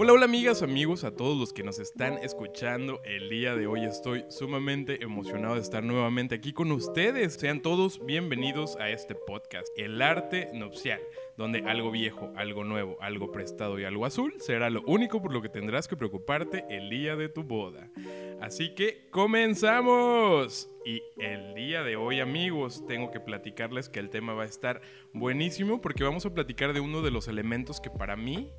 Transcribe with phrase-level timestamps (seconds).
[0.00, 3.84] Hola, hola amigas, amigos, a todos los que nos están escuchando el día de hoy.
[3.84, 7.34] Estoy sumamente emocionado de estar nuevamente aquí con ustedes.
[7.34, 11.00] Sean todos bienvenidos a este podcast, El Arte Nupcial,
[11.36, 15.42] donde algo viejo, algo nuevo, algo prestado y algo azul será lo único por lo
[15.42, 17.90] que tendrás que preocuparte el día de tu boda.
[18.40, 20.70] Así que comenzamos.
[20.86, 24.80] Y el día de hoy, amigos, tengo que platicarles que el tema va a estar
[25.12, 28.52] buenísimo porque vamos a platicar de uno de los elementos que para mí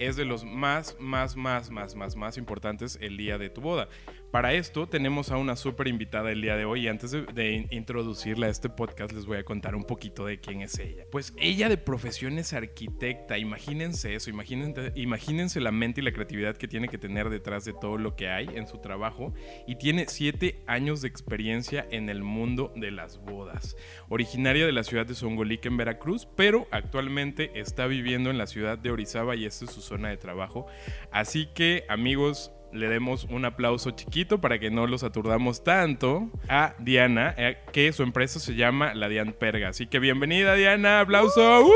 [0.00, 3.88] es de los más, más, más, más, más, más importantes el día de tu boda.
[4.30, 8.46] Para esto tenemos a una súper invitada el día de hoy y antes de, introducirla
[8.46, 11.04] a este podcast les voy a contar un poquito de quién es ella.
[11.10, 16.56] Pues ella de profesión es arquitecta, imagínense eso, imagínense, imagínense la mente y la creatividad
[16.56, 19.34] que tiene que tener detrás de todo lo que hay en su trabajo
[19.66, 23.76] y tiene siete años de experiencia en el mundo de las bodas.
[24.10, 28.78] Originaria de la ciudad de Songolica en Veracruz, pero actualmente está viviendo en la ciudad
[28.78, 30.66] de Orizaba y esta es su zona de trabajo.
[31.10, 36.74] Así que amigos, le demos un aplauso chiquito para que no los aturdamos tanto a
[36.78, 39.68] Diana, eh, que su empresa se llama La Dian Perga.
[39.68, 41.64] Así que bienvenida Diana, aplauso.
[41.66, 41.70] ¡Uh!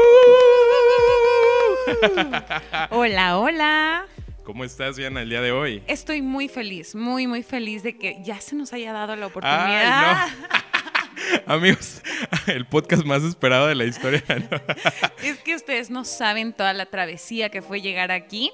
[2.91, 4.07] hola, hola.
[4.45, 5.83] ¿Cómo estás, Diana, el día de hoy?
[5.87, 10.29] Estoy muy feliz, muy, muy feliz de que ya se nos haya dado la oportunidad.
[11.47, 12.03] Amigos,
[12.47, 14.23] el podcast más esperado de la historia.
[15.23, 18.53] Es que ustedes no saben toda la travesía que fue llegar aquí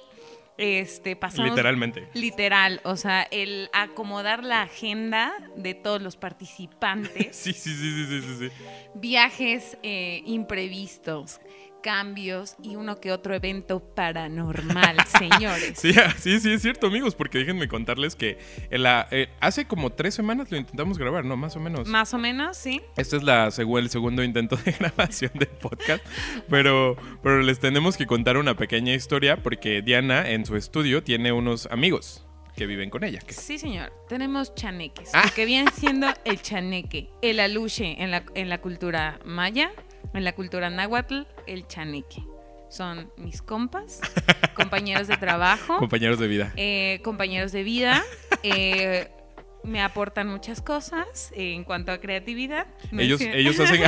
[0.61, 1.51] este, pasamos...
[1.51, 2.09] Literalmente.
[2.13, 7.35] Literal, o sea, el acomodar la agenda de todos los participantes.
[7.37, 8.51] sí, sí, sí, sí, sí, sí.
[8.95, 11.41] Viajes eh, imprevistos,
[11.81, 15.79] cambios y uno que otro evento paranormal, señores.
[15.79, 18.39] Sí, sí, sí, es cierto, amigos, porque déjenme contarles que
[18.71, 21.37] la, eh, hace como tres semanas lo intentamos grabar, ¿no?
[21.37, 21.89] Más o menos.
[21.89, 22.81] Más o menos, sí.
[22.97, 26.05] Este es la, el segundo intento de grabación del podcast,
[26.49, 31.33] pero, pero les tenemos que contar una pequeña historia porque Diana en su estudio tiene
[31.33, 32.25] unos amigos
[32.57, 33.21] que viven con ella.
[33.29, 33.93] Sí, señor.
[34.09, 35.31] Tenemos chaneques, ah.
[35.35, 39.73] que viene siendo el chaneque, el aluche en la, en la cultura maya
[40.15, 42.23] en la cultura náhuatl, el chaneque.
[42.69, 44.01] Son mis compas,
[44.55, 45.79] compañeros de trabajo.
[45.79, 46.53] Compañeros de vida.
[46.57, 48.03] Eh, compañeros de vida.
[48.43, 49.11] Eh,
[49.65, 52.67] me aportan muchas cosas en cuanto a creatividad.
[52.91, 53.83] ellos, ellos hacen...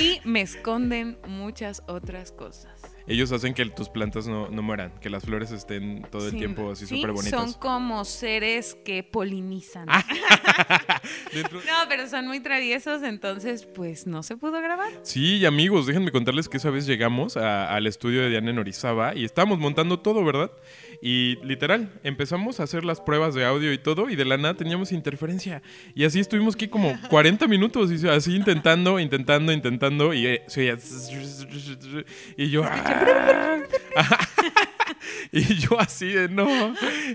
[0.00, 5.24] y me esconden muchas otras cosas ellos hacen que tus plantas no, mueran, que las
[5.24, 7.40] flores estén todo el tiempo así súper bonitas.
[7.40, 9.86] Son como seres que polinizan.
[9.88, 10.04] Ah.
[11.34, 14.90] no, pero son muy traviesos, entonces pues no se pudo grabar.
[15.02, 19.24] Sí, amigos, déjenme contarles que esa vez llegamos al estudio de Diana en Orizaba y
[19.24, 20.50] estábamos montando todo, ¿verdad?
[21.00, 24.54] Y literal, empezamos a hacer las pruebas de audio y todo, y de la nada
[24.54, 25.62] teníamos interferencia.
[25.94, 30.44] Y así estuvimos aquí como 40 minutos, y así intentando, intentando, intentando, y, eh,
[32.36, 32.64] y yo.
[35.32, 36.46] y yo así de no.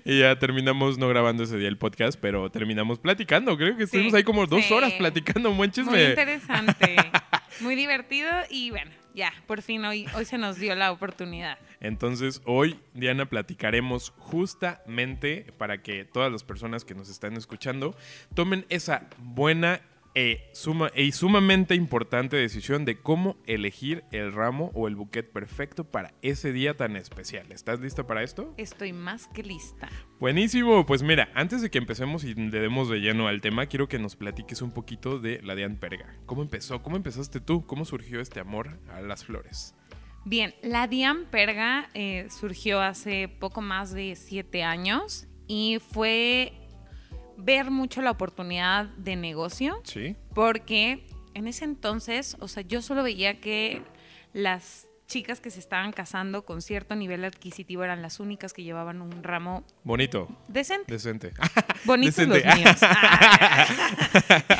[0.05, 3.57] Y ya terminamos no grabando ese día el podcast, pero terminamos platicando.
[3.57, 5.51] Creo que estuvimos ahí como dos horas platicando.
[5.51, 6.95] Muy interesante.
[7.59, 11.57] Muy divertido y bueno, ya, por fin hoy, hoy se nos dio la oportunidad.
[11.81, 17.95] Entonces, hoy, Diana, platicaremos justamente para que todas las personas que nos están escuchando
[18.35, 19.81] tomen esa buena
[20.13, 25.85] e, suma, y sumamente importante decisión de cómo elegir el ramo o el buquet perfecto
[25.85, 27.51] para ese día tan especial.
[27.51, 28.53] ¿Estás lista para esto?
[28.57, 29.89] Estoy más que lista.
[30.19, 33.87] Buenísimo, pues mira, antes de que empecemos y le demos de lleno al tema, quiero
[33.87, 36.13] que nos platiques un poquito de la Dian Perga.
[36.25, 36.83] ¿Cómo empezó?
[36.83, 37.65] ¿Cómo empezaste tú?
[37.65, 39.75] ¿Cómo surgió este amor a las flores?
[40.23, 46.53] Bien, la Dian Perga eh, surgió hace poco más de siete años y fue
[47.37, 49.81] ver mucho la oportunidad de negocio.
[49.83, 50.15] Sí.
[50.35, 53.81] Porque en ese entonces, o sea, yo solo veía que
[54.33, 59.01] las chicas que se estaban casando con cierto nivel adquisitivo eran las únicas que llevaban
[59.01, 60.29] un ramo bonito.
[60.47, 60.93] Decente.
[60.93, 61.33] Decente.
[61.85, 62.77] Bonitos los míos.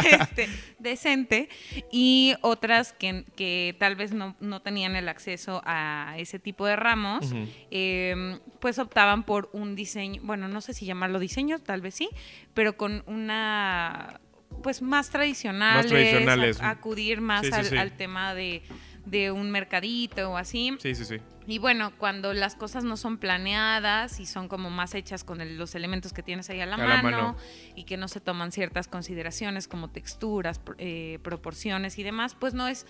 [0.12, 1.48] Este, decente.
[1.92, 7.34] Y otras que, tal vez no, tenían el acceso a ese tipo de ramos,
[7.70, 12.10] em, pues optaban por un diseño, bueno, no sé si llamarlo diseño, tal vez sí,
[12.54, 14.20] pero con una
[14.64, 16.62] pues más tradicionales, más tradicionales.
[16.62, 18.62] acudir más al tema de
[19.06, 20.76] de un mercadito o así.
[20.80, 21.18] Sí, sí, sí.
[21.48, 25.76] Y bueno, cuando las cosas no son planeadas y son como más hechas con los
[25.76, 27.36] elementos que tienes ahí a la, mano,
[27.76, 32.68] y que no se toman ciertas consideraciones como texturas, eh, proporciones y demás, pues no
[32.68, 32.86] es,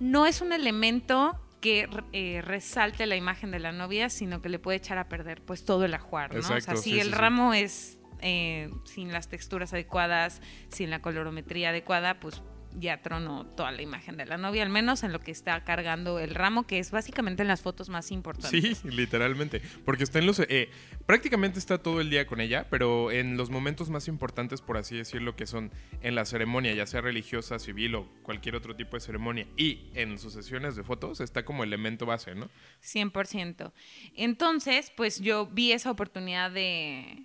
[0.00, 4.58] no es un elemento que eh, resalte la imagen de la novia, sino que le
[4.58, 6.40] puede echar a perder pues todo el ajuar, ¿no?
[6.40, 12.20] o sea, si el ramo es eh, sin las texturas adecuadas, sin la colorometría adecuada,
[12.20, 12.42] pues
[12.78, 16.18] ya tronó toda la imagen de la novia, al menos en lo que está cargando
[16.18, 18.78] el ramo, que es básicamente en las fotos más importantes.
[18.78, 19.60] Sí, literalmente.
[19.84, 20.40] Porque está en los.
[20.40, 20.70] Eh,
[21.06, 24.96] prácticamente está todo el día con ella, pero en los momentos más importantes, por así
[24.96, 25.70] decirlo, que son
[26.02, 30.18] en la ceremonia, ya sea religiosa, civil o cualquier otro tipo de ceremonia, y en
[30.18, 32.48] sus sesiones de fotos, está como elemento base, ¿no?
[32.82, 33.72] 100%.
[34.14, 37.24] Entonces, pues yo vi esa oportunidad de,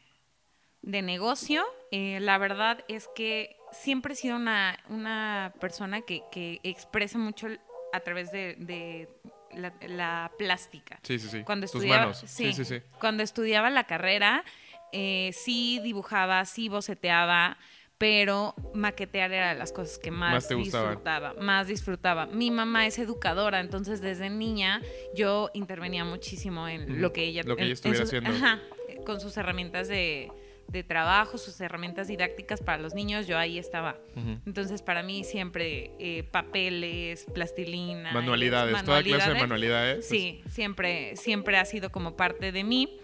[0.81, 1.63] de negocio.
[1.91, 7.47] Eh, la verdad es que siempre he sido una, una persona que, que expresa mucho
[7.93, 9.07] a través de, de
[9.55, 10.99] la, la, plástica.
[11.03, 11.43] Sí, sí, sí.
[11.43, 12.23] Cuando Tus estudiaba, manos.
[12.27, 12.81] Sí, sí, sí.
[12.99, 14.43] Cuando estudiaba la carrera,
[14.91, 17.57] eh, sí dibujaba, sí boceteaba,
[17.97, 20.89] pero maquetear era de las cosas que más, Más te gustaban.
[20.91, 22.25] disfrutaba, más disfrutaba.
[22.27, 24.81] Mi mamá es educadora, entonces desde niña
[25.15, 28.29] yo intervenía muchísimo en lo que ella, Lo que ella en- en estuviera sus- haciendo.
[28.29, 28.61] Ajá,
[29.05, 30.31] con sus herramientas de,
[30.67, 33.97] de trabajo, sus herramientas didácticas para los niños, yo ahí estaba.
[34.45, 38.11] Entonces, para mí siempre eh, papeles, plastilina.
[38.11, 39.95] Manualidades, es- toda clase de manualidades.
[39.95, 42.99] pues, Sí, siempre, siempre ha sido como parte de mí.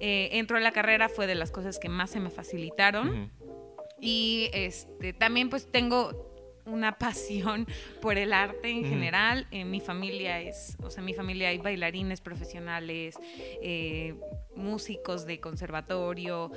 [0.00, 3.30] Eh, entro a la carrera, fue de las cosas que más se me facilitaron.
[4.00, 6.33] Y este, también pues tengo
[6.66, 7.66] una pasión
[8.00, 9.46] por el arte en general.
[9.50, 13.16] En mi familia es, o sea, en mi familia hay bailarines profesionales,
[13.62, 14.14] eh,
[14.56, 16.50] músicos de conservatorio,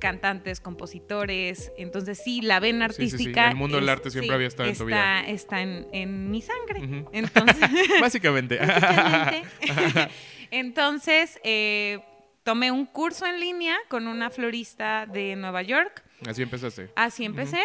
[0.00, 1.72] cantantes, compositores.
[1.78, 3.14] Entonces sí, la vena Sí, sí, sí.
[3.14, 3.50] artística.
[3.50, 7.04] El mundo del arte siempre había estado en tu está- Está en, en mi sangre.
[7.12, 7.68] Entonces,
[8.00, 8.58] Básicamente.
[8.58, 9.44] básicamente.
[10.50, 12.00] Entonces, eh,
[12.42, 16.02] tomé un curso en línea con una florista de Nueva York.
[16.26, 16.90] Así empezaste.
[16.96, 17.60] Así empecé.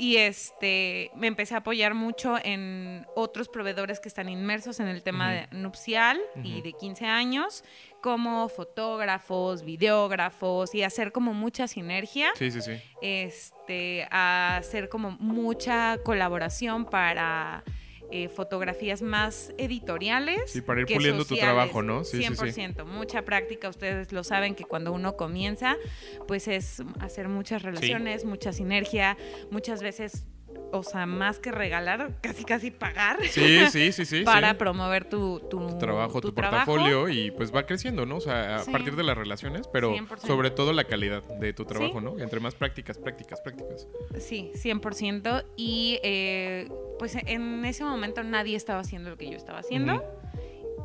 [0.00, 5.02] Y este me empecé a apoyar mucho en otros proveedores que están inmersos en el
[5.02, 7.64] tema de nupcial y de 15 años,
[8.00, 12.80] como fotógrafos, videógrafos, y hacer como mucha sinergia, Sí, sí, sí.
[13.02, 17.64] este, hacer como mucha colaboración para
[18.10, 20.50] eh, fotografías más editoriales.
[20.50, 21.54] Sí, para ir que puliendo tu sociales.
[21.54, 22.04] trabajo, ¿no?
[22.04, 22.60] Sí, sí, sí.
[22.60, 23.68] 100%, mucha práctica.
[23.68, 25.76] Ustedes lo saben que cuando uno comienza,
[26.26, 29.16] pues es hacer muchas relaciones, mucha sinergia,
[29.50, 30.26] muchas veces,
[30.70, 34.22] o sea, más que regalar, casi casi pagar Sí, sí, sí, sí.
[34.22, 34.56] para sí.
[34.56, 38.16] promover tu, tu, tu trabajo, tu, portafolio y pues va creciendo, ¿no?
[38.16, 38.70] O sea, a Sí.
[38.70, 40.18] partir de las relaciones, pero 100%.
[40.26, 42.04] sobre todo la calidad de tu trabajo, Sí.
[42.04, 42.18] ¿no?
[42.18, 43.88] Entre más prácticas, prácticas, prácticas.
[44.18, 45.44] Sí, 100%.
[45.56, 46.68] Y eh,
[46.98, 50.04] pues en ese momento nadie estaba haciendo lo que yo estaba haciendo.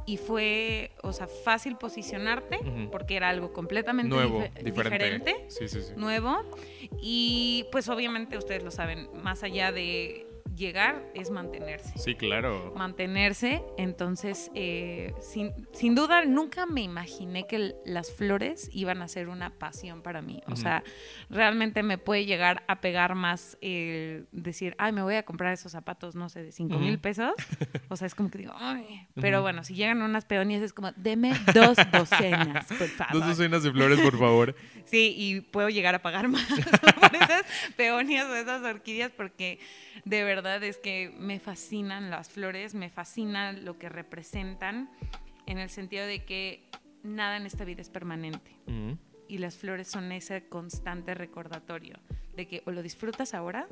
[0.05, 2.59] Y fue, o sea, fácil posicionarte
[2.91, 4.97] porque era algo completamente Nuevo, dife- diferente.
[5.05, 5.93] diferente, Sí, sí, sí.
[5.95, 6.43] nuevo.
[7.01, 11.97] Y pues obviamente ustedes lo saben, más allá de llegar es mantenerse.
[11.97, 12.73] Sí, claro.
[12.75, 19.29] Mantenerse, entonces, eh, sin, sin duda, nunca me imaginé que las flores iban a ser
[19.29, 20.41] una pasión para mí.
[20.47, 20.83] O sea,
[21.29, 25.71] realmente me puede llegar a pegar más el decir, ay, me voy a comprar esos
[25.71, 27.33] zapatos, no sé, de 5 mil pesos.
[27.89, 29.07] O sea, es como que digo, ay.
[29.13, 33.13] Pero bueno, si llegan unas peonías, es como, deme dos docenas, por favor.
[33.13, 34.55] Dos docenas de flores, por favor.
[34.85, 37.45] Sí, y puedo llegar a pagar más por esas
[37.77, 39.57] peonias o esas orquídeas porque
[40.05, 44.89] de verdad es que me fascinan las flores, me fascina lo que representan
[45.45, 46.69] en el sentido de que
[47.03, 48.97] nada en esta vida es permanente Ujú.
[49.27, 51.99] y las flores son ese constante recordatorio
[52.35, 53.67] de que o lo disfrutas ahora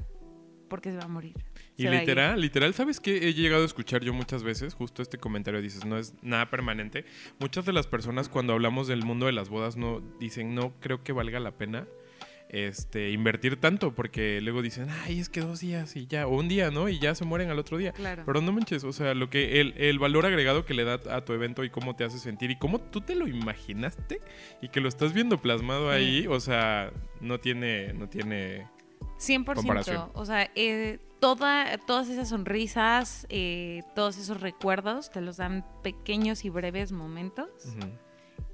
[0.72, 1.36] porque se va a morir.
[1.76, 4.74] Y literal, literal, ¿sabes qué he llegado a escuchar yo muchas veces?
[4.74, 7.04] Justo este comentario dices, no es nada permanente.
[7.40, 11.04] Muchas de las personas cuando hablamos del mundo de las bodas no dicen, no creo
[11.04, 11.88] que valga la pena
[12.54, 16.50] este invertir tanto porque luego dicen, ay, es que dos días y ya, o un
[16.50, 16.90] día, ¿no?
[16.90, 17.94] Y ya se mueren al otro día.
[17.94, 18.24] Claro.
[18.26, 21.24] Pero no manches, o sea, lo que el, el valor agregado que le da a
[21.26, 24.20] tu evento y cómo te hace sentir y cómo tú te lo imaginaste
[24.62, 25.96] y que lo estás viendo plasmado Sí.
[25.96, 26.92] ahí, o sea,
[27.22, 28.68] no tiene, no tiene
[29.18, 29.56] 100%.
[29.56, 30.10] comparación.
[30.14, 36.44] O sea, eh, toda, todas esas sonrisas, eh, todos esos recuerdos te los dan pequeños
[36.46, 37.48] y breves momentos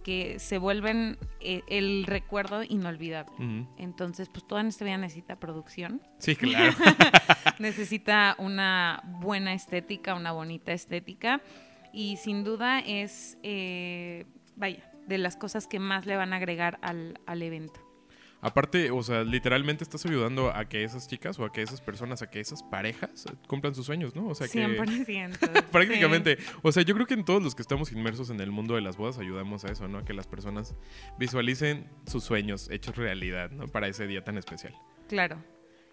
[0.08, 3.34] que se vuelven eh, el recuerdo inolvidable.
[3.78, 6.72] Entonces, pues toda en esta vida necesita producción, Sí, claro.
[7.60, 11.42] necesita una buena estética, una bonita estética
[11.92, 16.80] y sin duda es, eh, vaya, de las cosas que más le van a agregar
[16.82, 17.82] al, al evento.
[18.40, 22.22] Aparte, o sea, literalmente estás ayudando a que esas chicas o a que esas personas,
[22.22, 24.28] a que esas parejas cumplan sus sueños, ¿no?
[24.28, 25.64] O sea, que 100%.
[25.72, 28.76] prácticamente, o sea, yo creo que en todos los que estamos inmersos en el mundo
[28.76, 30.00] de las bodas ayudamos a eso, ¿no?
[30.00, 30.76] A que las personas
[31.18, 33.68] visualicen sus sueños hechos realidad, ¿no?
[33.68, 34.76] Para ese día tan especial.
[35.08, 35.44] Claro.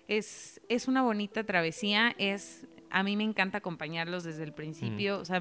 [0.06, 2.14] Es, es una bonita travesía.
[2.18, 5.18] Es, a mí me encanta acompañarlos desde el principio.
[5.18, 5.40] O sea,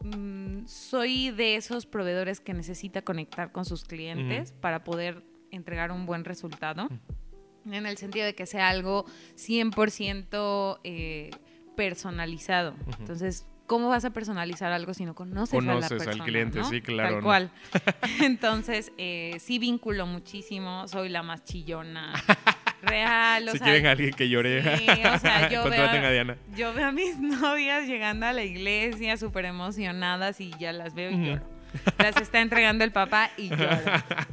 [0.00, 5.22] mm, soy de esos proveedores que necesita conectar con sus clientes para poder
[5.54, 6.88] entregar un buen resultado.
[7.70, 9.06] en el sentido de que sea algo
[9.36, 11.30] 100% eh,
[11.76, 12.74] personalizado.
[12.98, 16.12] Entonces, ¿cómo vas a personalizar algo si no conoces, a la persona?
[16.12, 17.14] al cliente, sí, claro.
[17.14, 17.50] Tal cual.
[18.22, 22.12] Entonces, eh, sí vinculo muchísimo, soy la más chillona.
[22.82, 26.10] Real, o si sea, quieren a alguien que llore, sí, o sea, yo, veo, a
[26.10, 26.36] Diana.
[26.54, 31.10] yo veo a mis novias llegando a la iglesia súper emocionadas y ya las veo
[31.10, 31.53] y lloro.
[31.98, 33.80] Las está entregando el papá y lloro.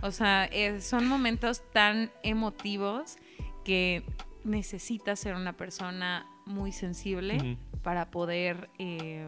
[0.01, 3.17] O sea, son momentos tan emotivos
[3.63, 4.03] que
[4.43, 9.27] necesitas ser una persona muy sensible para poder eh,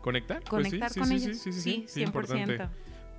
[0.00, 0.42] ¿Conectar?
[0.42, 1.38] Pues conectar sí, con sí, ellos.
[1.38, 2.06] Sí, sí, sí, sí, 100%.
[2.06, 2.68] importante.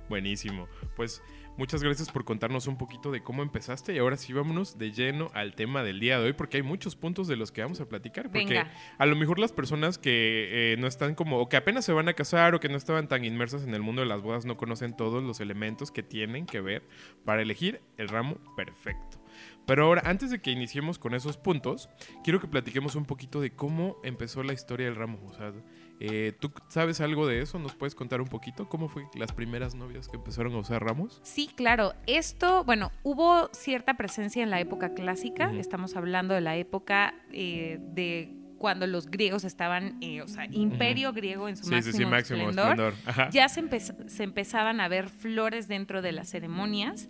[0.08, 0.66] Buenísimo.
[0.96, 1.22] Pues
[1.60, 5.30] muchas gracias por contarnos un poquito de cómo empezaste y ahora sí vámonos de lleno
[5.34, 7.86] al tema del día de hoy porque hay muchos puntos de los que vamos a
[7.86, 8.30] platicar.
[8.30, 8.72] Porque Venga.
[8.96, 12.08] a lo mejor las personas que eh, no están como, o que apenas se van
[12.08, 14.56] a casar o que no estaban tan inmersas en el mundo de las bodas no
[14.56, 16.82] conocen todos los elementos que tienen que ver
[17.26, 19.20] para elegir el ramo perfecto.
[19.66, 21.90] Pero ahora, antes de que iniciemos con esos puntos,
[22.24, 25.20] quiero que platiquemos un poquito de cómo empezó la historia del ramo.
[25.26, 25.52] O sea,
[26.00, 27.58] eh, ¿tú sabes algo de eso?
[27.58, 28.68] ¿Nos puedes contar un poquito?
[28.68, 31.20] ¿Cómo fue las primeras novias que empezaron a usar ramos?
[31.22, 31.92] Sí, claro.
[32.06, 35.52] Esto, bueno, hubo cierta presencia en la época clásica.
[35.52, 41.14] Estamos hablando de la época eh, de cuando los griegos estaban, eh, o sea, imperio
[41.14, 42.94] griego en su Sí, sí, máximo, sí, máximo esplendor.
[43.32, 47.08] Ya se, empe- se empezaban a ver flores dentro de las ceremonias.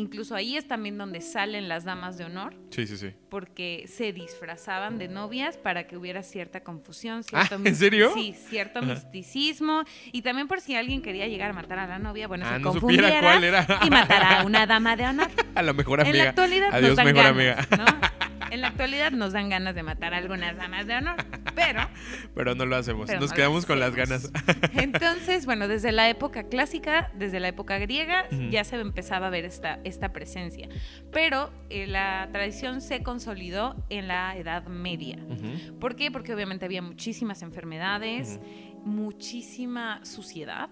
[0.00, 3.12] Incluso ahí es también donde salen las damas de honor, Sí, sí, sí.
[3.28, 7.22] porque se disfrazaban de novias para que hubiera cierta confusión.
[7.32, 8.10] Ah, Cierto ¿en serio?
[8.14, 8.88] Sí, cierto Ajá.
[8.94, 9.84] misticismo.
[10.12, 12.60] Y también por si alguien quería llegar a matar a la novia, bueno, Ah, se
[12.60, 13.66] no confundiera supiera cuál era.
[13.84, 15.28] y matara a una dama de honor.
[15.54, 16.24] A la mejor En amiga.
[16.24, 17.84] la actualidad Adiós, nos dan mejor ganas, amiga.
[18.00, 18.19] ¿no?
[18.50, 21.16] En la actualidad nos dan ganas de matar a algunas damas de honor,
[21.54, 21.80] pero
[22.34, 23.08] Pero no lo hacemos.
[23.08, 24.30] Nos no quedamos con las ganas.
[24.74, 29.44] Entonces, bueno, desde la época clásica, desde la época griega, ya se empezaba a ver
[29.44, 30.68] esta, esta presencia.
[31.12, 35.18] Pero eh, la tradición se consolidó en la Edad Media.
[35.80, 36.10] ¿Por qué?
[36.10, 38.40] Porque obviamente había muchísimas enfermedades,
[38.84, 40.70] muchísima suciedad.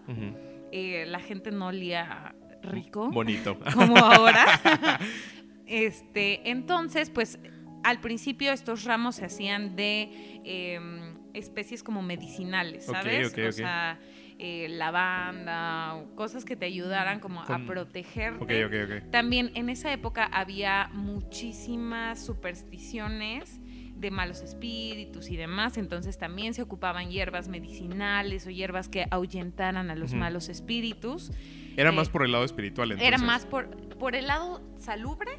[0.72, 3.58] Eh, la gente no olía rico Bonito.
[3.74, 4.46] como ahora.
[5.66, 7.38] este, entonces, pues
[7.82, 10.10] al principio estos ramos se hacían de
[10.44, 13.32] em, especies como medicinales, ¿sabes?
[13.32, 13.52] ok, o ok.
[13.52, 13.98] sea,
[14.38, 18.64] eh, lavanda, o cosas que te ayudaran como a protegerte.
[18.64, 19.10] Ok, ok, ok.
[19.10, 23.60] También en esa época había muchísimas supersticiones
[23.96, 29.90] de malos espíritus y demás, entonces también se ocupaban hierbas medicinales o hierbas que ahuyentaran
[29.90, 31.32] a los malos espíritus.
[31.78, 33.08] Era Eh, más por el lado espiritual, entonces.
[33.14, 35.30] Era más por, por el lado salubre,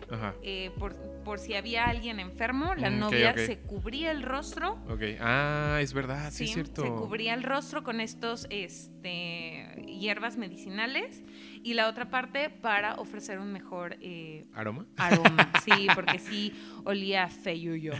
[0.42, 4.74] eh, por, por si había alguien enfermo, la Mm, novia se cubría el rostro.
[4.88, 5.02] Ok.
[5.20, 6.82] Ah, es verdad, sí, es cierto.
[6.82, 11.24] se cubría el rostro con estos este, hierbas medicinales
[11.62, 14.86] y la otra parte para ofrecer un mejor eh, ¿Aroma?
[14.98, 15.52] aroma.
[15.66, 16.54] Sí, porque sí
[16.86, 17.94] olía asunto.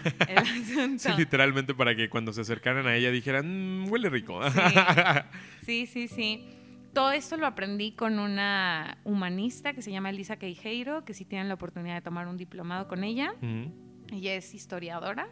[1.00, 4.40] Sí, literalmente para que cuando se acercaran a ella dijeran, "Mm, huele rico.
[5.66, 6.44] Sí, sí, sí.
[6.94, 11.48] Todo esto lo aprendí con una humanista que se llama Elisa Queijeiro, que si tienen
[11.48, 13.34] la oportunidad de tomar un diplomado con ella.
[13.38, 13.72] Ujú,
[14.12, 15.30] Ella es historiadora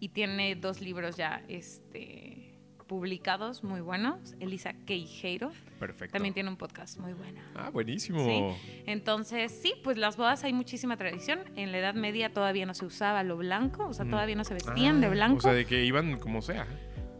[0.00, 4.34] y tiene dos libros ya este, publicados muy buenos.
[4.40, 5.50] Elisa Queijeiro
[5.80, 6.12] Perfecto.
[6.12, 7.40] también tiene un podcast muy bueno.
[7.54, 8.54] Ah, buenísimo.
[8.86, 11.40] Entonces, sí, pues las bodas hay muchísima tradición.
[11.56, 14.12] En la Edad Media todavía no se usaba lo blanco, o sea, Ujú.
[14.12, 15.38] todavía no se vestían de Ah, blanco.
[15.38, 16.66] O sea, de que iban como sea.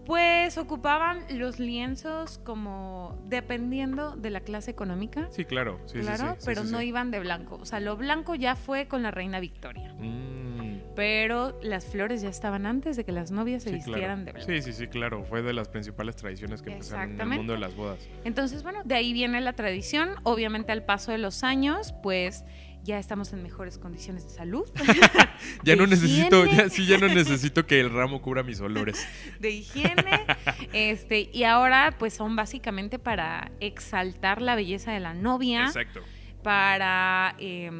[0.08, 5.28] Pues ocupaban los lienzos como dependiendo de la clase económica.
[5.30, 5.78] Sí, claro.
[5.84, 7.58] Sí, claro, sí, sí, pero no iban de blanco.
[7.60, 9.92] O sea, lo blanco ya fue con la reina Victoria.
[9.98, 14.24] Mm, Pero las flores ya estaban antes de que las novias se vistieran claro.
[14.24, 14.50] de blanco.
[14.50, 15.24] Sí, sí, sí, claro.
[15.24, 17.98] Fue de las principales tradiciones que empezaron en el mundo de las bodas.
[18.24, 20.12] Entonces, bueno, de ahí viene la tradición.
[20.22, 22.46] Obviamente, al paso de los años, pues
[22.84, 24.64] ya estamos en mejores condiciones de salud.
[25.62, 29.06] Ya no necesito, ya sí, ya no necesito que el ramo cubra mis olores.
[29.38, 30.24] de higiene.
[30.72, 35.66] este, y ahora, pues son básicamente para exaltar la belleza de la novia.
[35.66, 36.00] Exacto.
[36.42, 37.70] para eh,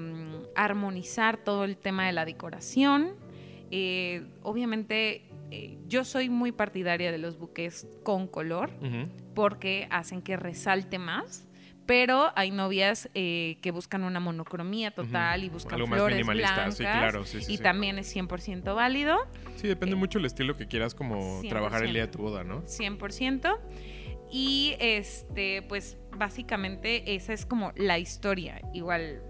[0.54, 3.16] armonizar todo el tema de la decoración.
[3.70, 8.70] Eh, obviamente, eh, yo soy muy partidaria de los buques con color
[9.34, 11.47] porque hacen que resalte más.
[11.88, 16.52] Pero hay novias eh, que buscan una monocromía total y buscan Algo más flores minimalista,
[16.52, 16.76] blancas.
[16.76, 19.16] sí, claro, sí, sí, y también es 100% válido.
[19.56, 21.48] Sí, depende mucho el estilo que quieras como 100%.
[21.48, 22.62] trabajar el día de tu boda, ¿no?
[22.66, 23.58] 100%.
[24.30, 28.60] Y este, pues básicamente esa es como la historia.
[28.74, 29.22] Igual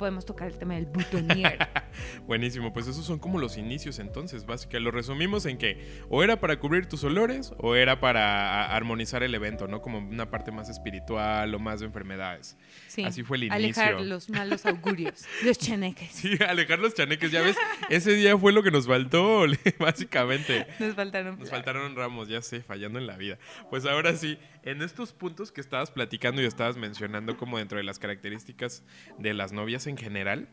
[0.00, 1.58] podemos tocar el tema del boutonniere.
[2.26, 4.80] Buenísimo, pues esos son como los inicios entonces, básicamente.
[4.80, 9.34] Lo resumimos en que o era para cubrir tus olores o era para armonizar el
[9.34, 9.82] evento, ¿no?
[9.82, 12.56] Como una parte más espiritual o más de enfermedades.
[12.90, 13.04] Sí.
[13.04, 13.56] Así fue el inicio.
[13.56, 16.10] Alejar los malos augurios, los chaneques.
[16.10, 17.56] Sí, alejar los chaneques, ya ves,
[17.88, 19.44] ese día fue lo que nos faltó,
[19.78, 20.66] básicamente.
[20.80, 21.38] Nos faltaron.
[21.38, 23.38] Nos faltaron ramos, ya sé, fallando en la vida.
[23.70, 27.84] Pues ahora sí, en estos puntos que estabas platicando y estabas mencionando como dentro de
[27.84, 28.82] las características
[29.18, 30.48] de las novias en general,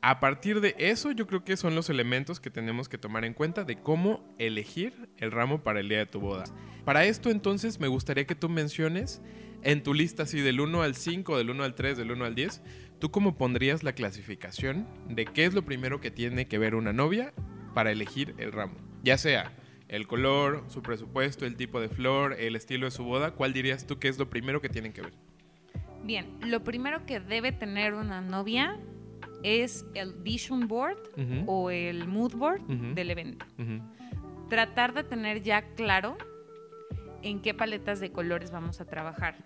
[0.00, 3.34] a partir de eso yo creo que son los elementos que tenemos que tomar en
[3.34, 6.44] cuenta de cómo elegir el ramo para el día de tu boda.
[6.84, 9.20] Para esto entonces me gustaría que tú menciones
[9.62, 12.34] en tu lista así del 1 al 5, del 1 al 3, del 1 al
[12.34, 12.62] 10,
[12.98, 16.92] ¿tú cómo pondrías la clasificación de qué es lo primero que tiene que ver una
[16.92, 17.32] novia
[17.74, 18.74] para elegir el ramo?
[19.02, 19.52] Ya sea
[19.88, 23.86] el color, su presupuesto, el tipo de flor, el estilo de su boda, ¿cuál dirías
[23.86, 25.12] tú que es lo primero que tienen que ver?
[26.04, 28.78] Bien, lo primero que debe tener una novia
[29.42, 30.98] es el vision board
[31.46, 32.62] o el mood board
[32.94, 33.46] del evento.
[34.48, 36.16] Tratar de tener ya claro
[37.22, 39.36] en qué paletas de colores vamos a trabajar.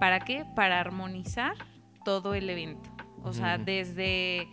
[0.00, 0.46] ¿Para qué?
[0.56, 1.54] Para armonizar
[2.04, 2.90] todo el evento.
[3.22, 4.48] O sea, desde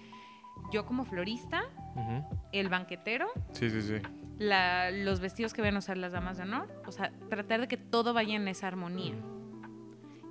[0.72, 1.63] yo como florista,
[2.51, 3.96] el banquetero, sí, sí, sí.
[4.38, 6.84] los vestidos que van a usar las damas de honor.
[6.86, 9.16] O sea, tratar de que todo vaya en esa armonía.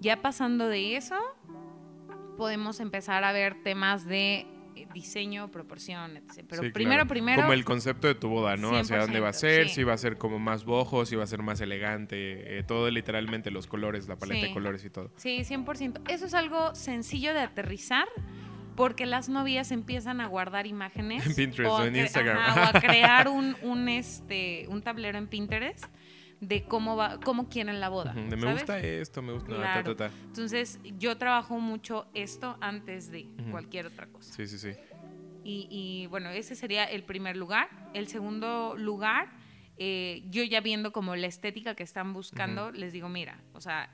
[0.03, 1.17] Ya pasando de eso,
[2.37, 4.47] podemos empezar a ver temas de
[4.97, 6.47] diseño, proporción, etc.
[6.49, 7.43] Pero primero, primero...
[7.43, 8.75] Como el concepto de tu boda, ¿no?
[8.75, 11.27] Hacia dónde va a ser, si va a ser como más bojo, si va a
[11.27, 15.13] ser más elegante, eh, todo literalmente, los colores, la paleta de colores y todo.
[15.17, 16.01] Sí, 100%.
[16.09, 18.09] Eso es algo sencillo de aterrizar
[18.75, 21.27] porque las novias empiezan a guardar imágenes.
[21.27, 22.37] En Pinterest o, en Instagram.
[22.37, 25.85] o a crear un, un, este, un tablero en Pinterest
[26.41, 28.13] de cómo va, cómo quieren la boda.
[28.13, 29.83] me gusta esto, me gusta.
[30.27, 34.33] Entonces, yo trabajo mucho esto antes de cualquier otra cosa.
[34.35, 34.71] Sí, sí, sí.
[35.49, 37.69] Y, bueno, ese sería el primer lugar.
[37.95, 39.31] El segundo lugar,
[39.77, 43.91] eh, yo ya viendo como la estética que están buscando, les digo, mira, o sea,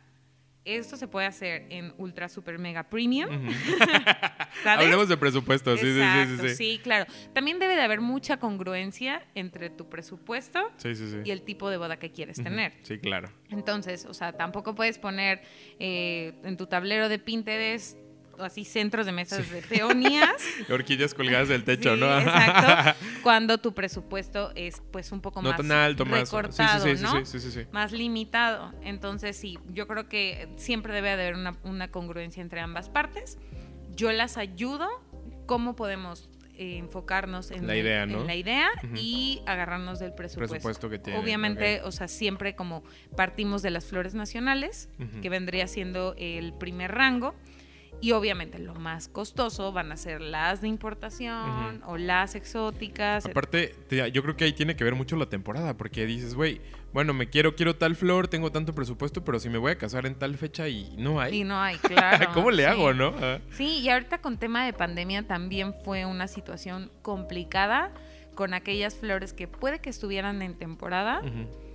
[0.65, 3.29] esto se puede hacer en ultra super mega premium.
[4.65, 7.11] Hablemos de presupuesto, sí, sí, sí, sí, claro.
[7.33, 10.71] También debe de haber mucha congruencia entre tu presupuesto
[11.25, 12.75] y el tipo de boda que quieres tener.
[12.83, 13.29] Sí, claro.
[13.51, 15.43] Entonces, o sea, tampoco puedes poner
[15.81, 17.99] eh, en tu tablero de Pinterest
[18.39, 20.43] así centros de mesas de peonías.
[20.71, 22.19] Orquídeas colgadas del techo, ¿no?
[22.19, 22.99] Exacto.
[23.23, 27.23] Cuando tu presupuesto es pues un poco no más tan alto, recortado, más, ¿no?
[27.73, 28.73] Más limitado.
[28.83, 33.39] Entonces sí, yo creo que siempre debe haber una, una congruencia entre ambas partes.
[33.95, 34.89] Yo las ayudo.
[35.47, 36.31] ¿Cómo podemos
[36.63, 40.91] eh, enfocarnos en la idea, en la idea y agarrarnos del presupuesto.
[40.91, 41.19] que tiene.
[41.19, 42.85] Obviamente, o sea, siempre como
[43.17, 44.91] partimos de las flores nacionales,
[45.23, 47.35] que vendría siendo el primer rango.
[48.03, 53.25] Y obviamente lo más costoso van a ser las de importación o las exóticas.
[53.25, 53.77] Aparte,
[54.13, 56.61] yo creo que ahí tiene que ver mucho la temporada, porque dices, güey,
[56.93, 60.05] bueno, me quiero, quiero tal flor, tengo tanto presupuesto, pero si me voy a casar
[60.05, 61.41] en tal fecha y no hay.
[61.41, 62.31] Y no hay, claro.
[62.35, 63.15] ¿Cómo le hago, no?
[63.21, 63.39] Ah.
[63.53, 67.93] Sí, y ahorita con tema de pandemia también fue una situación complicada
[68.35, 71.23] con aquellas flores que puede que estuvieran en temporada.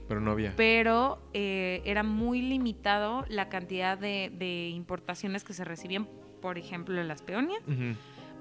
[0.08, 0.54] Pero no había.
[0.56, 6.08] Pero eh, era muy limitado la cantidad de, importaciones que se recibían,
[6.42, 7.62] por ejemplo, las peonias.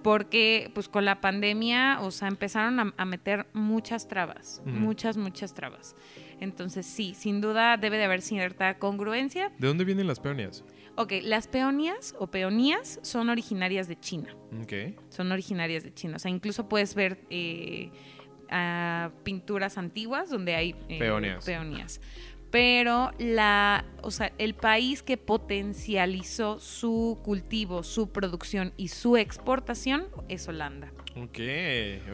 [0.02, 4.62] Porque, pues, con la pandemia, o sea, empezaron a, meter muchas trabas.
[4.64, 5.96] Muchas, muchas trabas.
[6.40, 9.50] Entonces, sí, sin duda debe de haber cierta congruencia.
[9.58, 10.64] ¿De dónde vienen las peonias?
[10.96, 14.34] Ok, las peonias o peonías son originarias de China.
[14.62, 14.98] Ok.
[15.10, 16.16] Son originarias de China.
[16.16, 17.90] O sea, incluso puedes ver eh,
[18.50, 21.44] a pinturas antiguas donde hay eh, peonías.
[21.44, 22.00] peonías.
[22.50, 30.06] Pero la, o sea, el país que potencializó su cultivo, su producción y su exportación
[30.28, 30.92] es Holanda.
[31.16, 31.38] Ok,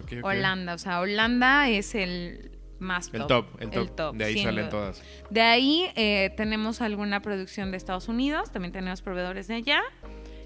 [0.02, 3.20] ok, Holanda, o sea, Holanda es el más top.
[3.20, 4.16] El top, el top.
[4.16, 5.02] de ahí salen todas.
[5.30, 9.82] De ahí eh, tenemos alguna producción de Estados Unidos, también tenemos proveedores de allá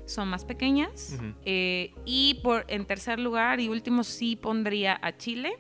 [0.07, 1.19] son más pequeñas.
[1.45, 5.59] Eh, y por, en tercer lugar y último sí pondría a Chile,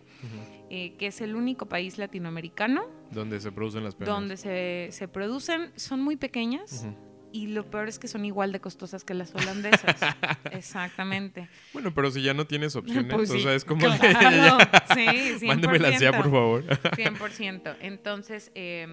[0.70, 2.84] eh, que es el único país latinoamericano.
[3.10, 4.16] Donde se producen las peonías.
[4.18, 6.86] Donde se, se producen, son muy pequeñas.
[7.32, 9.96] Y lo peor es que son igual de costosas que las holandesas.
[10.52, 11.48] Exactamente.
[11.72, 13.80] Bueno, pero si ya no tienes opciones, pues o sea, es como...
[13.80, 14.58] Claro.
[14.94, 16.64] sí, CIA, por favor.
[16.66, 17.76] 100%.
[17.80, 18.86] Entonces, eh,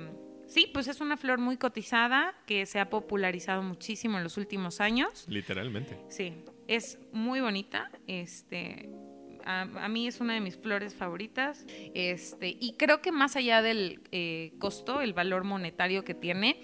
[0.53, 4.81] Sí, pues es una flor muy cotizada que se ha popularizado muchísimo en los últimos
[4.81, 5.25] años.
[5.27, 5.97] Literalmente.
[6.09, 6.33] Sí,
[6.67, 7.89] es muy bonita.
[8.05, 8.87] Este,
[9.45, 11.65] a, mí es una de mis flores favoritas.
[11.93, 16.59] Este, y creo que más allá del eh, costo, el valor monetario que tiene,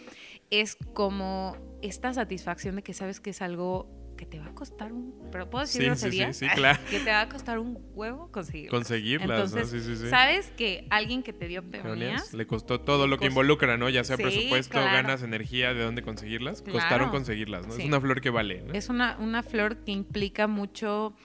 [0.50, 4.92] es como esta satisfacción de que sabes que es algo que te va a costar
[4.92, 6.34] un, pero puedo decir Sí, sí, grosería?
[6.34, 6.78] sí, sí, claro.
[6.90, 8.72] que te va a costar un huevo conseguirlas.
[8.72, 9.60] Conseguirlas, ¿no?
[9.60, 10.10] Entonces, Sí, sí, sí.
[10.10, 13.88] sabes que alguien que te dio Peonías, Le costó todo lo que involucra, ¿no?
[13.88, 14.92] Ya sea presupuesto, claro.
[14.92, 16.62] ganas, energía, de dónde conseguirlas.
[16.62, 16.80] Claro.
[16.80, 17.76] Costaron conseguirlas, ¿no?
[17.76, 18.74] Es una flor que vale, ¿no?
[18.74, 21.16] es una, una flor que implica mucho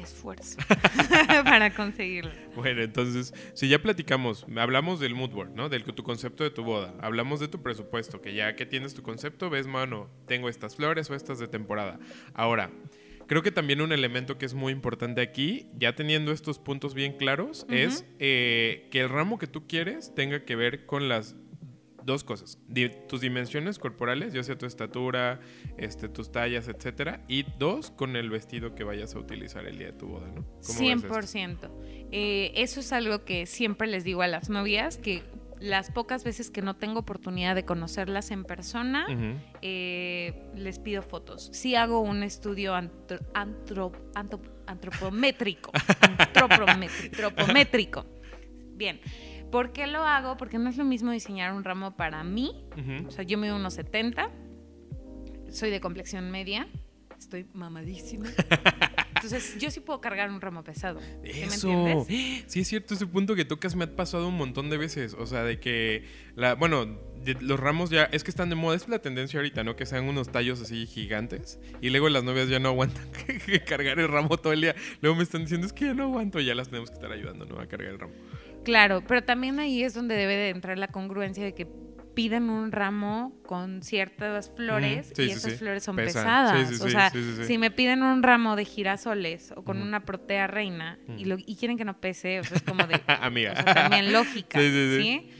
[0.00, 0.58] esfuerzo
[1.44, 2.32] para conseguirla.
[2.54, 5.68] Bueno, entonces, si ya platicamos, hablamos del mood board, ¿no?
[5.68, 6.94] Del tu concepto de tu boda.
[7.00, 11.10] Hablamos de tu presupuesto, que ya que tienes tu concepto, ves, mano, tengo estas flores
[11.10, 11.98] o estas de temporada.
[12.34, 12.70] Ahora,
[13.26, 17.16] creo que también un elemento que es muy importante aquí, ya teniendo estos puntos bien
[17.16, 21.36] claros, es eh, que el ramo que tú quieres tenga que ver con las
[22.04, 22.58] dos cosas.
[23.08, 25.40] Tus dimensiones corporales, ya sea tu estatura,
[25.76, 27.24] este, tus tallas, etcétera.
[27.28, 30.44] Y dos, con el vestido que vayas a utilizar el día de tu boda, ¿no?
[30.44, 31.08] ¿Cómo ves esto?
[31.08, 31.70] 100%.
[32.12, 35.22] Eh, eso es algo que siempre les digo a las novias, que
[35.60, 39.06] las pocas veces que no tengo oportunidad de conocerlas en persona,
[39.60, 41.50] eh, les pido fotos.
[41.52, 43.92] Sí hago un estudio antro- antro-
[44.66, 45.70] antropométrico.
[46.00, 47.26] antropométrico.
[47.26, 48.06] antropométrico.
[48.74, 49.00] Bien.
[49.50, 50.36] ¿Por qué lo hago?
[50.36, 52.64] Porque no es lo mismo diseñar un ramo para mí.
[53.06, 54.30] O sea, yo mido unos 70.
[55.50, 56.68] Soy de complexión media.
[57.18, 58.26] Estoy mamadísima.
[59.16, 60.98] Entonces, yo sí puedo cargar un ramo pesado.
[61.00, 61.68] ¿Sí me Eso.
[61.70, 62.44] entiendes?
[62.46, 65.12] Sí, es cierto, ese punto que tocas me ha pasado un montón de veces.
[65.12, 66.04] O sea, de que,
[66.36, 66.86] la, bueno,
[67.22, 69.76] de- los ramos ya, es que están de moda, es la tendencia ahorita, ¿no?
[69.76, 71.58] Que sean unos tallos así gigantes.
[71.82, 73.10] Y luego las novias ya no aguantan
[73.68, 74.74] cargar el ramo todo el día.
[75.02, 77.12] Luego me están diciendo, es que ya no aguanto, y ya las tenemos que estar
[77.12, 77.60] ayudando, ¿no?
[77.60, 78.14] A cargar el ramo.
[78.70, 81.66] Claro, pero también ahí es donde debe de entrar la congruencia de que
[82.14, 85.58] piden un ramo con ciertas flores sí, y sí, esas sí.
[85.58, 86.22] flores son Pesan.
[86.24, 86.68] pesadas.
[86.68, 87.10] Sí, sí, o sea,
[87.46, 91.56] si me piden un ramo de girasoles o con una protea reina y, lo- y
[91.56, 93.00] quieren que no pese, o sea, es como de...
[93.06, 93.52] Amiga.
[93.52, 95.02] o sea, también lógica, Sí, sí, sí.
[95.02, 95.30] ¿sí?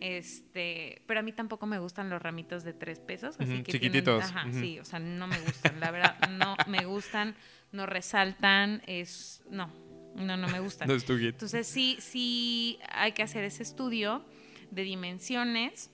[0.00, 4.22] Este, pero a mí tampoco me gustan los ramitos de tres pesos, así que chiquititos,
[4.24, 7.34] tienen- ajá, sí, o sea, no me gustan, la verdad, no me gustan,
[7.72, 9.70] no resaltan, es, no,
[10.16, 10.88] no, no me gustan.
[10.88, 11.30] No es tu hit.
[11.34, 14.24] Entonces sí, sí hay que hacer ese estudio
[14.70, 15.90] de dimensiones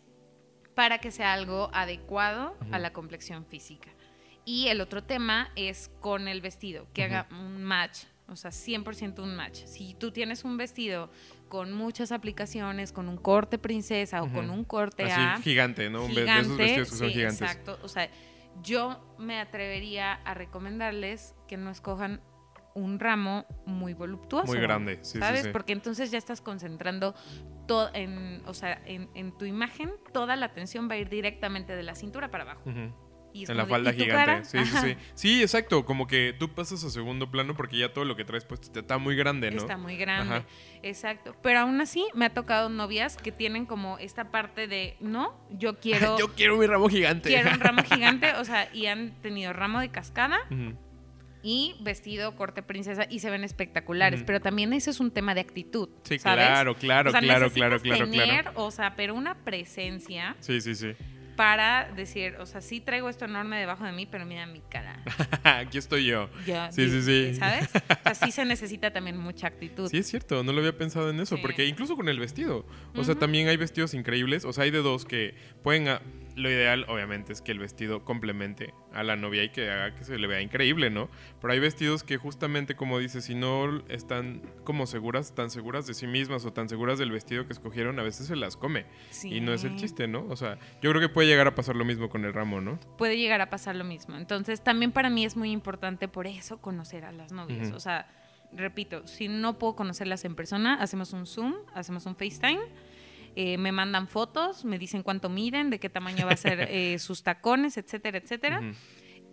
[0.75, 3.91] para que sea algo adecuado a la complexión física.
[4.45, 9.23] Y el otro tema es con el vestido, que haga un match, o sea, 100%
[9.23, 9.65] un match.
[9.67, 11.11] Si tú tienes un vestido
[11.49, 16.05] con muchas aplicaciones, con un corte princesa o con un corte Así A, gigante, ¿no?
[16.05, 17.41] Un ve- de esos gigante, vestidos que son sí, gigantes.
[17.43, 17.79] Exacto.
[17.83, 18.09] O sea,
[18.63, 22.21] yo me atrevería a recomendarles que no escojan
[22.81, 24.47] un ramo muy voluptuoso.
[24.47, 25.43] Muy grande, sí, sí, ¿Sabes?
[25.43, 25.49] sí.
[25.53, 27.15] Porque entonces ya estás concentrando
[27.67, 31.77] todo en, o sea, en, en tu imagen, toda la atención va a ir directamente
[31.77, 32.63] de la cintura para abajo.
[33.33, 34.45] Y En la falda ¿y tu gigante.
[34.45, 34.97] Sí, sí, sí.
[35.15, 35.85] Sí, exacto.
[35.85, 38.99] Como que tú pasas a segundo plano porque ya todo lo que traes puesto está
[38.99, 39.59] muy grande, ¿no?
[39.59, 40.35] Está muy grande.
[40.39, 40.47] Ajá.
[40.83, 41.37] Exacto.
[41.41, 45.79] Pero aún así me ha tocado novias que tienen como esta parte de, no, yo
[45.81, 47.29] quiero, Yo quiero mi ramo gigante.
[47.29, 50.39] quiero un ramo gigante, o sea, y han tenido ramo de cascada.
[51.43, 55.41] Y vestido corte princesa y se ven espectaculares, pero también ese es un tema de
[55.41, 55.89] actitud.
[56.05, 56.45] Sí, ¿sabes?
[56.47, 58.53] claro, claro, O sea, claro, claro, claro, tener, claro.
[58.57, 59.35] o sea, pero una
[59.71, 60.93] presencia Sí, sí, sí.
[61.37, 65.03] para decir, o sea, sí traigo esto enorme debajo de mí, pero mira mi cara.
[65.43, 66.29] Aquí estoy yo.
[66.47, 67.35] Ya, Sí, sí, sí.
[67.39, 67.69] ¿Sabes?
[68.11, 69.89] O sea, sí se necesita también mucha actitud.
[69.89, 71.43] Sí, es cierto, no lo había pensado en eso, Sí.
[71.43, 74.79] porque incluso con el vestido, o sea, también hay vestidos increíbles, o sea, hay de
[74.83, 76.03] dos que pueden, a-
[76.41, 80.05] lo ideal obviamente es que el vestido complemente a la novia y que haga que
[80.05, 81.09] se le vea increíble, ¿no?
[81.41, 85.95] Pero hay vestidos que justamente como dices, si no están como seguras, tan seguras de
[85.95, 88.87] sí mismas o tan seguras del vestido que escogieron, a veces se las come.
[89.11, 89.35] Sí.
[89.35, 90.27] Y no es el chiste, ¿no?
[90.29, 92.79] O sea, yo creo que puede llegar a pasar lo mismo con el ramo, ¿no?
[92.97, 94.17] puede llegar a pasar lo mismo.
[94.17, 97.73] Entonces, también para mí es muy importante por eso conocer a las novias.
[97.73, 98.09] O sea,
[98.53, 102.61] repito, si no puedo conocerlas en persona, hacemos un Zoom, hacemos un FaceTime.
[103.37, 106.99] Eh, me mandan fotos, me dicen cuánto miden, de qué tamaño va a ser eh,
[106.99, 108.61] sus tacones, etcétera, etcétera.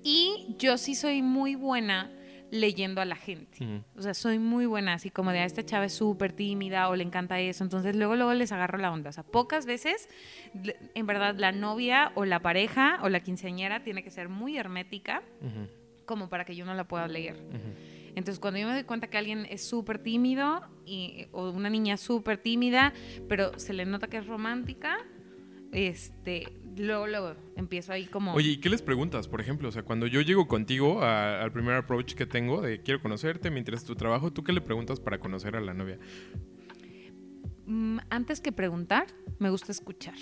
[0.03, 2.11] Y yo sí soy muy buena
[2.51, 3.63] leyendo a la gente.
[3.63, 3.83] ujú.
[3.97, 6.95] O sea, soy muy buena, así como de, a esta chava es súper tímida o
[6.95, 7.63] le encanta eso.
[7.63, 9.09] Entonces, luego, luego les agarro la onda.
[9.09, 10.07] O sea, pocas veces,
[10.93, 15.23] en verdad, la novia o la pareja o la quinceañera tiene que ser muy hermética
[16.05, 17.35] como para que yo no la pueda leer.
[17.35, 17.96] ujú.
[18.17, 21.97] Entonces, cuando yo me doy cuenta que alguien es súper tímido y, o una niña
[21.97, 22.91] súper tímida,
[23.29, 24.97] pero se le nota que es romántica,
[25.71, 28.33] este, luego, luego empiezo ahí como...
[28.33, 29.27] Oye, ¿y qué les preguntas?
[29.27, 33.03] Por ejemplo, o sea, cuando yo llego contigo al primer approach que tengo de quiero
[33.03, 35.99] conocerte, me interesa tu trabajo, ¿tú qué le preguntas para conocer a la novia?
[37.67, 39.05] Mm, antes que preguntar,
[39.39, 40.15] me gusta escuchar.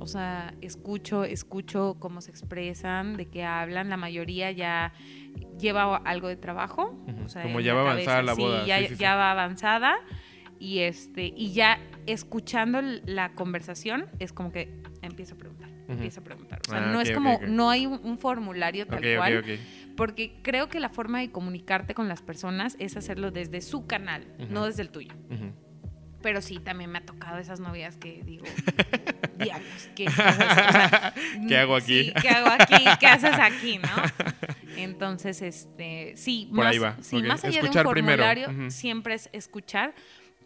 [0.00, 3.88] O sea, escucho, escucho cómo se expresan, de qué hablan.
[3.90, 4.92] La mayoría ya
[5.58, 7.04] lleva algo de trabajo.
[7.24, 9.94] O sea, Como ya va avanzada la sí, boda, Ya, sí, ya va avanzada.
[10.58, 16.24] Y este, y ya escuchando la conversación, es como que empiezo a preguntar, empiezo a
[16.24, 16.60] preguntar.
[16.66, 19.42] O sea, Ah, no es como, no hay un, un formulario tal cual,
[19.96, 24.26] porque creo que la forma de comunicarte con las personas es hacerlo desde su canal,
[24.50, 25.14] no desde el tuyo.
[26.22, 28.44] Pero sí, también me ha tocado esas novias que digo,
[29.38, 30.06] diablos, ¿qué?
[30.06, 31.14] O sea,
[31.48, 32.04] ¿Qué hago aquí?
[32.04, 32.84] Sí, ¿qué hago aquí?
[32.98, 33.88] ¿Qué haces aquí, no?
[34.76, 38.70] Entonces, este, sí, Por más, ahí va, sí, más allá Escuchar de un formulario, ujú.
[38.70, 39.94] siempre es escuchar,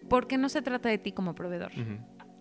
[0.08, 1.72] porque no se trata de ti como proveedor.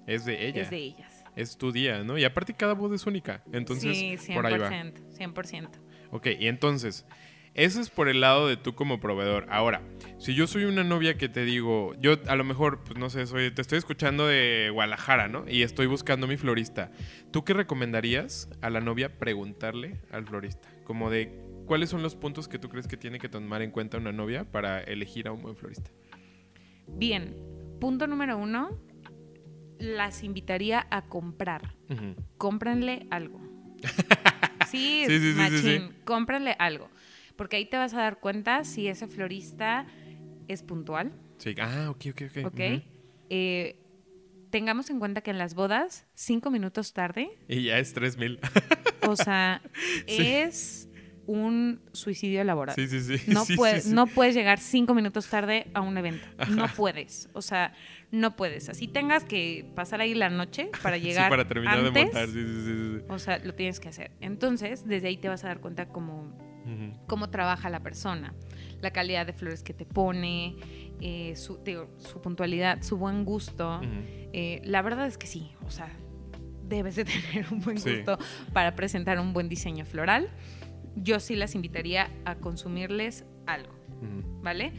[0.05, 0.61] Es de ella.
[0.61, 1.23] es de ellas.
[1.35, 2.17] Es tu día, ¿no?
[2.17, 3.43] Y aparte cada voz es única.
[3.51, 4.69] Entonces, sí, 100%, por ahí va.
[4.69, 5.69] 100%.
[6.11, 7.05] Ok, y entonces,
[7.55, 9.45] eso es por el lado de tú como proveedor.
[9.49, 9.81] Ahora,
[10.17, 13.25] si yo soy una novia que te digo, yo a lo mejor, pues no sé,
[13.27, 15.45] soy, te estoy escuchando de Guadalajara, ¿no?
[15.47, 16.91] Y estoy buscando mi florista.
[17.31, 20.67] ¿Tú qué recomendarías a la novia preguntarle al florista?
[20.83, 21.31] Como de,
[21.65, 24.45] ¿cuáles son los puntos que tú crees que tiene que tomar en cuenta una novia
[24.51, 25.91] para elegir a un buen florista?
[26.87, 27.35] Bien,
[27.79, 28.77] punto número uno,
[29.79, 31.75] las invitaría a comprar.
[32.37, 33.41] Cómpranle algo.
[34.73, 35.61] Sí, Sí, sí, sí, sí, machín,
[35.91, 35.95] sí.
[36.03, 36.89] cómpranle algo.
[37.35, 39.85] Porque ahí te vas a dar cuenta si ese florista
[40.47, 42.45] es puntual, Sí, ah, ok, ok, ok.
[42.45, 42.59] ¿ok?
[43.29, 43.75] Eh,
[44.49, 48.39] tengamos en cuenta que en las bodas, cinco minutos tarde, Y ya es 3000.
[49.07, 49.61] o sea,
[50.07, 50.21] Sí.
[50.27, 50.89] es
[51.25, 52.75] un suicidio laboral.
[52.75, 53.31] sí, sí, sí.
[53.31, 53.55] No, Sí,
[53.93, 56.25] no puedes llegar cinco minutos tarde a un evento.
[56.49, 57.29] No puedes.
[57.33, 57.73] O sea,
[58.11, 58.69] no puedes.
[58.69, 62.27] Así tengas que pasar ahí la noche para llegar sí, para terminar antes, de montar.
[62.27, 63.05] Sí, sí, sí, sí, sí.
[63.09, 64.11] O sea, lo tienes que hacer.
[64.21, 65.87] Entonces, desde ahí te vas a dar cuenta
[67.07, 68.33] cómo, trabaja la persona,
[68.81, 70.55] la calidad de flores que te pone,
[71.01, 73.81] eh, su, digo, su puntualidad, su buen gusto.
[74.33, 75.91] Eh, la verdad es que sí, o sea,
[76.67, 77.95] debes de tener un buen Sí.
[77.97, 78.17] gusto
[78.53, 80.29] para presentar un buen diseño floral.
[80.95, 83.73] Yo sí las invitaría a consumirles algo.
[84.41, 84.73] ¿vale?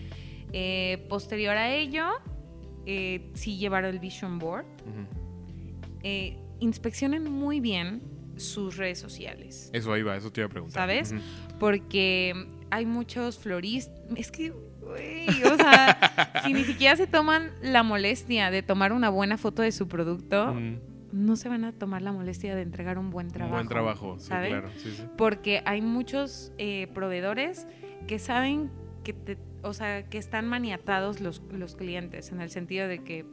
[0.53, 2.07] Eh, posterior a ello,
[3.35, 4.66] sí llevar el vision board.
[6.61, 8.01] Inspeccionen muy bien
[8.37, 9.70] sus redes sociales.
[9.73, 10.75] Eso ahí va, eso te iba a preguntar.
[10.83, 11.14] ¿Sabes?
[11.59, 12.35] Porque
[12.70, 13.94] hay muchos floristas.
[14.16, 19.09] Es que, güey, o sea, si ni siquiera se toman la molestia de tomar una
[19.11, 20.55] buena foto de su producto,
[21.12, 23.55] no se van a tomar la molestia de entregar un buen Un trabajo.
[23.55, 24.51] buen trabajo, sí, ¿sabes?
[24.51, 24.68] claro.
[24.77, 25.05] Sí, sí.
[25.16, 27.66] Porque hay muchos eh, proveedores
[28.09, 28.70] que saben
[29.05, 33.25] que te, o sea, que están maniatados los, los clientes, en el sentido de que,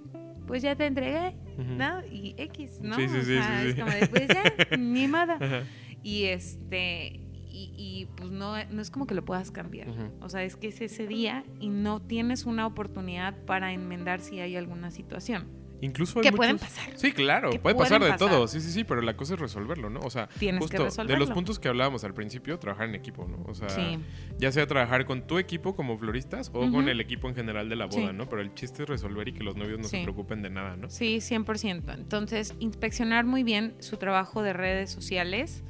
[0.48, 1.36] pues ya te entregué.
[1.58, 2.06] ¿no?
[2.06, 2.96] Y X, ¿no?
[2.96, 4.44] Sí, sí, O sea, sí, es como de, pues ya,
[4.78, 5.66] ni nada.
[6.04, 9.88] Y este, y, y, pues no, no es como que lo puedas cambiar.
[10.22, 14.40] O sea, es que es ese día y no tienes una oportunidad para enmendar si
[14.40, 15.61] hay alguna situación.
[15.82, 16.98] Incluso hay Que pueden muchos- pasar.
[16.98, 18.30] Sí, claro, Que puede pasar de pueden pasar.
[18.30, 18.48] todo.
[18.48, 20.00] Sí, sí, sí, pero la cosa es resolverlo, ¿no?
[20.02, 23.28] O sea, Tienes que justo de los puntos que hablábamos al principio, trabajar en equipo,
[23.28, 23.44] ¿no?
[23.48, 23.98] O sea, Sí.
[24.38, 27.76] ya sea trabajar con tu equipo como floristas o con el equipo en general de
[27.76, 28.16] la boda, Sí.
[28.16, 28.30] ¿no?
[28.30, 30.90] Pero el chiste es resolver y que los novios no se preocupen de nada, ¿no?
[30.90, 31.94] Sí, 100%.
[31.94, 35.64] Entonces, inspeccionar muy bien su trabajo de redes sociales.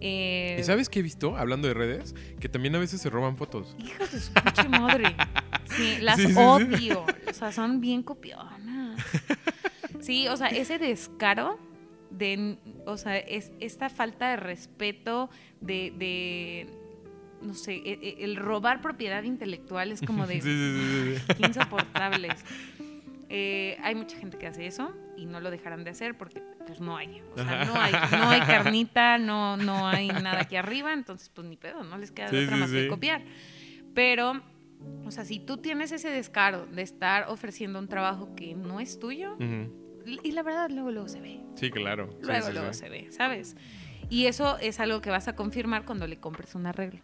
[0.00, 2.14] Eh, ¿Y sabes qué he visto, hablando de redes?
[2.40, 3.76] Que también a veces se roban fotos.
[3.78, 5.14] Hijos de su pinche madre.
[5.76, 6.38] Sí, las Sí, sí, sí.
[6.40, 7.04] odio.
[7.28, 9.00] O sea, son bien copionas.
[10.00, 11.60] Sí, o sea, ese descaro
[12.10, 16.66] de, o sea, es esta falta de respeto, de, de
[17.40, 22.32] no sé, e- e- el robar propiedad intelectual es como de Sí, sí, sí, insoportables.
[23.32, 26.80] Eh, hay mucha gente que hace eso y no lo dejarán de hacer porque pues
[26.80, 27.22] no hay.
[27.32, 31.46] O sea, no hay, no hay carnita, no, no hay nada aquí arriba, entonces pues
[31.46, 33.22] ni pedo, no les queda Sí, otra sí, más que copiar.
[33.94, 34.42] Pero,
[35.04, 38.98] o sea, si tú tienes ese descaro de estar ofreciendo un trabajo que no es
[38.98, 39.36] tuyo,
[40.04, 42.10] y la verdad luego luego se ve, Sí, claro.
[42.22, 43.56] Luego luego se ve, ¿sabes?
[44.10, 47.00] Y eso es algo que vas a confirmar cuando le compres un arreglo.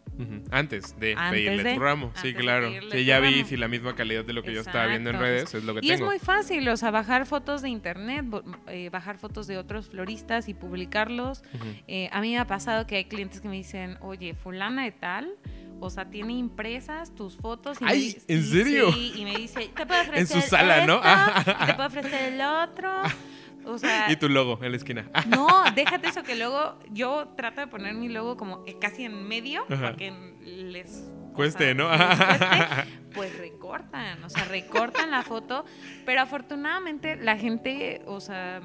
[0.50, 2.12] Antes de Antes pedirle de- tu ramo.
[2.20, 2.68] Sí, claro.
[2.68, 5.18] Sí, tu ya vi si la misma calidad de lo que yo estaba viendo en
[5.20, 6.10] redes es lo que Y es tengo.
[6.10, 8.24] muy fácil, o sea, bajar fotos de internet,
[8.66, 11.42] eh, bajar fotos de otros floristas y publicarlos.
[11.86, 14.90] Eh, a mí me ha pasado que hay clientes que me dicen, oye, fulana de
[14.92, 15.30] tal,
[15.78, 17.80] o sea, tiene impresas tus fotos.
[17.80, 18.92] Y me Ay, dice- ¿en y- serio?
[18.92, 20.96] Sí, y me dice, te puedo ofrecer En su sala, ¿no?
[21.04, 22.90] esto, y te puedo ofrecer el otro.
[23.66, 25.10] O sea, Y tu logo en la esquina.
[25.28, 29.62] no, déjate eso que luego yo trato de poner mi logo como casi en medio
[29.68, 29.76] Ajá.
[29.82, 31.90] para que les o Cueste, sea, ¿no?
[31.90, 35.64] les cueste, pues recortan, o sea, recortan la foto,
[36.06, 38.62] pero afortunadamente la gente, o sea,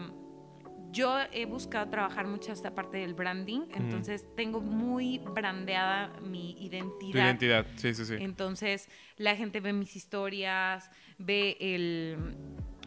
[0.91, 6.63] yo he buscado trabajar mucho esta parte del branding, entonces tengo muy brandeada mi tu
[6.63, 7.25] identidad.
[7.25, 7.65] identidad.
[7.77, 8.15] Sí, sí, sí.
[8.19, 12.17] Entonces la gente ve mis historias, ve el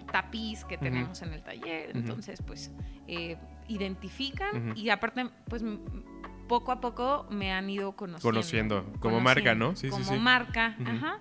[0.06, 2.70] tapiz que tenemos en el taller, entonces pues
[3.08, 3.36] eh,
[3.68, 5.62] identifican y aparte pues
[6.48, 8.28] poco a poco me han ido conociendo.
[8.30, 9.74] Conociendo, como marca, ¿no?
[9.76, 10.18] Sí, como sí.
[10.18, 11.20] marca, ajá.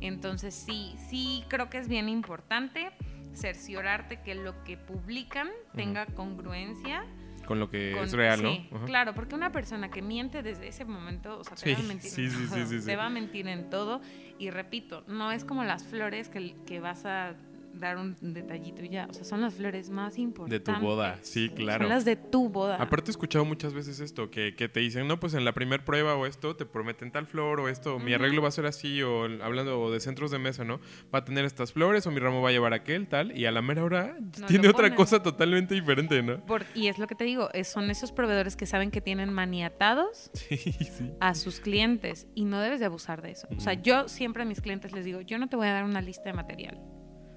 [0.00, 2.90] Entonces sí, sí creo que es bien importante.
[3.34, 7.04] cerciorarte que lo que publican tenga congruencia
[7.48, 8.50] Con lo que con- es real, ¿no?
[8.76, 8.84] Ajá.
[8.86, 11.82] Claro, porque una persona que miente desde ese momento, o sea, te Sí, va a
[11.82, 12.66] mentir sí, en sí, sí, todo.
[12.66, 12.86] sí, sí.
[12.86, 14.00] Te va a mentir en todo.
[14.38, 17.34] Y repito, no es como las flores que, que vas a
[17.74, 19.06] dar un detallito y ya.
[19.10, 20.62] O sea, son las flores más De importantes.
[20.64, 21.84] tu boda, sí, claro.
[21.84, 22.76] Son las de tu boda.
[22.76, 25.84] Aparte he escuchado muchas veces esto, que, que te dicen, no, pues en la primer
[25.84, 29.02] prueba o esto, te prometen tal flor o esto, mi arreglo va a ser así,
[29.02, 30.80] o hablando de centros de mesa, ¿no?
[31.14, 33.50] Va a tener estas flores o mi ramo va a llevar aquel, tal, y a
[33.52, 36.44] la mera hora No tiene otra cosa totalmente diferente, ¿no?
[36.46, 40.30] Por- y es lo que te digo, son esos proveedores que saben que tienen maniatados
[40.34, 41.10] Sí, sí.
[41.20, 43.48] a sus clientes y no debes de abusar de eso.
[43.56, 45.84] O sea, yo siempre a mis clientes les digo, yo no te voy a dar
[45.84, 46.80] una lista de material.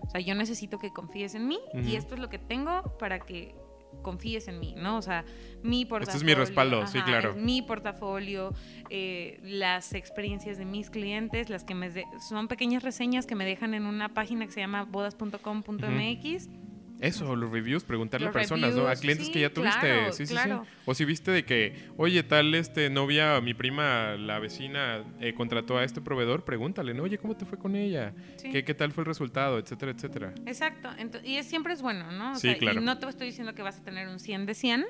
[0.01, 3.19] O sea, yo necesito que confíes en mí y esto es lo que tengo para
[3.19, 3.55] que
[4.01, 4.97] confíes en mí, ¿no?
[4.97, 5.25] O sea,
[5.63, 6.15] mi portafolio.
[6.15, 7.33] Este es mi respaldo, sí, claro.
[7.35, 8.53] mi portafolio,
[8.89, 13.45] eh, las experiencias de mis clientes, las que me de- son pequeñas reseñas que me
[13.45, 16.49] dejan en una página que se llama bodas.com.mx.
[16.99, 18.87] Eso, los reviews, preguntarle Los a personas, ¿no?
[18.87, 19.79] A clientes sí, que ya tuviste.
[19.79, 20.63] claro, sí, sí, claro.
[20.65, 20.71] sí.
[20.85, 25.77] O si viste de que, oye, tal este novia, mi prima, la vecina, eh, contrató
[25.77, 27.03] a este proveedor, pregúntale, ¿no?
[27.03, 28.13] Oye, ¿cómo te fue con ella?
[28.37, 28.49] Sí.
[28.49, 29.59] ¿Qué, ¿Qué tal fue el resultado?
[29.59, 30.33] Etcétera, etcétera.
[30.47, 32.31] Exacto, ento- y es, siempre es bueno, ¿no?
[32.31, 32.81] O Sí, sea, claro.
[32.81, 34.85] Y no te estoy diciendo que vas a tener un 100 de 100,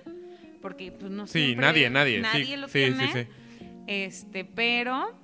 [0.61, 2.19] porque pues no Sí, siempre- nadie, nadie.
[2.21, 3.11] Nadie sí, lo sí, tiene.
[3.11, 3.19] sí,
[3.59, 3.65] sí.
[3.87, 5.17] Este, pero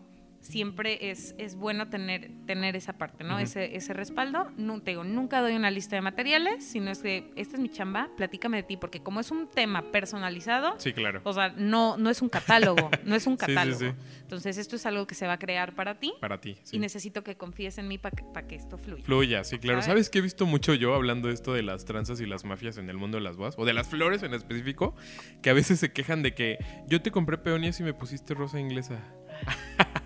[0.43, 3.39] siempre es, es bueno tener, tener esa parte, ¿no?
[3.39, 4.51] Ese, ese respaldo.
[4.57, 7.69] No, te digo, nunca doy una lista de materiales, sino es que esta es mi
[7.69, 11.21] chamba, platícame de ti, porque como es un tema personalizado, Sí, claro.
[11.23, 13.79] o sea, no, no es un catálogo, no es un Sí, sí, catálogo.
[13.79, 13.85] sí.
[14.21, 16.57] Entonces, esto es algo que se va a crear para ti Para ti.
[16.71, 19.03] y necesito que confíes en mí para que, pa' que esto fluya.
[19.03, 19.81] Fluya, sí, claro.
[19.81, 19.93] ¿Sabes?
[19.93, 22.77] ¿Sabes qué he visto mucho yo hablando de esto de las tranzas y las mafias
[22.77, 23.55] en el mundo de las bodas?
[23.57, 24.95] O de las flores en específico,
[25.41, 28.59] que a veces se quejan de que yo te compré peonias y me pusiste rosa
[28.59, 28.99] inglesa.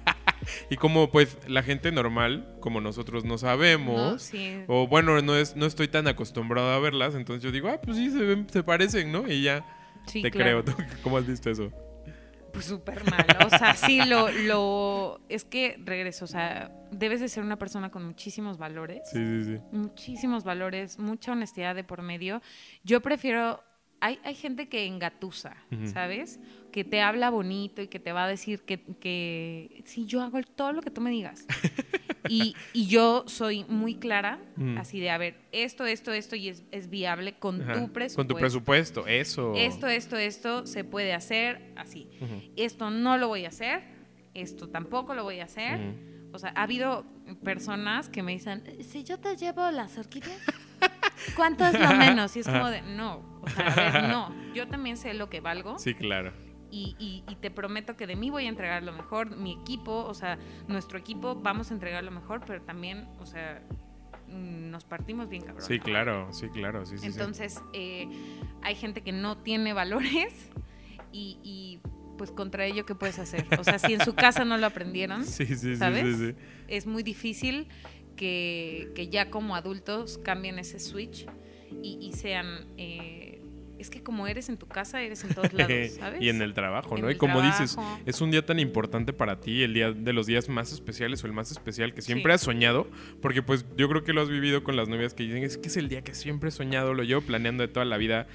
[0.69, 4.63] y como pues la gente normal, como nosotros no sabemos, No, sí.
[4.67, 7.97] o bueno, no, es, no estoy tan acostumbrado a verlas, entonces yo digo, ah, pues
[7.97, 9.27] sí, se, ven, se parecen, ¿no?
[9.27, 9.65] Y ya
[10.05, 10.63] Sí, te claro.
[10.63, 10.75] creo.
[10.75, 11.71] ¿Tú ¿Cómo has visto eso?
[12.53, 13.25] Pues súper mal.
[13.45, 15.19] O sea, sí, lo, lo.
[15.29, 16.23] Es que regreso.
[16.23, 19.01] O sea, debes de ser una persona con muchísimos valores.
[19.11, 19.61] Sí, sí, sí.
[19.71, 22.41] Muchísimos valores, mucha honestidad de por medio.
[22.83, 23.61] Yo prefiero.
[23.99, 25.87] Hay, hay gente que engatusa, Ujú.
[25.87, 26.39] ¿sabes?
[26.77, 30.39] Que te habla bonito y que te va a decir que, que sí, yo hago
[30.43, 31.47] todo lo que tú me digas.
[32.27, 34.77] y, y yo soy muy clara, Ujú.
[34.77, 37.73] así de, a ver, esto, esto, esto, y es, es viable con Ajá.
[37.73, 38.15] tu presupuesto.
[38.15, 39.55] Con tu presupuesto, eso.
[39.55, 42.11] Esto, esto, esto se puede hacer así.
[42.55, 43.81] Esto no lo voy a hacer,
[44.35, 45.79] esto tampoco lo voy a hacer.
[46.31, 47.07] O sea, ha habido
[47.43, 50.43] personas que me dicen, si yo te llevo las orquídeas,
[51.35, 52.35] ¿cuánto es lo menos?
[52.35, 55.41] Y es como de, no, o sea, a ver, no, yo también sé lo que
[55.41, 56.45] valgo Sí, claro.
[56.71, 60.03] Y, y- y te prometo que de mí voy a entregar lo mejor, mi equipo,
[60.05, 63.61] o sea, nuestro equipo vamos a entregar lo mejor, pero también, o sea,
[64.27, 65.65] nos partimos bien cabrón.
[65.65, 67.03] Sí, claro, sí, claro, sí, sí.
[67.03, 67.07] sí.
[67.07, 68.07] Entonces, eh,
[68.61, 70.49] hay gente que no tiene valores
[71.13, 71.79] y, y,
[72.17, 73.45] pues contra ello, ¿qué puedes hacer?
[73.59, 76.17] O sea, si en su casa no lo aprendieron, Sí, sí, sí, ¿sabes?
[76.17, 76.33] sí.
[76.67, 77.67] es muy difícil
[78.17, 81.25] que, que ya como adultos cambien ese switch
[81.83, 82.65] y, y sean...
[82.77, 83.36] eh,
[83.79, 86.21] es que como eres en tu casa, eres en todos lados, ¿sabes?
[86.21, 87.11] y en el trabajo, En ¿no?
[87.11, 90.49] y como dices, es un día tan importante para ti, el día de los días
[90.49, 92.35] más especiales o el más especial que siempre Sí.
[92.35, 92.87] has soñado,
[93.21, 95.67] porque pues yo creo que lo has vivido con las novias que dicen, es que
[95.67, 98.27] es el día que siempre he soñado, lo llevo planeando de toda la vida,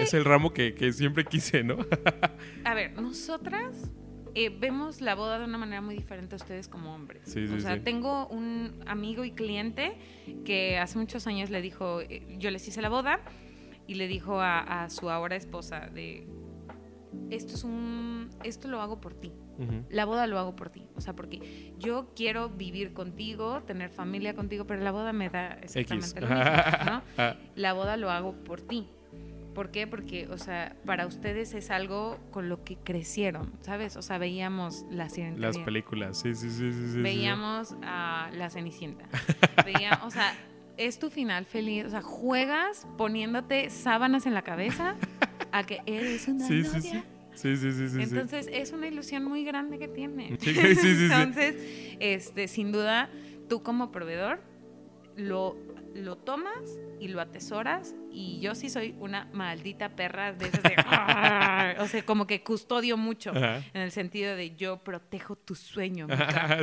[0.00, 1.78] es el ramo que, que siempre quise, ¿no?
[2.64, 3.90] A ver, nosotras
[4.34, 7.22] eh, vemos la boda de una manera muy diferente a ustedes como hombres.
[7.26, 7.80] Sí, sí, o sea, sí.
[7.80, 9.96] tengo un amigo y cliente
[10.44, 13.20] que hace muchos años le dijo, eh, yo les hice la boda
[13.90, 16.24] y le dijo a, a su ahora esposa de,
[17.28, 19.32] esto es un, esto lo hago por ti.
[19.90, 20.86] La boda lo hago por ti.
[20.94, 25.58] O sea, porque yo quiero vivir contigo, tener familia contigo, pero la boda me da
[25.62, 25.76] X.
[25.76, 26.44] exactamente lo mismo,
[26.86, 27.02] ¿no?
[27.18, 28.88] Ah, la boda lo hago por ti.
[29.54, 29.88] ¿Por qué?
[29.88, 33.96] Porque, o sea, para ustedes es algo con lo que crecieron, ¿sabes?
[33.96, 35.08] O sea, veíamos la.
[35.36, 37.00] Las películas, sí, sí, sí, sí, sí, sí.
[37.02, 39.08] Veíamos a la Cenicienta.
[39.66, 40.32] Veía, o sea,
[40.86, 41.84] es tu final feliz.
[41.86, 44.96] O sea, juegas poniéndote sábanas en la cabeza
[45.52, 46.80] a que eres una Sí, novia.
[46.80, 47.02] sí.
[47.34, 48.02] Sí, sí, sí, sí, sí.
[48.02, 50.36] Entonces, es una ilusión muy grande que tiene.
[50.40, 51.04] Sí, sí, sí, sí.
[51.10, 51.54] Entonces,
[52.00, 53.08] este, sin duda,
[53.48, 54.42] tú como proveedor
[55.16, 55.56] lo,
[55.94, 57.94] lo tomas y lo atesoras.
[58.12, 60.74] Y yo sí soy una maldita perra de esas de...
[61.82, 63.30] o sea, como que custodio mucho.
[63.30, 63.58] Ajá.
[63.74, 66.06] En el sentido de yo protejo tu sueño.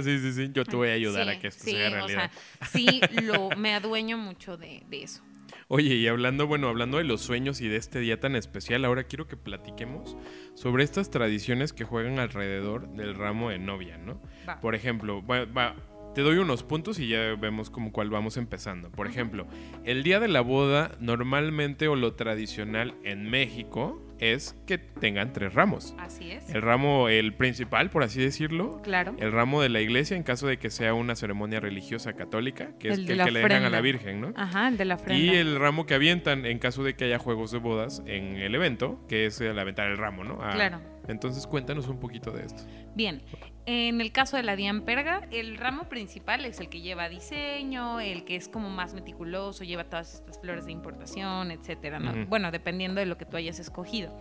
[0.03, 0.49] Sí, sí, sí.
[0.53, 2.31] Yo te voy a ayudar Sí, a que esto sí, sea o realidad.
[2.31, 5.23] sea, sí, lo, me adueño mucho de, de eso.
[5.69, 9.03] Oye, y hablando, bueno, hablando de los sueños y de este día tan especial, ahora
[9.03, 10.15] quiero que platiquemos
[10.53, 14.21] sobre estas tradiciones que juegan alrededor del ramo de novia, ¿no?
[14.47, 14.61] Va.
[14.61, 15.75] Por ejemplo, va- va-
[16.17, 18.89] te doy unos puntos y ya vemos como cuál vamos empezando.
[18.89, 19.45] Por ejemplo,
[19.83, 25.53] el día de la boda normalmente o lo tradicional en México es que tengan tres
[25.53, 25.93] ramos.
[25.99, 26.49] Así es.
[26.49, 28.81] El ramo, el principal, por así decirlo.
[28.81, 29.15] Claro.
[29.19, 32.87] El ramo de la iglesia en caso de que sea una ceremonia religiosa católica, que
[32.87, 33.81] es El que, le dejan a la.
[33.81, 34.33] Virgen, ¿no?
[34.35, 35.23] Ajá, el de la ofrenda.
[35.23, 38.55] Y el ramo que avientan en caso de que haya juegos de bodas en el
[38.55, 40.39] evento, que es el aventar el ramo, ¿no?
[40.41, 40.81] Ah, Claro.
[41.07, 42.63] Entonces cuéntanos un poquito de esto.
[42.95, 43.21] Bien,
[43.69, 48.23] en el caso de la diamperga, el ramo principal es el que lleva diseño, el
[48.23, 51.99] que es como más meticuloso, lleva todas estas flores de importación, etcétera.
[52.29, 54.17] Bueno, dependiendo de lo que tú hayas escogido.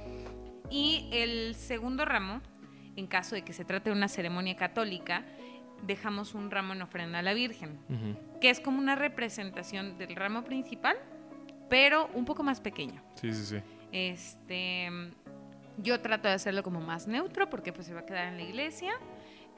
[0.68, 2.42] Y el segundo ramo,
[2.96, 5.24] en caso de que se trate de una ceremonia católica,
[5.86, 8.38] dejamos un ramo en ofrenda a la Virgen, Ujú.
[8.40, 10.96] que es como una representación del ramo principal,
[11.68, 13.00] pero un poco más pequeño.
[13.14, 13.56] Sí, sí, sí.
[13.92, 14.88] Este,
[15.78, 18.42] yo trato de hacerlo como más neutro porque pues se va a quedar en la
[18.42, 18.92] iglesia.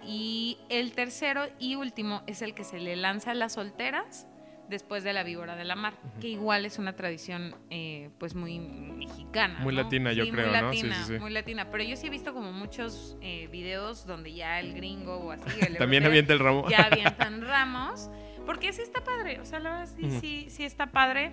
[0.06, 4.26] Y el tercero y último es el que se le lanza a las solteras
[4.68, 8.58] después de la víbora de la mar, que igual es una tradición eh, pues muy
[8.58, 9.60] mexicana.
[9.60, 9.82] Muy ¿no?
[9.82, 10.72] latina, yo Sí, creo, muy ¿no?
[10.72, 11.18] Sí, latina, sí, sí.
[11.18, 15.16] Muy latina, pero yo sí he visto como muchos eh, videos donde ya el gringo
[15.16, 16.68] o así, el También europeo, avienta el ramo.
[16.68, 18.10] ya avientan ramos,
[18.44, 20.20] porque sí está padre, o sea, la verdad sí, Ujú.
[20.20, 21.32] sí, sí está padre.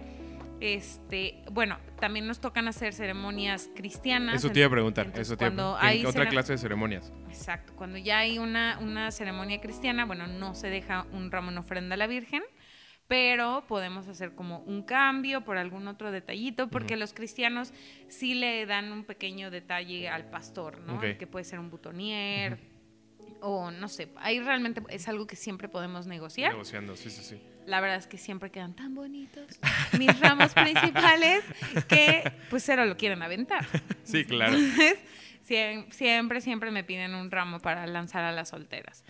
[0.60, 4.36] Este, bueno, también nos tocan hacer ceremonias cristianas.
[4.36, 5.08] Eso te iba a preguntar.
[5.08, 5.86] Entonces, eso te iba a preguntar.
[5.86, 7.12] hay ¿En otra clase de ceremonias?
[7.28, 11.58] Exacto, cuando ya hay una, una ceremonia cristiana, bueno, no se deja un ramo en
[11.58, 12.44] ofrenda a la Virgen,
[13.08, 17.74] pero podemos hacer como un cambio por algún otro detallito, porque los cristianos
[18.08, 21.00] sí le dan un pequeño detalle al pastor, ¿no?
[21.00, 22.76] Que puede ser un butonier
[23.42, 26.52] o no sé, ahí realmente es algo que siempre podemos negociar.
[26.52, 27.42] Negociando, sí, sí, sí.
[27.66, 29.60] La verdad es que siempre quedan tan bonitos
[29.98, 31.44] mis ramos principales
[31.88, 33.66] que pues cero lo quieren aventar.
[34.04, 34.56] Sí, claro.
[34.56, 34.98] Entonces,
[35.42, 39.04] siempre, siempre me piden un ramo para lanzar a las solteras.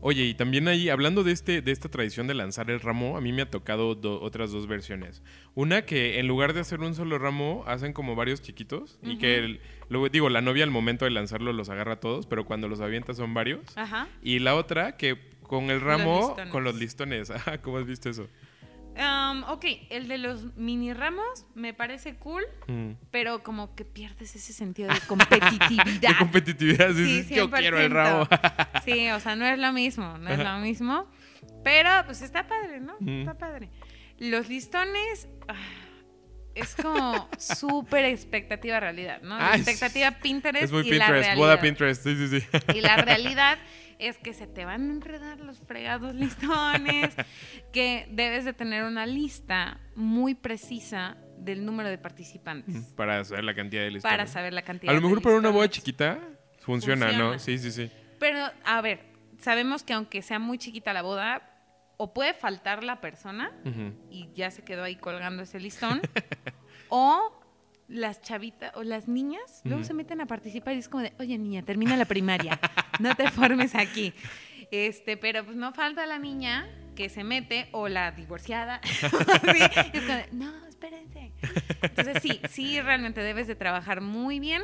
[0.00, 3.20] Oye, y también ahí, hablando de, este, de esta tradición de lanzar el ramo, a
[3.20, 5.24] mí me ha tocado do- otras dos versiones.
[5.56, 9.38] Una que en lugar de hacer un solo ramo, hacen como varios chiquitos y que,
[9.38, 12.68] el- luego digo, la novia al momento de lanzarlo los agarra a todos, pero cuando
[12.68, 13.76] los avienta son varios.
[13.76, 14.06] Ajá.
[14.22, 15.18] Y la otra que
[15.48, 16.52] con el ramo, listones.
[16.52, 17.30] con los listones.
[17.32, 18.28] Ajá, ¿Cómo has visto eso?
[18.96, 22.92] Um, ok, el de los mini ramos me parece cool, Mm.
[23.12, 26.10] pero como que pierdes ese sentido de competitividad.
[26.10, 27.94] De competitividad, sí, sí, yo quiero el 100%.
[27.94, 28.28] ramo.
[28.84, 31.06] Sí, o sea, no es lo mismo, no es lo mismo.
[31.62, 32.96] Pero pues está padre, ¿no?
[33.00, 33.20] Mm.
[33.20, 33.70] Está padre.
[34.18, 35.54] Los listones ah,
[36.56, 39.38] es como súper expectativa realidad, ¿no?
[39.38, 41.36] La expectativa Pinterest es muy y la Pinterest, realidad.
[41.36, 42.46] boda Pinterest, sí, sí, sí.
[42.74, 43.58] Y la realidad
[43.98, 47.14] es que se te van a enredar los fregados listones,
[47.72, 53.54] que debes de tener una lista muy precisa del número de participantes Para saber la
[53.54, 54.12] cantidad de listones.
[54.12, 56.18] para saber la cantidad A lo de mejor para una boda chiquita
[56.60, 57.38] funciona, ¿no?
[57.38, 57.90] Sí, sí, sí.
[58.18, 59.00] Pero, a ver,
[59.38, 61.42] sabemos que aunque sea muy chiquita la boda,
[61.96, 63.52] o puede faltar la persona
[64.10, 66.00] y ya se quedó ahí colgando ese listón,
[66.88, 67.37] o
[67.88, 71.38] las chavitas o las niñas luego se meten a participar y es como de, oye
[71.38, 72.60] niña, termina la primaria,
[73.00, 74.12] no te formes aquí.
[74.70, 78.80] Este, pero pues no falta la niña que se mete o la divorciada.
[78.90, 79.62] Sí,
[79.94, 81.32] es como de, no, espérense.
[81.82, 84.62] Entonces sí, sí realmente debes de trabajar muy bien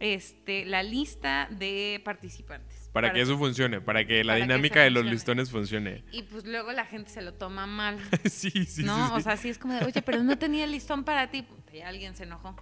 [0.00, 2.83] este, la lista de participantes.
[2.94, 6.02] Para que eso funcione, para que la para dinámica de los listones funcione.
[6.12, 7.98] Y pues luego la gente se lo toma mal.
[8.24, 9.08] sí, sí, ¿No?
[9.08, 9.12] sí.
[9.16, 11.42] O sea, sí es como de, oye, pero no tenía listón para ti.
[11.42, 12.56] Puta, Ya alguien se enojó.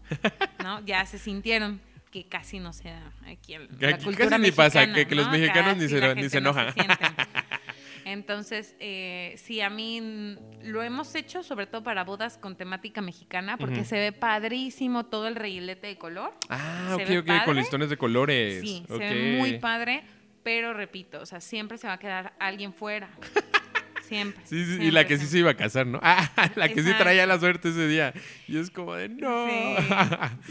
[0.64, 0.84] ¿No?
[0.84, 1.80] Ya se sintieron
[2.10, 5.14] que casi no se da aquí en Que la aquí cultura casi ni pasa, que-
[5.14, 5.32] los ¿no?
[5.32, 6.72] mexicanos ni se- la ni gente se no enoja.
[6.72, 6.96] sienten.
[8.04, 13.56] Entonces, eh, sí, a mí lo hemos hecho sobre todo para bodas con temática mexicana
[13.58, 16.32] porque se ve padrísimo todo el reguilete de color.
[16.48, 18.60] Ah, se ok, ok, con listones de colores.
[18.60, 18.98] Sí, ok.
[18.98, 20.02] se ve muy padre,
[20.42, 23.08] pero repito, o sea, siempre se va a quedar alguien fuera.
[24.02, 24.44] Siempre.
[24.44, 25.98] Sí, sí, y la que sí se iba a casar, ¿no?
[26.02, 28.12] Ah, la que sí traía la suerte ese día.
[28.46, 29.46] Y es como de, no.
[29.46, 29.76] Sí,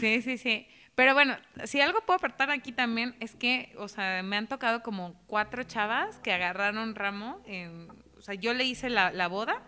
[0.00, 0.66] sí, sí, sí.
[0.96, 4.82] Pero bueno, si algo puedo aportar aquí también es que, o sea, me han tocado
[4.82, 7.40] como cuatro chavas que agarraron ramo.
[7.46, 7.88] en-
[8.18, 9.62] o sea, yo le hice la, la boda,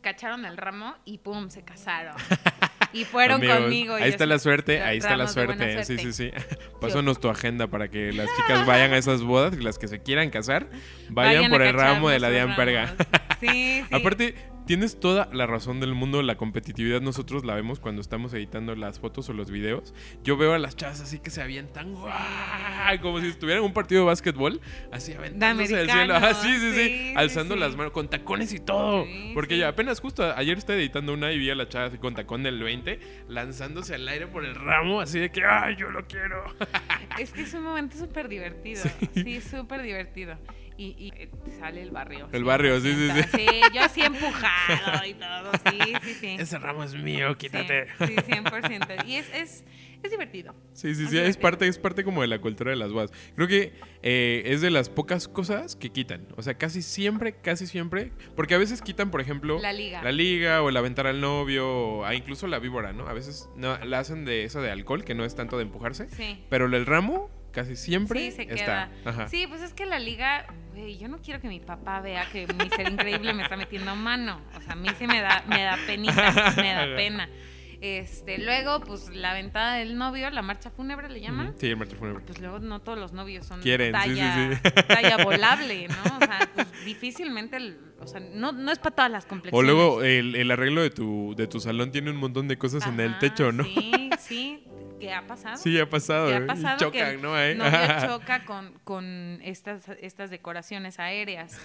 [0.00, 2.14] cacharon el ramo y pum, se casaron.
[2.92, 3.98] Y fueron Amigos, conmigo.
[3.98, 5.84] y Ahí está la suerte, ahí está la suerte.
[5.84, 6.30] Sí, sí, sí.
[6.80, 10.00] Pásanos tu agenda para que las chicas vayan a esas bodas, que las que se
[10.00, 10.68] quieran casar,
[11.10, 12.94] vayan, por el ramo de la Dian Perga.
[13.40, 13.84] sí.
[13.90, 14.34] Aparte,
[14.68, 19.00] tienes toda la razón del mundo, la competitividad nosotros la vemos cuando estamos editando las
[19.00, 19.94] fotos o los videos.
[20.22, 23.00] Yo veo a las chavas así que se avientan, ¡guau!
[23.00, 24.60] como si estuvieran en un partido de básquetbol,
[24.92, 26.14] así aventándose del cielo.
[26.18, 27.60] Ah, sí, sí, sí, alzando sí.
[27.60, 29.04] las manos, con tacones y todo.
[29.04, 31.96] Sí, Porque ya apenas justo ayer estaba editando una y vi a la chava así
[31.96, 35.88] con tacón del 20, lanzándose al aire por el ramo, así de que, ¡ay, yo
[35.90, 36.44] lo quiero!
[37.18, 38.82] Es que es un momento súper divertido.
[39.14, 40.36] Sí, súper divertido.
[40.78, 42.28] Y, y, eh, sale el barrio.
[42.32, 43.28] El barrio, sí, sí, sí.
[43.36, 46.36] Sí, yo así empujado y todo, sí, sí, sí.
[46.38, 47.88] Ese ramo es mío, quítate.
[47.98, 49.06] Sí, sí 100%.
[49.06, 49.64] Y es, es,
[50.02, 50.54] es divertido.
[50.74, 51.40] Sí, sí, Es sí, es divertido.
[51.42, 53.10] parte, es parte como de la cultura de las bodas.
[53.34, 53.72] Creo que
[54.02, 56.28] eh, es de las pocas cosas que quitan.
[56.36, 58.12] O sea, casi siempre, casi siempre.
[58.36, 60.02] Porque a veces quitan, por ejemplo, La liga.
[60.02, 63.08] la liga o el aventar al novio, o ah, incluso la víbora, ¿no?
[63.08, 66.08] A veces no, la hacen de esa de alcohol, que no es tanto de empujarse.
[66.10, 66.44] Sí.
[66.48, 68.90] Pero el ramo casi siempre Sí, se está.
[69.04, 69.28] queda.
[69.28, 72.46] Sí, pues es que la liga, güey, yo no quiero que mi papá vea que
[72.54, 74.40] mi ser increíble me está metiendo mano.
[74.56, 77.28] O sea, a mí sí me da, me da penita, me da pena.
[77.80, 81.54] Este, luego, pues la ventada del novio, la marcha fúnebre le llaman.
[81.58, 82.24] Sí, marcha fúnebre.
[82.26, 84.70] Pues luego no todos los novios son Quieren, sí, sí, talla, sí.
[84.88, 86.16] talla volable, ¿no?
[86.16, 89.64] O sea, pues difícilmente, el- o sea, no, no es para todas las O complexiones.
[89.72, 92.98] luego el, el arreglo de tu, de tu salón tiene un montón de cosas en
[92.98, 93.62] el techo, ¿no?
[93.62, 94.64] Sí, sí,
[94.98, 95.56] ¿qué ha pasado?
[95.56, 96.28] Sí, ha pasado.
[96.28, 96.36] ¿Qué ¿eh?
[96.36, 96.76] ha pasado?
[96.76, 97.34] Y chocan, que el ¿no?
[97.34, 97.54] Ahí.
[97.54, 97.70] novio
[98.06, 101.58] choca con, con estas, estas decoraciones aéreas.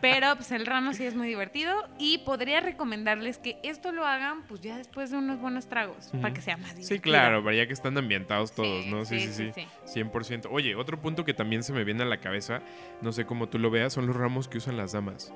[0.00, 4.42] Pero pues el ramo sí es muy divertido y podría recomendarles que esto lo hagan
[4.46, 6.88] pues ya después de unos buenos tragos para que sea más divertido.
[6.88, 9.04] Sí, claro, pero ya que están ambientados todos, Sí, ¿no?
[9.04, 10.48] Sí, sí, sí, sí, sí, 100%.
[10.50, 12.62] Oye, otro punto que también se me viene a la cabeza,
[13.02, 15.32] no sé cómo tú lo veas, son los ramos que usan las damas.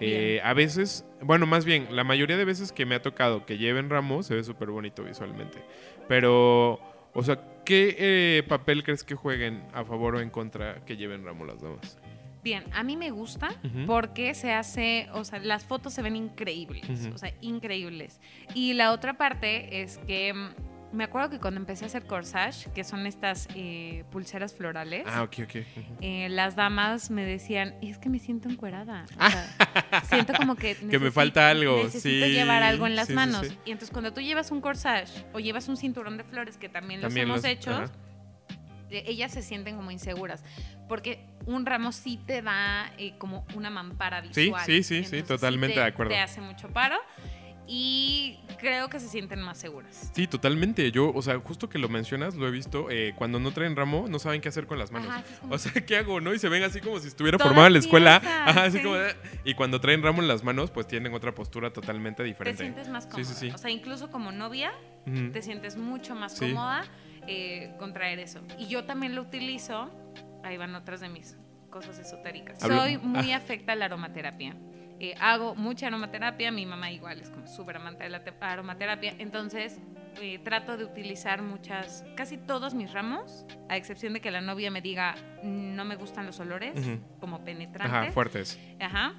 [0.00, 3.58] Eh, a veces, bueno, más bien, la mayoría de veces que me ha tocado que
[3.58, 5.62] lleven ramos, se ve súper bonito visualmente.
[6.08, 6.80] Pero,
[7.14, 11.24] o sea, ¿qué eh, papel crees que jueguen a favor o en contra que lleven
[11.24, 11.98] ramo las damas?
[12.42, 13.50] Bien, a mí me gusta
[13.86, 16.84] porque se hace, o sea, las fotos se ven increíbles,
[17.14, 18.20] o sea, increíbles.
[18.52, 20.48] Y la otra parte es que mm,
[20.92, 25.26] me acuerdo que cuando empecé a hacer corsage, que son estas eh, pulseras florales, Ah,
[26.00, 29.04] eh, las damas me decían, es que me siento encuerada.
[29.18, 30.74] O sea, siento como que...
[30.90, 33.46] Que me falta algo, Necesito sí, llevar algo en las sí, manos.
[33.46, 33.58] sí.
[33.64, 37.00] Y entonces cuando tú llevas un corsage o llevas un cinturón de flores, que también,
[37.00, 37.92] También los hemos los- hecho,
[38.90, 40.44] eh, ellas se sienten como inseguras.
[40.88, 44.62] Porque un ramo sí te da eh, como una mampara visual.
[44.66, 46.10] sí, sí, sí, Entonces, totalmente te- de acuerdo.
[46.12, 46.96] Te hace mucho paro
[47.66, 50.10] y creo que se sienten más seguras.
[50.14, 50.90] Sí, totalmente.
[50.92, 52.90] Yo, o sea, justo que lo mencionas, lo he visto.
[52.90, 55.08] eh, cuando no traen ramo, no saben qué hacer con las manos.
[55.10, 56.34] Ajá, sí, es como- O sea, ¿qué hago, no?
[56.34, 58.20] Y se ven así como si estuviera formada en la escuela.
[58.20, 58.82] tiesas, Ajá, así sí.
[58.84, 58.96] como.
[58.96, 62.62] de- Y cuando traen ramo en las manos, pues tienen otra postura totalmente Te diferente.
[62.62, 63.24] sientes más Sí, cómoda.
[63.28, 63.50] sí, sí.
[63.54, 64.72] O sea, incluso como novia,
[65.32, 66.48] te sientes mucho más Sí.
[66.48, 66.84] cómoda
[67.28, 68.40] eh, con traer eso.
[68.58, 69.90] Y yo también lo utilizo,
[70.42, 71.36] ahí van otras de mis
[71.70, 72.62] cosas esotéricas.
[72.62, 74.56] Hablo- Soy muy afecta a la aromaterapia.
[75.04, 79.16] Eh, hago mucha aromaterapia, mi mamá igual es como súper amante de la te- aromaterapia,
[79.18, 79.80] entonces
[80.20, 84.70] eh, trato de utilizar muchas, casi todos mis ramos, a excepción de que la novia
[84.70, 86.74] me diga no me gustan los olores,
[87.18, 87.98] como penetrantes.
[88.00, 88.60] Ajá, fuertes.
[88.80, 89.14] Ajá.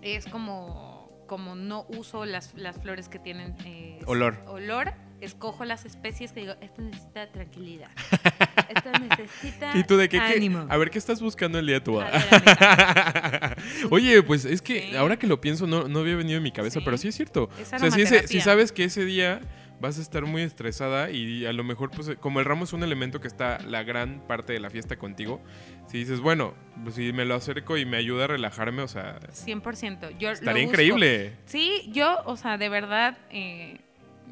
[0.00, 4.42] Es como, como no uso las, las flores que tienen eh, Olor.
[4.46, 4.94] olor,
[5.24, 7.90] escojo las especies que digo, esto necesita tranquilidad.
[8.68, 10.18] esto necesita ¿Y tú de qué?
[10.18, 10.36] qué?
[10.36, 10.66] ánimo.
[10.68, 12.10] A ver, ¿qué estás buscando el día de tu boda?
[13.90, 14.96] Oye, pues es que Sí.
[14.96, 16.84] ahora que lo pienso, no, no había venido en mi cabeza, Sí.
[16.84, 17.48] pero sí es cierto.
[17.60, 19.40] Es o sea, si, ese- si sabes que ese día
[19.80, 22.84] vas a estar muy estresada y a lo mejor, pues, como el ramo es un
[22.84, 25.42] elemento que está la gran parte de la fiesta contigo,
[25.88, 26.54] si dices, bueno,
[26.84, 30.10] pues si me lo acerco y me ayuda a relajarme, o sea, 100%.
[30.18, 30.70] Yo lo estaría busco.
[30.72, 31.32] increíble.
[31.46, 33.80] Sí, yo, o sea, de verdad, eh,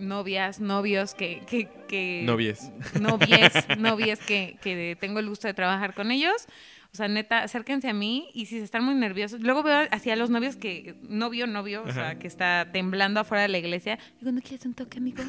[0.00, 1.42] novias, novios que...
[1.46, 2.70] que, que Novies.
[3.00, 6.46] Novies, novies que, que tengo el gusto de trabajar con ellos.
[6.92, 9.40] O sea, neta, acérquense a mí y si se están muy nerviosos.
[9.42, 13.42] Luego veo así a los novios que, novio, novio, o sea, que está temblando afuera
[13.42, 13.96] de la iglesia.
[14.18, 15.22] Digo, ¿no quieres un toque, amigo?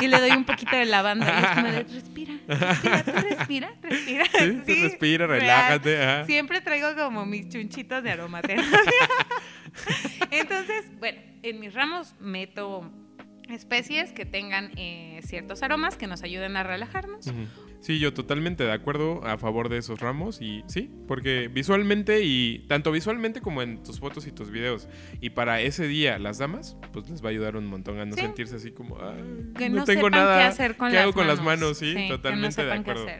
[0.00, 1.26] Y le doy un poquito de lavanda.
[1.26, 4.24] Y es como de, respira, respira, tú respira, respira.
[4.24, 5.40] Sí, tú respira, real.
[5.40, 6.02] relájate.
[6.02, 6.24] ajá.
[6.24, 8.70] Siempre traigo como mis chunchitos de aromaterapia.
[10.30, 12.90] Entonces, bueno, en mis ramos meto
[13.48, 17.26] especies que tengan eh, ciertos aromas que nos ayuden a relajarnos.
[17.26, 17.46] Ujú.
[17.80, 22.60] Sí, yo totalmente de acuerdo a favor de esos ramos y sí, porque visualmente y
[22.68, 24.88] tanto visualmente como en tus fotos y tus videos
[25.20, 28.14] y para ese día las damas, pues les va a ayudar un montón a no
[28.14, 28.22] Sí.
[28.22, 31.12] sentirse así como, "Ay, Que no, no, tengo nada, qué hacer con ¿qué las hago
[31.12, 31.36] con manos.
[31.38, 31.78] las manos?
[31.78, 33.10] Sí, no totalmente de sepan qué acuerdo.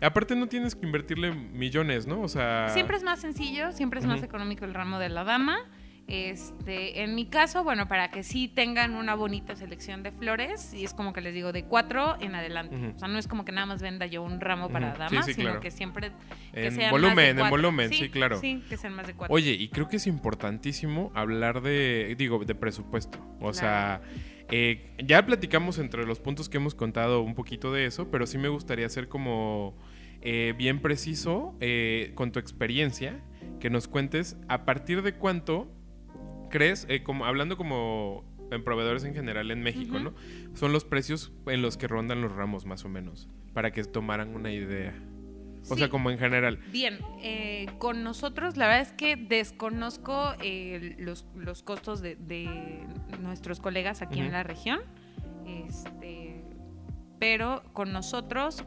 [0.00, 2.20] Aparte no tienes que invertirle millones, ¿no?
[2.20, 4.26] O sea, Siempre es más sencillo, siempre es más Ujú.
[4.26, 5.56] económico el ramo de la dama.
[6.06, 10.84] Este, en mi caso, bueno, para que sí tengan una bonita selección de flores, y
[10.84, 12.76] es como que les digo, de cuatro en adelante.
[12.94, 14.92] O sea, no es como que nada más venda yo un ramo para.
[14.92, 15.60] Sí, damas, sí, sino claro.
[15.60, 16.12] que siempre
[16.52, 18.38] que En sean volumen, más de en volumen, sí, claro.
[18.38, 19.34] Sí, que sean más de cuatro.
[19.34, 23.18] Oye, y creo que es importantísimo hablar de, digo, de presupuesto.
[23.40, 24.02] O sea,
[24.50, 28.36] eh, ya platicamos entre los puntos que hemos contado un poquito de eso, pero sí
[28.36, 29.74] me gustaría ser como
[30.20, 33.22] eh, bien preciso eh, con tu experiencia,
[33.58, 35.70] que nos cuentes a partir de cuánto
[36.54, 39.98] crees, eh, como hablando como en proveedores en general en México.
[39.98, 40.14] ¿no?
[40.54, 44.36] Son los precios en los que rondan los ramos más o menos, para que tomaran
[44.36, 44.94] una idea.
[45.68, 46.60] O sea, como en general.
[46.70, 52.86] Bien, eh, con nosotros la verdad es que desconozco eh, los, los, costos de, de,
[53.20, 54.78] nuestros colegas aquí en la región.
[55.46, 56.44] Este,
[57.18, 58.64] pero con nosotros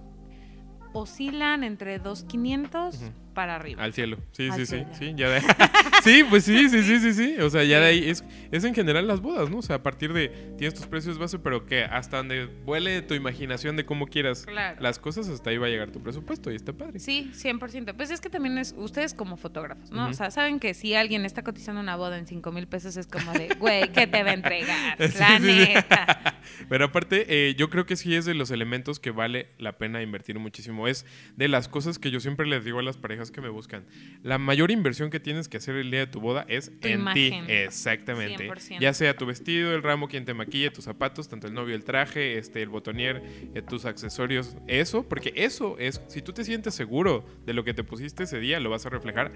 [0.92, 3.84] oscilan entre 2.500 para arriba.
[3.84, 4.18] Al cielo.
[4.32, 5.14] Sí, sí, sí, sí.
[5.16, 5.42] Ya de...
[6.04, 7.36] sí, pues sí, sí, sí, sí, sí.
[7.40, 9.60] O sea, ya de ahí es, es en general las bodas, ¿no?
[9.60, 13.14] O sea, a partir de tienes tus precios base, pero que hasta donde vuele tu
[13.14, 14.48] imaginación de cómo quieras
[14.80, 16.98] las cosas, hasta ahí va a llegar tu presupuesto y está padre.
[16.98, 17.96] Sí, 100%.
[17.96, 20.08] Pues es que también es ustedes como fotógrafos, ¿no?
[20.08, 23.06] O sea, saben que si alguien está cotizando una boda en 5 mil pesos es
[23.06, 24.98] como de, güey, ¿qué te va a entregar?
[25.20, 26.40] la neta.
[26.70, 30.02] Pero aparte, eh, yo creo que sí es de los elementos que vale la pena
[30.02, 30.88] invertir muchísimo.
[30.88, 33.86] Es de las cosas que yo siempre les digo a las parejas que me buscan.
[34.24, 37.34] La mayor inversión que tienes que hacer el día de tu boda es en ti.
[37.48, 38.50] Exactamente.
[38.80, 41.84] Ya sea tu vestido, el ramo, quien te maquille, tus zapatos, tanto el novio, el
[41.84, 43.22] traje, este, el botonier,
[43.54, 44.56] eh, tus accesorios.
[44.68, 48.40] Eso, porque eso es, si tú te sientes seguro de lo que te pusiste ese
[48.40, 49.32] día, lo vas a reflejar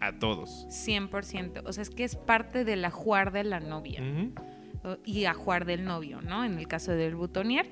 [0.00, 0.66] a todos.
[0.68, 1.62] 100%.
[1.64, 4.02] O sea, es que es parte del ajuar de la novia.
[5.04, 6.44] Y ajuar del novio, ¿no?
[6.44, 7.66] En el caso del botonier.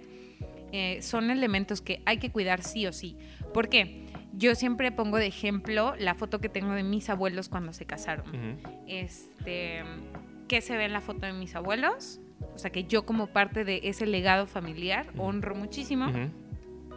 [0.72, 3.16] Eh, son elementos que hay que cuidar sí o sí.
[3.52, 4.03] ¿Por qué?
[4.36, 8.58] Yo siempre pongo de ejemplo la foto que tengo de mis abuelos cuando se casaron.
[8.86, 9.82] Este,
[10.48, 12.20] ¿qué se ve en la foto de mis abuelos?
[12.54, 16.10] O sea, que yo como parte de ese legado familiar honro muchísimo.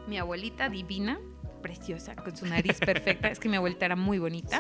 [0.08, 1.20] Mi abuelita divina,
[1.62, 3.28] preciosa, con su nariz perfecta.
[3.30, 4.60] es que mi abuelita era muy bonita.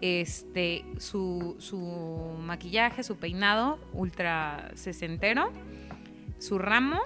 [0.00, 1.78] Este, su, su
[2.40, 5.52] maquillaje, su peinado, ultra sesentero.
[6.38, 7.00] Su ramo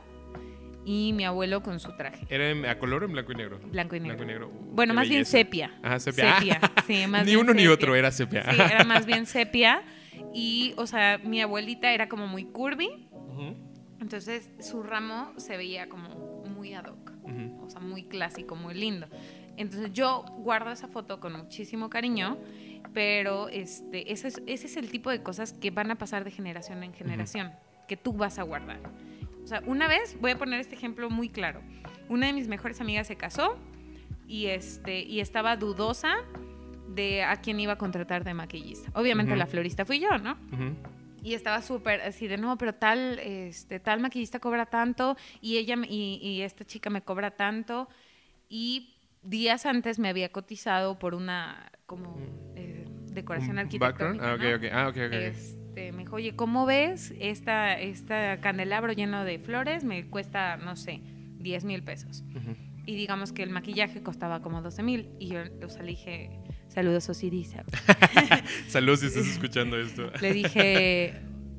[0.85, 2.27] y mi abuelo con su traje.
[2.29, 3.59] ¿Era a color o en blanco y negro?
[3.71, 4.51] Blanco y negro.
[4.73, 5.73] bueno, más bien sepia.
[5.83, 6.61] Ajá, sepia.
[6.87, 8.45] Sí, más ni uno ni otro era sepia.
[8.51, 9.83] Sí, era más bien sepia.
[10.35, 13.09] Y, o sea, mi abuelita era como muy curvy.
[14.01, 17.13] Entonces, su ramo se veía como muy ad hoc.
[17.63, 19.07] O sea, muy clásico, muy lindo.
[19.57, 22.39] Entonces, yo guardo esa foto con muchísimo cariño.
[22.93, 26.31] Pero este, ese, es, ese es el tipo de cosas que van a pasar de
[26.31, 27.53] generación en generación.
[27.89, 28.81] Que tú vas a guardar.
[29.45, 31.61] O sea, una vez, voy a poner este ejemplo muy claro.
[32.09, 33.59] Una de mis mejores amigas se casó
[34.27, 36.15] y, este, y estaba dudosa
[36.89, 38.91] de a quién iba a contratar de maquillista.
[38.95, 40.39] Obviamente la florista fui yo, ¿no?
[41.23, 45.77] Y estaba súper así de, no, pero tal, este, tal maquillista cobra tanto y ella
[45.89, 47.89] y, y, esta chica me cobra tanto.
[48.49, 52.17] Y días antes me había cotizado por una como
[52.57, 54.33] eh, decoración arquitectónica.
[54.33, 54.65] Ah, ok, ok.
[54.73, 55.64] Ah, ok, ok.
[55.75, 59.83] Este, me dijo, oye, ¿cómo ves esta, esta candelabro lleno de flores?
[59.83, 61.01] Me cuesta, no sé,
[61.41, 62.23] 10 mil pesos.
[62.87, 65.09] Y digamos que el maquillaje costaba como 12 mil.
[65.19, 66.31] Y yo o sea, le dije,
[66.69, 67.65] saludos Osirisa.
[68.69, 70.13] saludos si estás escuchando esto.
[70.21, 71.15] le dije,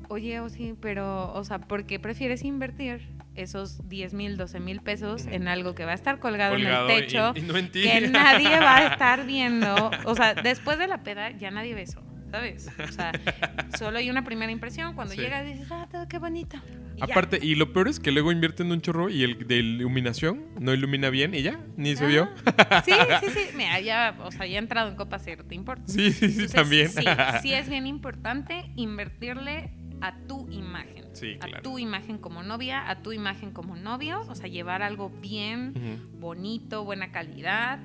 [0.08, 5.26] oye, Osi, pero, o sea, ¿por qué prefieres invertir esos 10 mil, 12 mil pesos
[5.26, 9.26] en algo que va a estar colgado, en el techo, que nadie va a estar
[9.26, 9.90] viendo?
[10.06, 12.02] O sea, después de la peda ya nadie ve eso.
[12.36, 12.68] ¿Sabes?
[12.78, 13.12] O sea,
[13.78, 14.94] solo hay una primera impresión.
[14.94, 16.58] Cuando llega dices, ah, todo qué bonito.
[17.00, 20.72] Aparte, y lo peor es que luego invierten un chorro y el de iluminación no
[20.72, 22.28] ilumina bien y ya, ni se vio.
[22.70, 23.56] Ah, sí, sí, sí.
[23.56, 25.84] Mira, ya, o sea, ya he entrado en Copa Cero, ¿te importa?
[25.86, 26.88] Sí, sí, sí, también.
[26.88, 27.04] Sí,
[27.42, 31.04] sí es bien importante invertirle a tu imagen.
[31.14, 31.58] Sí, claro.
[31.58, 34.22] A tu imagen como novia, a tu imagen como novio.
[34.28, 37.78] O sea, llevar algo bien, bonito, buena calidad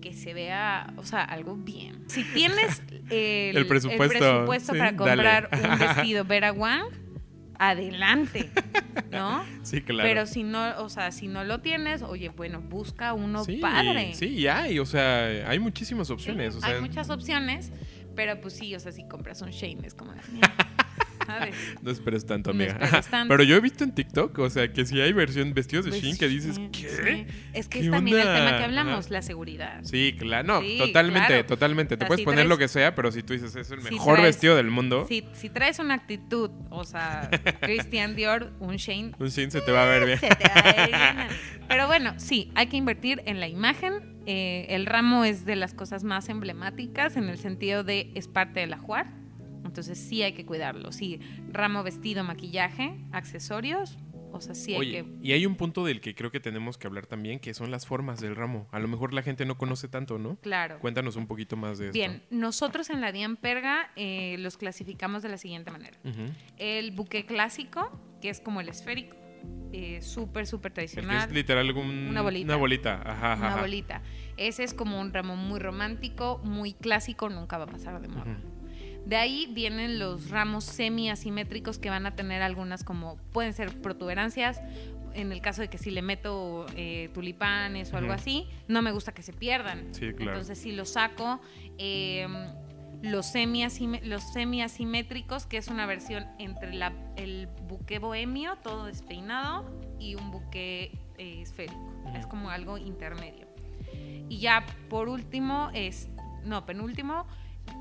[0.00, 2.04] que se vea, o sea, algo bien.
[2.08, 6.86] Si tienes el, presupuesto, para comprar un vestido Vera Wang,
[7.58, 8.50] adelante,
[9.10, 9.44] ¿no?
[9.62, 10.08] Sí, claro.
[10.08, 14.14] Pero si no, o sea, si no lo tienes, oye, bueno, busca uno padre.
[14.14, 16.62] Sí, hay, o sea, hay muchísimas opciones.
[16.62, 17.72] hay muchas opciones,
[18.14, 20.12] pero pues sí, o sea, si compras un Shane es como...
[21.82, 22.78] No esperes tanto, amiga.
[23.28, 26.02] Pero yo he visto en TikTok, o sea, que si hay versión vestidos de pues
[26.02, 27.26] Shein que dices, ¿qué?
[27.52, 29.80] Es que es también el tema que hablamos, la seguridad.
[29.82, 30.60] Sí, claro.
[30.60, 31.96] No, totalmente, totalmente.
[31.96, 34.70] Te puedes poner lo que sea, pero si tú dices, es el mejor vestido del
[34.70, 35.06] mundo.
[35.08, 39.12] Si, si traes una actitud, o sea, Christian Dior, un Shane.
[39.18, 40.18] Un Shane se te va a ver bien.
[40.18, 41.28] Se te va a ver bien.
[41.68, 44.16] Pero bueno, sí, hay que invertir en la imagen.
[44.26, 48.60] Eh, el ramo es de las cosas más emblemáticas en el sentido de es parte
[48.60, 49.06] del ajuar
[49.68, 50.92] entonces sí hay que cuidarlo.
[50.92, 51.20] Sí,
[51.52, 53.98] ramo, vestido, maquillaje, accesorios.
[54.30, 55.04] O sea, sí hay que...
[55.22, 57.86] Y hay un punto del que creo que tenemos que hablar también, que son las
[57.86, 58.68] formas del ramo.
[58.72, 60.36] A lo mejor la gente no conoce tanto, ¿no?
[60.36, 60.78] Claro.
[60.80, 61.92] Cuéntanos un poquito más de eso.
[61.92, 65.98] Bien, nosotros en la Dian Perga eh, los clasificamos de la siguiente manera.
[66.58, 67.90] El buque clásico,
[68.20, 69.16] que es como el esférico,
[69.72, 71.28] eh, súper, súper tradicional.
[71.28, 72.44] es literal una bolita.
[72.46, 74.02] Una bolita, ajá, Una bolita.
[74.36, 78.36] Ese es como un ramo muy romántico, muy clásico, nunca va a pasar de moda.
[79.08, 84.60] De ahí vienen los ramos semi-asimétricos que van a tener algunas como pueden ser protuberancias,
[85.14, 88.92] en el caso de que si le meto eh, tulipanes o algo así, no me
[88.92, 89.88] gusta que se pierdan.
[89.94, 90.32] Sí, claro.
[90.32, 91.40] Entonces, si los saco,
[91.78, 92.28] eh,
[93.02, 93.64] los, semi
[94.04, 99.64] los semiasimétricos, que es una versión entre la- el buque bohemio, todo despeinado,
[99.98, 101.90] y un buque eh, esférico.
[102.14, 103.48] Es como algo intermedio.
[104.28, 106.08] Y ya por último, es,
[106.44, 107.26] no, penúltimo,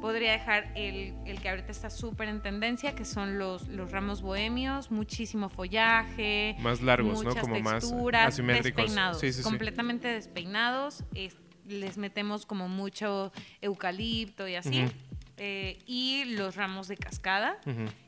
[0.02, 4.22] podría dejar el, el que ahorita está súper en tendencia, que son los, los ramos
[4.22, 7.36] bohemios, muchísimo follaje, Más largos, ¿no?
[7.36, 8.84] Como más texturas, asimétricos.
[8.86, 9.44] despeinados, Sí, sí, sí.
[9.44, 11.04] completamente despeinados.
[11.16, 14.86] es- les metemos como mucho eucalipto y así.
[15.36, 17.58] Eh, y los ramos de cascada,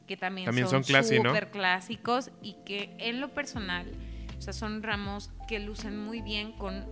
[0.07, 3.85] que también, También son son súper clásicos y que en lo personal,
[4.37, 6.85] o sea, son ramos que lucen muy bien con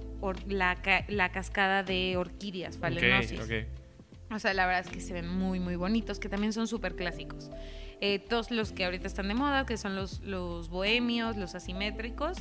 [0.47, 3.39] la, ca- la cascada de orquídeas, Ok, phalaenopsis.
[3.39, 3.51] ok.
[4.31, 6.95] O sea, la verdad es que se ven muy, muy bonitos, que también son súper
[6.95, 7.49] clásicos.
[8.01, 12.37] Eh, todos los que ahorita están de moda, que son los, los bohemios, los asimétricos,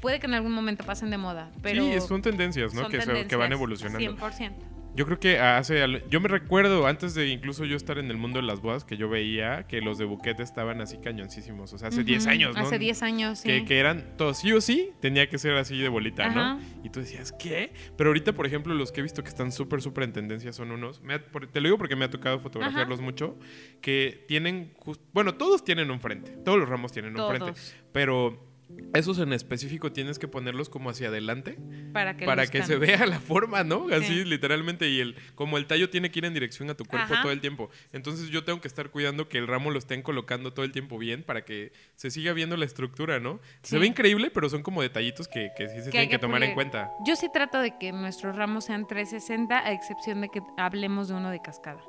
[0.00, 2.82] puede que en algún momento pasen de moda, pero sí, son tendencias, ¿no?
[2.82, 4.16] son que, se- que van tendencias, evolucionando.
[4.16, 4.52] 100%.
[4.94, 5.82] Yo creo que hace.
[6.10, 8.98] Yo me recuerdo antes de incluso yo estar en el mundo de las bodas que
[8.98, 11.72] yo veía que los de Buquet estaban así cañoncísimos.
[11.72, 12.62] O sea, hace 10 Ujú, años, ¿no?
[12.62, 13.48] Hace 10 años, sí.
[13.48, 16.54] Que, que eran todos sí o sí, tenía que ser así de bolita, Ajá.
[16.54, 16.60] ¿no?
[16.84, 17.72] Y tú decías, ¿qué?
[17.96, 20.70] Pero ahorita, por ejemplo, los que he visto que están súper, súper en tendencia son
[20.70, 21.00] unos.
[21.00, 23.38] me ha- te lo digo porque me ha tocado fotografiarlos mucho.
[23.80, 24.74] Que tienen.
[24.78, 26.32] jus- bueno, todos tienen un frente.
[26.44, 27.52] Todos los ramos tienen un frente.
[27.52, 27.74] Todos.
[27.92, 28.51] Pero
[28.94, 31.58] esos en específico tienes que ponerlos como hacia adelante
[31.94, 33.86] Para que, para que se vea la forma, ¿no?
[33.92, 34.24] Así Sí.
[34.24, 37.22] literalmente y el como el tallo tiene que ir en dirección a tu cuerpo Ajá.
[37.22, 37.70] todo el tiempo.
[37.92, 40.98] Entonces yo tengo que estar cuidando que el ramo lo estén colocando todo el tiempo
[40.98, 43.40] bien para que se siga viendo la estructura, ¿no?
[43.62, 46.42] Se ve increíble, pero son como detallitos que, que sí se Que tienen que tomar
[46.42, 46.90] en cuenta.
[47.06, 51.14] Yo sí trato de que nuestros ramos sean 360, a excepción de que hablemos de
[51.14, 51.80] uno de cascada.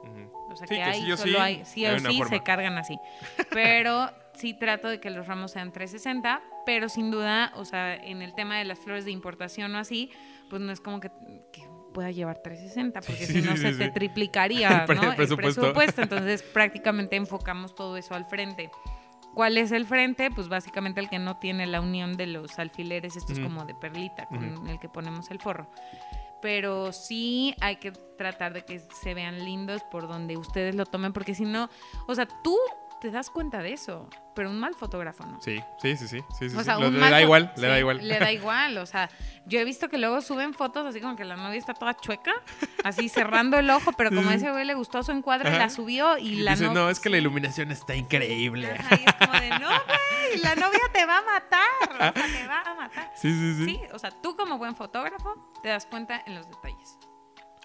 [0.49, 2.29] O sea, Sí, que, ahí solo sí hay, sí o sí forma.
[2.37, 2.97] se cargan así.
[3.51, 8.21] Pero sí trato de que los ramos sean 360, pero sin duda, o sea, en
[8.21, 10.11] el tema de las flores de importación o así,
[10.49, 11.09] pues no es como que,
[11.51, 11.63] que
[11.93, 15.15] pueda llevar 360, porque Sí, si no sí, se sí, te triplicaría El ¿no?
[15.15, 16.01] presupuesto.
[16.01, 18.69] Entonces prácticamente enfocamos todo eso al frente.
[19.33, 20.29] ¿Cuál es el frente?
[20.29, 23.47] Pues básicamente el que no tiene la unión de los alfileres, estos Ujú.
[23.47, 24.67] como de perlita, con Ujú.
[24.67, 25.67] el que ponemos el forro
[26.43, 31.13] pero sí hay que tratar de que se vean lindos por donde ustedes lo tomen,
[31.13, 31.69] porque si no,
[32.05, 32.57] o sea, tú
[33.03, 35.41] te das cuenta de eso, pero un mal fotógrafo no.
[35.41, 36.21] Sí, sí, sí, sí.
[36.39, 38.07] sí, sí, O sea, le da igual, le da igual.
[38.07, 39.09] Le da igual, o sea,
[39.45, 42.31] yo he visto que luego suben fotos así como que la novia está toda chueca,
[42.85, 45.57] así cerrando el ojo, pero como a ese güey le gustó su encuadre, Ajá.
[45.57, 48.71] la subió y la Dice, no- no, es que la iluminación está increíble.
[48.79, 52.13] Ajá, y es como de, no, güey, la novia te va a matar, o sea,
[52.13, 53.11] te va a matar.
[53.17, 53.65] Sí, sí, sí.
[53.65, 56.97] Sí, o sea, tú como buen fotógrafo te das cuenta en los detalles.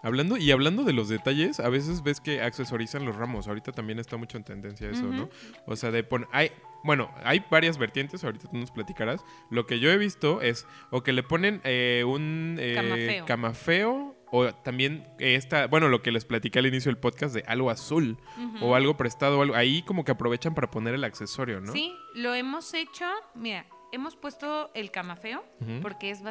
[0.03, 3.49] Hablando, y hablando de los detalles, a veces ves que accesorizan los ramos.
[3.49, 5.29] Ahorita también está mucho en tendencia eso, ¿no?
[5.67, 6.29] O sea, de poner.
[6.33, 6.53] Hay,
[6.85, 9.25] bueno, hay varias vertientes, ahorita tú nos platicarás.
[9.51, 13.27] Lo que yo he visto es o que le ponen eh, un eh, Camafeo.
[13.27, 17.71] camafeo, o también esta, bueno, lo que les platicé al inicio del podcast de algo
[17.71, 18.19] azul
[18.61, 21.73] o algo prestado, algo, ahí como que aprovechan para poner el accesorio, ¿no?
[21.73, 25.45] Sí, lo hemos hecho, mira, hemos puesto el camafeo
[25.83, 26.23] porque es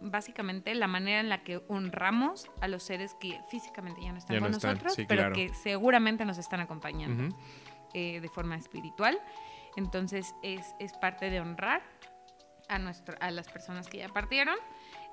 [0.00, 4.34] básicamente la manera en la que honramos a los seres que físicamente ya no están
[4.34, 5.34] Ya no con están, nosotros, sí, pero claro.
[5.34, 7.34] que seguramente nos están acompañando
[7.94, 9.18] eh, de forma espiritual.
[9.76, 11.82] Entonces es, es parte de honrar
[12.68, 14.56] a, nuestro, a las personas que ya partieron.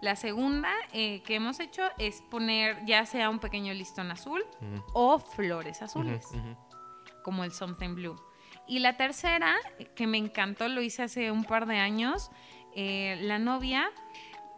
[0.01, 4.83] La segunda eh, que hemos hecho es poner ya sea un pequeño listón azul Ujú.
[4.93, 6.27] o flores azules
[7.23, 8.15] como el Something Blue.
[8.71, 9.57] Y la tercera,
[9.95, 12.31] que me encantó, lo hice hace un par de años,
[12.73, 13.91] eh, la novia,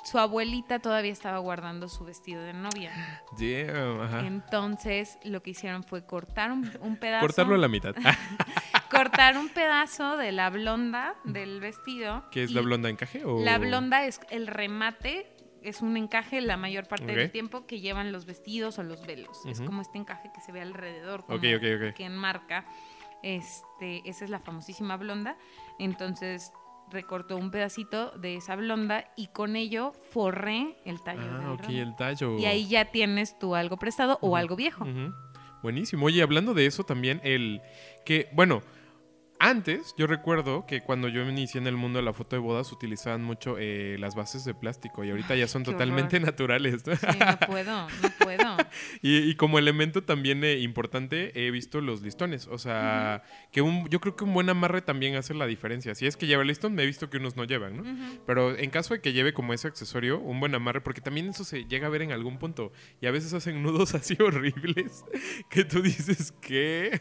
[0.03, 2.91] su abuelita todavía estaba guardando su vestido de novia.
[3.39, 4.19] Yeah, ajá.
[4.27, 7.25] Entonces lo que hicieron fue cortar un, un pedazo.
[7.25, 7.95] Cortarlo a la mitad.
[8.91, 12.23] Cortar un pedazo de la blonda del vestido.
[12.29, 13.25] ¿Qué es la blonda encaje?
[13.25, 13.43] O...
[13.43, 15.25] La blonda es el remate,
[15.63, 17.17] es un encaje la mayor parte Ok.
[17.17, 19.43] del tiempo que llevan los vestidos o los velos.
[19.47, 19.69] Es Ujú.
[19.69, 21.95] como este encaje que se ve alrededor, como Ok, ok, ok.
[21.95, 22.63] que enmarca.
[23.23, 25.37] Este, esa es la famosísima blonda.
[25.79, 26.51] Entonces
[26.91, 31.95] recortó un pedacito de esa blonda y con ello forré el tallo Ah, ok, el
[31.95, 32.37] tallo.
[32.37, 34.85] Y ahí ya tienes tú algo prestado o algo viejo.
[35.63, 36.05] Buenísimo.
[36.05, 37.61] Oye, hablando de eso también, el
[38.05, 38.61] que, bueno,
[39.49, 42.71] antes yo recuerdo que cuando yo inicié en el mundo de la foto de bodas
[42.71, 46.27] utilizaban mucho eh, las bases de plástico y ahorita ya son totalmente horror.
[46.27, 46.87] naturales.
[46.87, 46.95] ¿no?
[46.95, 48.57] Sí, no puedo, no puedo.
[49.01, 52.47] y, y como elemento también eh, importante he visto los listones.
[52.47, 55.93] O sea, que un, yo creo que un buen amarre también hace la diferencia.
[55.93, 57.83] Si es que lleva el listón, me he visto que unos no llevan, ¿no?
[58.25, 61.43] Pero en caso de que lleve como ese accesorio, un buen amarre, porque también eso
[61.43, 62.71] se llega a ver en algún punto.
[63.01, 65.03] Y a veces hacen nudos así horribles
[65.49, 66.99] que tú dices, ¿qué?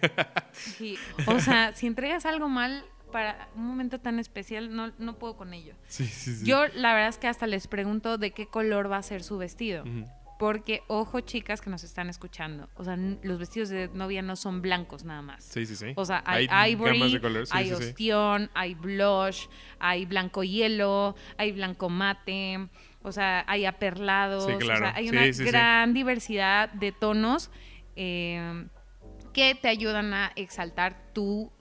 [0.52, 0.98] Sí.
[1.26, 5.54] O sea, si entregas algo mal, para un momento tan especial no, no puedo con
[5.54, 5.74] ello.
[5.86, 6.46] Sí, sí, sí.
[6.46, 9.38] Yo la verdad es que hasta les pregunto de qué color va a ser su
[9.38, 9.84] vestido.
[10.38, 14.60] Porque, ojo, chicas que nos están escuchando, o sea, los vestidos de novia no son
[14.60, 15.44] blancos nada más.
[15.44, 15.92] Sí, sí, sí.
[15.94, 18.10] O sea, hay, Hay ivory, de sí, hay sí,
[18.52, 19.46] hay blush,
[19.78, 22.68] hay blanco hielo, hay blanco mate,
[23.02, 24.46] o sea, hay aperlados.
[24.46, 24.86] Sí, claro.
[24.86, 27.52] O sea, hay una gran diversidad de tonos
[27.94, 28.66] eh,
[29.32, 31.52] que te ayudan a exaltar tu,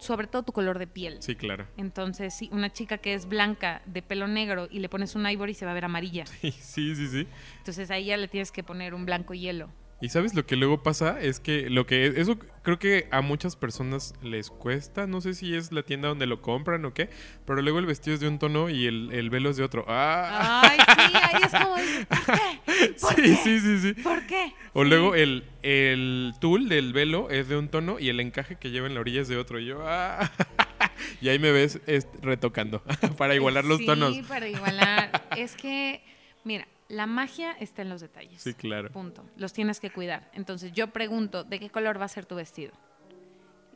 [0.00, 1.18] sobre todo tu color de piel.
[1.20, 1.66] Sí, claro.
[1.76, 5.54] Entonces, si una chica que es blanca, de pelo negro, y le pones un ivory,
[5.54, 6.24] se va a ver amarilla.
[6.26, 7.26] Sí, sí, sí.
[7.58, 9.70] Entonces ahí ya le tienes que poner un blanco hielo.
[10.02, 13.54] Y sabes lo que luego pasa es que lo que eso creo que a muchas
[13.54, 17.10] personas les cuesta, no sé si es la tienda donde lo compran o qué,
[17.44, 19.84] pero luego el vestido es de un tono y el, el velo es de otro.
[19.88, 21.74] Ah, Ay, sí, ahí es como,
[22.08, 22.92] ¿por qué?
[23.00, 23.36] ¿Por sí, qué?
[23.36, 23.92] sí, sí, sí.
[24.02, 24.54] ¿Por qué?
[24.72, 24.88] O Sí.
[24.88, 28.86] luego el, el tul del velo es de un tono y el encaje que lleva
[28.86, 29.60] en la orilla es de otro.
[29.60, 30.30] Y yo, ah.
[31.20, 31.78] y ahí me ves
[32.22, 32.82] retocando
[33.18, 34.16] para igualar los sí, tonos.
[34.26, 35.24] para igualar.
[35.36, 36.02] es que,
[36.44, 38.42] mira, la magia está en los detalles.
[38.42, 38.90] Sí, claro.
[38.90, 39.24] Punto.
[39.36, 40.30] Los tienes que cuidar.
[40.34, 42.72] Entonces yo pregunto, ¿de qué color va a ser tu vestido?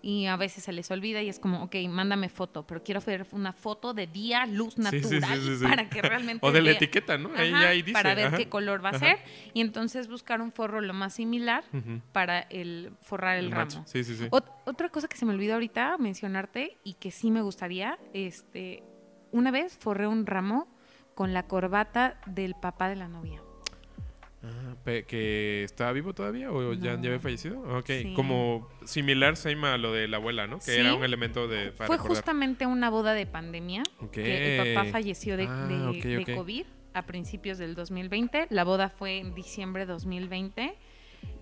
[0.03, 3.27] Y a veces se les olvida y es como, ok, mándame foto, pero quiero ver
[3.33, 5.65] una foto de día, luz Sí, sí, sí, natural, sí, sí.
[5.69, 6.45] para que realmente...
[6.47, 7.31] O de la vea- etiqueta, ¿no?
[7.35, 7.95] Ahí Ajá, ya ahí dice.
[7.95, 8.37] para ver ajá.
[8.37, 8.99] qué color va a Ajá.
[8.99, 9.19] ser
[9.55, 11.65] y entonces buscar un forro lo más similar
[12.13, 13.85] para el forrar el, ramo.
[13.87, 14.25] Sí, sí, sí.
[14.29, 18.83] Ot- otra cosa que se me olvidó ahorita mencionarte y que sí me gustaría, este,
[19.33, 20.69] una vez forré un ramo
[21.15, 23.41] con la corbata del papá de la novia.
[24.43, 27.03] Ah, ¿Que está vivo todavía o ya, No.
[27.03, 27.61] ya había fallecido?
[27.79, 28.13] Ok, Sí.
[28.15, 30.59] como similar, same a lo de la abuela, ¿no?
[30.59, 30.81] Que Sí.
[30.81, 32.17] era un elemento de para Fue recordar.
[32.19, 34.11] justamente una boda de pandemia, Ok.
[34.11, 36.35] que el papá falleció de, Ah, de- ok, de.
[36.35, 38.47] COVID a principios del 2020.
[38.51, 40.75] La boda fue en diciembre de 2020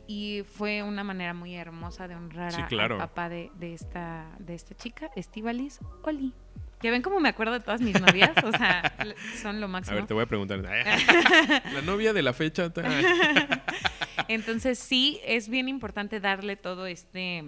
[0.06, 2.94] y fue una manera muy hermosa de honrar Sí, claro.
[2.94, 6.32] al papá de, de esta, de esta chica, Estivalis Oli.
[6.82, 8.92] Ya ven cómo me acuerdo de todas mis novias, o sea,
[9.42, 9.96] son lo A máximo.
[9.96, 10.58] ver, te voy a preguntar.
[11.72, 12.72] la novia de la fecha.
[14.28, 17.44] Entonces sí, es bien importante darle todo este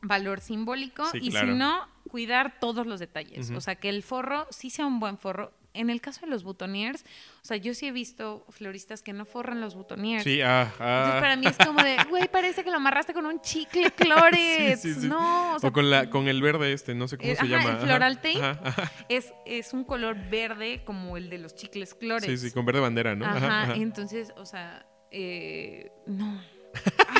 [0.00, 1.52] valor simbólico Sí, y claro.
[1.52, 3.50] si no, cuidar todos los detalles.
[3.50, 5.52] O sea, que el forro sí sea un buen forro.
[5.74, 7.02] En el caso de los butoniers,
[7.42, 10.24] o sea, yo sí he visto floristas que no forran los butoniers.
[10.24, 11.18] Sí, ah, Entonces ah.
[11.20, 14.80] para mí es como de, güey, parece que lo amarraste con un chicle clores.
[14.80, 15.08] Sí, sí, sí.
[15.08, 17.42] No, o sea, o con, la, con el verde este, no sé cómo eh, se
[17.42, 17.70] ajá, llama.
[17.70, 18.42] el floral tape.
[18.42, 22.28] ajá, es, es un color verde como el de los chicles clores.
[22.28, 23.24] Sí, sí, con verde bandera, ¿no?
[23.24, 23.74] Ajá.
[23.74, 26.42] entonces, o sea, eh, no.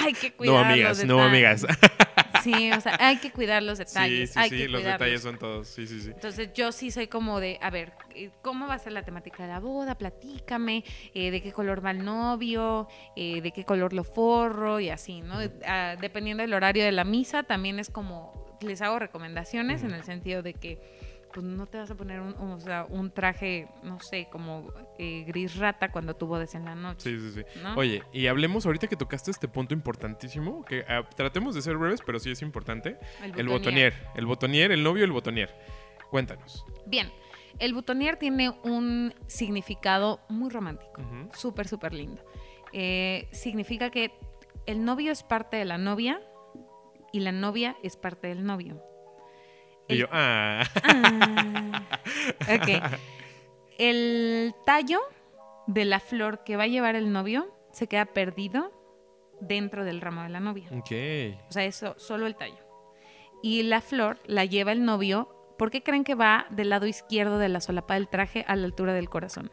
[0.01, 1.67] Hay que No, cuidar amigas, los no, amigas.
[2.43, 4.31] Sí, o sea, hay que cuidar los Sí, detalles.
[4.33, 4.99] sí, hay sí, que los cuidarlos.
[5.01, 5.69] detalles son todos.
[5.69, 6.11] Sí, sí, sí.
[6.11, 9.45] Entonces yo sí soy como de, a ver, eh, ¿cómo va a ser la temática
[9.45, 9.97] de la boda?
[9.97, 10.83] Platícame,
[11.15, 15.21] eh, de qué color va el novio, eh, de qué color lo forro y así,
[15.21, 15.37] ¿no?
[15.67, 20.03] Ah, dependiendo del horario de la misa, también es como, les hago recomendaciones en el
[20.03, 20.81] sentido de que
[21.33, 24.67] pues no te vas a poner un, o sea, un traje, no sé, como
[24.99, 27.11] eh, gris rata cuando tu boda es en la noche.
[27.11, 27.61] Sí, sí, sí.
[27.63, 27.75] ¿no?
[27.77, 32.01] Oye, y hablemos ahorita que tocaste este punto importantísimo, que ah, tratemos de ser breves,
[32.05, 32.99] pero sí es importante.
[33.37, 33.95] El botonier.
[34.15, 35.55] El botonier, el novio, el botonier.
[36.11, 36.65] Cuéntanos.
[36.87, 37.11] Bien,
[37.59, 41.31] el butonier tiene un significado muy romántico, Ujú.
[41.35, 42.23] súper, súper lindo.
[42.73, 44.13] Eh, significa que
[44.67, 46.21] el novio es parte de la novia
[47.13, 48.83] y la novia es parte del novio.
[49.89, 50.65] Y El- yo, ah.
[50.85, 51.83] Ah,
[52.55, 52.69] ok.
[53.79, 55.01] El tallo
[55.67, 58.71] de la flor que va a llevar el novio se queda perdido
[59.41, 60.69] dentro del ramo de la novia.
[60.73, 60.93] ok.
[61.49, 62.59] O sea, eso, solo el tallo.
[63.43, 65.29] Y la flor la lleva el novio.
[65.59, 68.67] ¿Por qué creen que va del lado izquierdo de la solapa del traje a la
[68.67, 69.51] altura del corazón?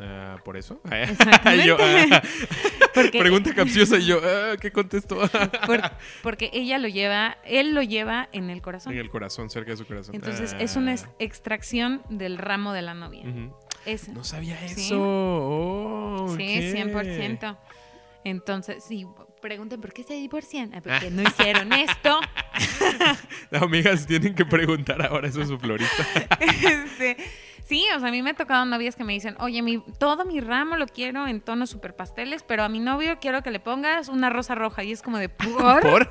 [0.00, 0.80] Ah, ¿Por eso?
[1.66, 2.22] Yo, ah.
[3.12, 5.16] Pregunta capciosa y yo, ah, ¿qué contesto?
[5.66, 5.80] por-
[6.22, 8.92] porque ella lo lleva, él lo lleva en el corazón.
[8.92, 10.14] en el corazón, cerca de su corazón.
[10.14, 13.24] Entonces es una ex- extracción del ramo de la novia.
[14.12, 14.82] No sabía Sí.
[14.86, 14.96] eso.
[15.00, 16.92] Oh, Sí, ok.
[16.92, 17.58] 100%.
[18.24, 19.04] Entonces, sí,
[19.40, 20.70] pregunten por qué se divorcian.
[20.70, 22.20] Porque no hicieron esto.
[23.52, 26.06] Amigas, tienen que preguntar ahora eso a su florista.
[26.40, 27.16] Este,
[27.64, 30.24] sí, o sea, a mí me ha tocado novias que me dicen, oye, mi, todo
[30.24, 33.60] mi ramo lo quiero en tonos super pasteles, pero a mi novio quiero que le
[33.60, 34.84] pongas una rosa roja.
[34.84, 35.80] Y es como de, ¿por?
[35.82, 36.02] ¿Por?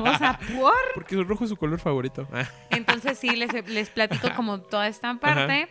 [0.00, 0.74] O sea, ¿por?
[0.94, 2.26] Porque el rojo es su color favorito.
[2.32, 5.68] Ah, Entonces sí, les, les platico como toda esta parte.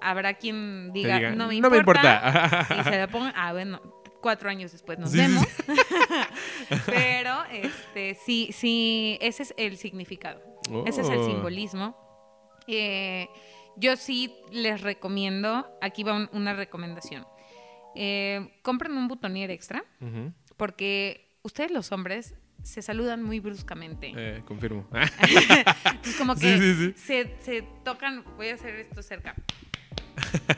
[0.00, 2.22] Habrá quien diga, diga, no me No me importa.
[2.26, 2.80] importa.
[2.80, 3.80] y se la pongan, ah, bueno,
[4.20, 5.46] cuatro años después nos Sí, vemos.
[5.66, 5.72] sí.
[6.86, 10.40] Pero, este, sí, sí, ese es el significado.
[10.84, 11.26] Ese es el Oh.
[11.26, 11.96] simbolismo.
[12.66, 13.28] Eh,
[13.76, 17.26] yo sí les recomiendo, aquí va un- una recomendación.
[17.94, 19.84] Eh, compren un butonier extra,
[20.56, 24.12] porque ustedes los hombres se saludan muy bruscamente.
[24.16, 24.86] Eh, confirmo.
[25.84, 26.92] Entonces, como que Sí, sí, sí.
[26.96, 29.34] Se, se tocan, voy a hacer esto cerca.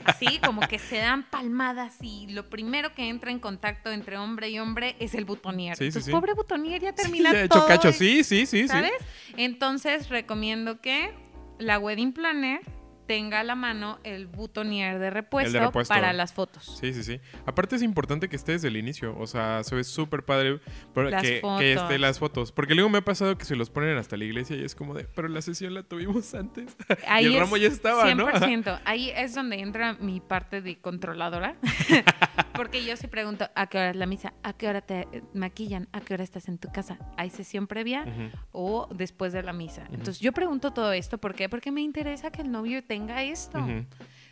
[0.05, 4.49] Así, como que se dan palmadas y lo primero que entra en contacto entre hombre
[4.51, 5.77] y hombre es el butonier.
[5.81, 7.61] Entonces, pobre butonier ya termina ya he todo.
[7.61, 7.93] hecho cacho.
[7.93, 8.69] Sí, sí, sí, sí.
[8.69, 8.93] ¿Sabes?
[9.37, 11.11] Entonces recomiendo que
[11.59, 12.61] la wedding planner
[13.09, 15.93] tenga a la mano el butonier de repuesto, repuesto.
[15.93, 16.77] para las fotos.
[16.79, 17.21] Sí, sí, sí.
[17.47, 19.19] Aparte es importante que esté desde el inicio.
[19.19, 20.61] O sea, se ve súper padre
[20.95, 22.53] que, que esté las fotos.
[22.53, 24.93] Porque luego me ha pasado que se los ponen hasta la iglesia y es como
[24.93, 26.77] de, pero la sesión la tuvimos antes.
[27.09, 28.29] Ahí y el es ramo ya estaba, ¿no?
[28.29, 28.83] 100%.
[28.85, 31.57] Ahí es donde entra mi parte de controladora.
[32.55, 34.35] Porque yo sí pregunto, ¿a qué hora es la misa?
[34.43, 35.89] ¿A qué hora te maquillan?
[35.93, 36.99] ¿A qué hora estás en tu casa?
[37.17, 38.39] ¿Hay sesión previa Ujú.
[38.53, 39.85] o después de la misa?
[39.93, 41.17] Entonces yo pregunto todo esto.
[41.17, 41.49] ¿Por qué?
[41.49, 43.59] Porque me interesa que el novio tenga esto.
[43.59, 43.85] Ujú.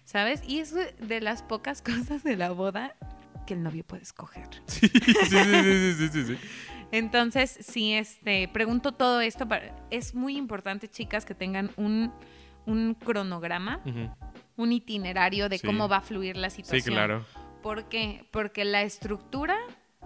[0.04, 0.42] ¿Sabes?
[0.46, 2.94] Y es de las pocas cosas de la boda
[3.46, 4.48] que el novio puede escoger.
[4.66, 6.38] Sí, sí, sí, sí, sí, sí, sí.
[6.92, 9.46] Entonces, sí, este, pregunto todo esto.
[9.90, 12.12] Es muy importante, chicas, que tengan un,
[12.64, 13.80] un cronograma,
[14.56, 15.66] un itinerario de Sí.
[15.66, 16.94] cómo va a fluir la Sí, situación.
[16.94, 17.26] claro.
[17.62, 18.28] ¿Por qué?
[18.30, 19.56] Porque la estructura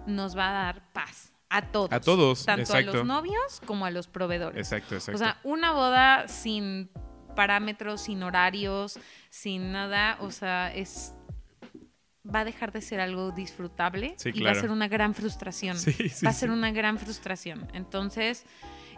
[0.06, 1.92] nos va a dar paz a todos.
[1.92, 4.56] A todos, Tanto a los novios como a los proveedores.
[4.72, 5.16] Exacto, exacto.
[5.16, 6.90] O sea, una boda sin
[7.30, 8.98] parámetros, sin horarios,
[9.30, 11.14] sin nada, o sea, es
[12.32, 15.76] va a dejar de ser algo disfrutable Sí, y va a ser una gran frustración.
[15.78, 17.66] Sí, sí, va a ser una gran frustración.
[17.72, 18.44] Entonces,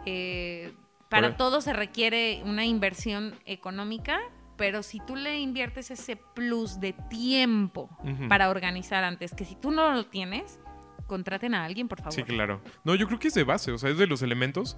[0.05, 0.73] eh,
[1.09, 4.19] para Por- todo se requiere una inversión económica,
[4.57, 7.89] pero si tú le inviertes ese plus de tiempo
[8.29, 10.59] para organizar antes, que si tú no lo tienes,
[11.13, 12.13] contraten a alguien, por favor.
[12.13, 12.59] Sí, claro.
[12.83, 14.75] No, yo creo que es de base, o sea, es de los elementos.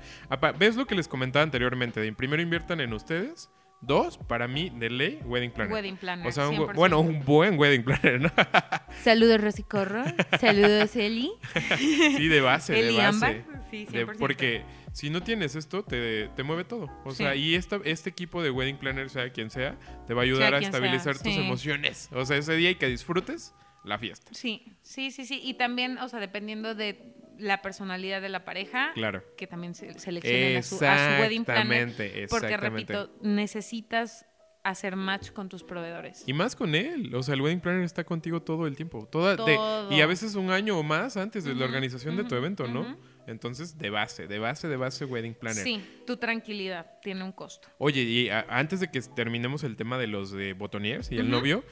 [0.60, 2.02] ¿Ves lo que les comentaba anteriormente?
[2.02, 3.50] De primero inviertan en ustedes.
[3.82, 5.74] Dos, para mí, de ley, wedding planner.
[5.74, 6.28] Wedding planner.
[6.28, 6.74] O sea, un, 100%.
[6.76, 8.32] bueno, un buen wedding planner, ¿no?
[9.04, 10.04] Saludos, Rosy Corro.
[10.40, 11.32] Saludos, Eli.
[11.78, 13.08] sí, de base, de Eli base.
[13.08, 13.46] Ámbar.
[13.72, 14.18] Sí, De- 100%.
[14.18, 16.90] porque si no tienes esto, te, te mueve todo.
[17.04, 17.18] O Sí.
[17.18, 19.78] sea, y esta, este equipo de wedding planner, sea quien sea,
[20.08, 21.40] te va a ayudar Sea a quien sea, estabilizar tus sí.
[21.40, 22.10] emociones.
[22.14, 23.54] O sea, ese día y que disfrutes
[23.86, 24.32] la fiesta.
[24.34, 25.40] Sí, sí, sí, sí.
[25.44, 29.24] Y también, o sea, dependiendo de la personalidad de la pareja, Claro.
[29.38, 31.90] que también se seleccionen a su, a su wedding planner.
[31.90, 34.26] Exactamente, Porque, repito, necesitas
[34.64, 36.24] hacer match con tus proveedores.
[36.26, 37.14] Y más con él.
[37.14, 39.06] O sea, el wedding planner está contigo todo el tiempo.
[39.12, 39.92] Toda, de- Todo.
[39.92, 42.98] y a veces un año o más antes de la organización de tu evento, ¿no?
[43.28, 45.64] Entonces, de base, de base, de base, wedding planner.
[45.64, 47.68] Sí, tu tranquilidad tiene un costo.
[47.78, 51.30] Oye, y a- antes de que terminemos el tema de los de botoniers y el
[51.30, 51.64] novio,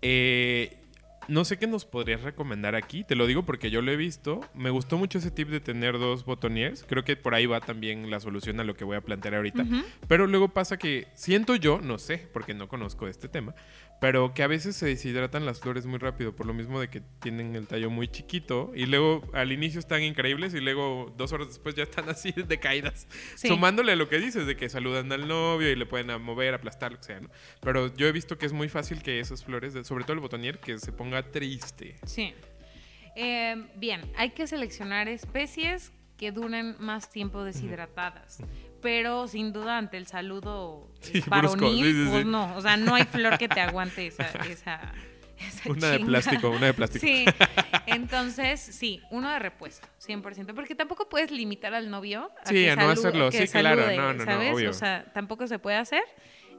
[0.00, 0.84] eh,
[1.28, 3.04] no sé qué nos podrías recomendar aquí.
[3.04, 4.40] Te lo digo porque yo lo he visto.
[4.54, 6.84] Me gustó mucho ese tip de tener dos botoniers.
[6.88, 9.62] Creo que por ahí va también la solución a lo que voy a plantear ahorita.
[9.62, 9.82] Ujú.
[10.08, 13.54] Pero luego pasa que siento yo, no sé, porque no conozco este tema,
[14.00, 17.02] pero que a veces se deshidratan las flores muy rápido, por lo mismo de que
[17.20, 21.48] tienen el tallo muy chiquito y luego al inicio están increíbles y luego dos horas
[21.48, 23.06] después ya están así decaídas.
[23.34, 23.48] Sí.
[23.48, 26.92] Sumándole a lo que dices, de que saludan al novio y le pueden mover, aplastar,
[26.92, 27.28] lo que sea, ¿no?
[27.60, 30.58] Pero yo he visto que es muy fácil que esas flores, sobre todo el botonier,
[30.58, 31.96] que se ponga triste.
[32.06, 32.34] Sí.
[33.16, 38.38] Eh, bien, hay que seleccionar especies que duren más tiempo deshidratadas.
[38.80, 42.54] Pero sin duda ante el saludo Sí, varonil, sí, sí, pues no.
[42.56, 44.92] O sea, no hay flor que te aguante esa, esa,
[45.40, 47.04] esa Una de plástico, una de plástico.
[47.04, 47.24] Sí,
[47.86, 52.70] entonces sí, uno de repuesto, 100%, porque tampoco puedes limitar al novio a Sí, que
[52.70, 54.54] a no salu- hacerlo, sí, claro, salude, no, no, no, ¿sabes?
[54.54, 54.70] obvio.
[54.70, 56.02] O sea, tampoco se puede hacer.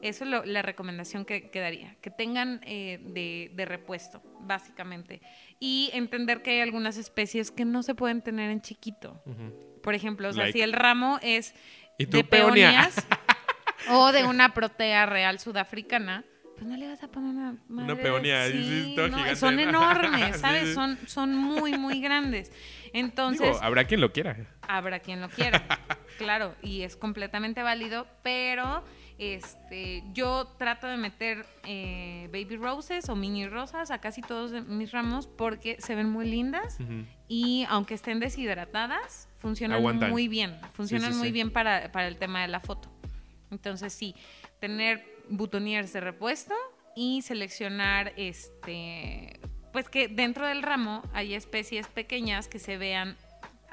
[0.01, 5.21] Eso es lo- la recomendación que, que daría, que tengan eh, de, de repuesto, básicamente.
[5.59, 9.21] Y entender que hay algunas especies que no se pueden tener en chiquito.
[9.83, 10.57] Por ejemplo, o sea, Like.
[10.57, 11.53] si el ramo es
[11.97, 12.95] ¿Y tu de peonías
[13.89, 16.23] o de una protea real sudafricana,
[16.55, 19.61] pues no le vas a poner una madre de- peonía, sí, no, Son ¿no?
[19.61, 20.67] enormes, Sí, ¿sabes?
[20.69, 20.73] sí.
[20.73, 22.51] Son, son muy, muy grandes.
[22.93, 24.35] Entonces, Digo, habrá quien lo quiera.
[24.61, 25.61] habrá quien lo quiera,
[26.17, 28.83] claro, y es completamente válido, pero
[29.19, 34.91] este, yo trato de meter eh, baby roses o mini rosas a casi todos mis
[34.91, 36.77] ramos porque se ven muy lindas
[37.27, 40.09] y aunque estén deshidratadas, funcionan Aguantan.
[40.09, 41.33] muy bien, funcionan sí, muy sí.
[41.33, 42.89] bien para, para el tema de la foto.
[43.51, 44.15] Entonces sí,
[44.59, 46.55] tener butoniers de repuesto
[46.95, 49.39] y seleccionar este
[49.73, 53.17] pues que dentro del ramo hay especies pequeñas que se vean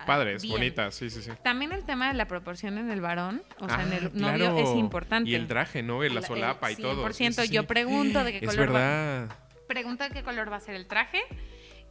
[0.05, 0.53] Padres, bien.
[0.55, 1.31] bonitas, sí, sí, sí.
[1.43, 4.37] También el tema de la proporción en el varón, o sea, en Ah, el novio
[4.53, 4.59] claro.
[4.59, 5.31] es importante.
[5.31, 6.03] Y el traje, ¿no?
[6.03, 7.03] La El- solapa y todo.
[7.09, 7.55] 100%, Sí, sí, sí.
[7.55, 9.29] yo pregunto de qué Es color va.
[9.69, 11.21] Pregunta qué color va a ser el traje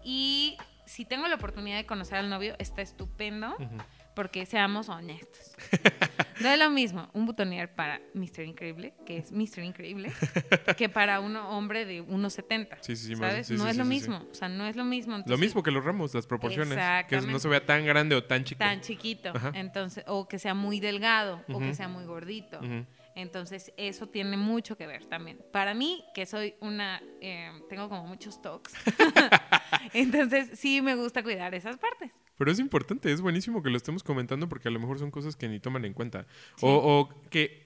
[0.04, 3.56] y si tengo la oportunidad de conocer al novio, está estupendo.
[3.60, 3.78] Ujú.
[4.16, 5.56] Porque seamos honestos.
[6.42, 8.42] No es lo mismo un butonier para Mr.
[8.42, 9.64] Increíble, que es Mr.
[9.64, 10.12] Increíble,
[10.78, 12.78] que para un hombre de 1,70.
[12.82, 13.48] Sí, sí, sí, ¿Sabes?
[13.48, 14.26] sí, no sí, es sí, lo mismo.
[14.30, 15.24] O sea, no es lo mismo.
[15.26, 16.78] Lo mismo que los ramos, las proporciones.
[17.08, 18.60] Que no se vea tan grande o tan chico.
[18.60, 19.30] Tan chiquito.
[19.34, 19.52] Ajá.
[19.56, 22.60] Entonces, o que sea muy delgado, o que sea muy gordito.
[22.60, 22.86] Ujú.
[23.16, 25.40] Entonces, eso tiene mucho que ver también.
[25.52, 27.02] Para mí, que soy una.
[27.22, 28.74] eh, tengo como muchos tocs.
[29.94, 32.12] Entonces, sí me gusta cuidar esas partes.
[32.38, 35.38] Pero es importante, es buenísimo que lo estemos comentando porque a lo mejor son cosas
[35.38, 36.28] que ni toman en cuenta.
[36.58, 36.66] Sí.
[36.66, 37.65] O, o que,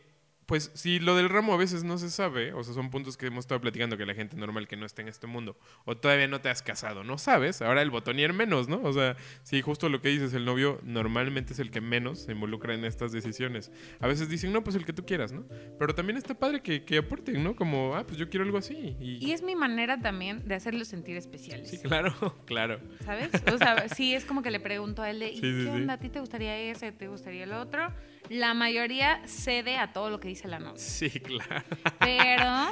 [0.49, 3.27] pues, si lo del ramo a veces no se sabe, o sea, son puntos que
[3.27, 6.27] hemos estado platicando que la gente normal que no está en este mundo, o todavía
[6.27, 8.81] no te has casado, no sabes, ahora el botonier menos, ¿no?
[8.81, 12.31] O sea, sí, justo lo que dices, el novio normalmente es el que menos se
[12.31, 13.71] involucra en estas decisiones.
[13.99, 15.45] A veces dicen, no, pues el que tú quieras, ¿no?
[15.77, 17.55] Pero también está padre que, que aporten, ¿no?
[17.55, 18.95] Como, ah, pues yo quiero algo así.
[18.99, 21.69] Y, Y es mi manera también de hacerlos sentir especiales.
[21.69, 22.11] sí, claro,
[22.47, 22.79] claro.
[23.05, 23.29] ¿Sabes?
[23.53, 25.63] O sea, sí es como que le pregunto a él de, ¿y Sí, sí, qué
[25.63, 25.69] sí.
[25.69, 25.93] onda?
[25.93, 26.91] ¿A ti te gustaría ese?
[26.91, 27.93] ¿Te gustaría el otro?
[28.29, 30.77] La mayoría cede a todo lo que dice la novia.
[30.77, 31.63] Sí, claro.
[31.99, 32.67] Pero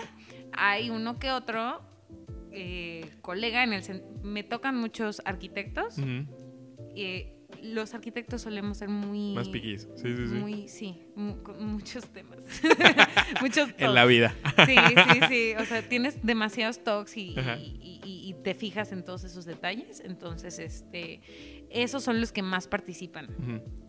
[0.54, 1.82] hay uno que otro
[2.52, 4.04] eh, colega en el...
[4.24, 5.96] Me tocan muchos arquitectos.
[6.96, 7.34] Eh,
[7.64, 9.34] los arquitectos solemos ser muy...
[9.34, 9.88] Más piquis.
[9.96, 10.34] Sí, sí, sí.
[10.36, 12.40] Muy, sí, mu- con muchos temas.
[13.42, 14.36] muchos En la vida.
[14.66, 15.54] Sí, sí, sí.
[15.60, 17.58] O sea, tienes demasiados talks y, Ajá.
[17.58, 20.02] y- y- y te fijas en todos esos detalles.
[20.06, 21.22] Entonces, este,
[21.70, 23.30] esos son los que más participan.
[23.40, 23.87] Ujú.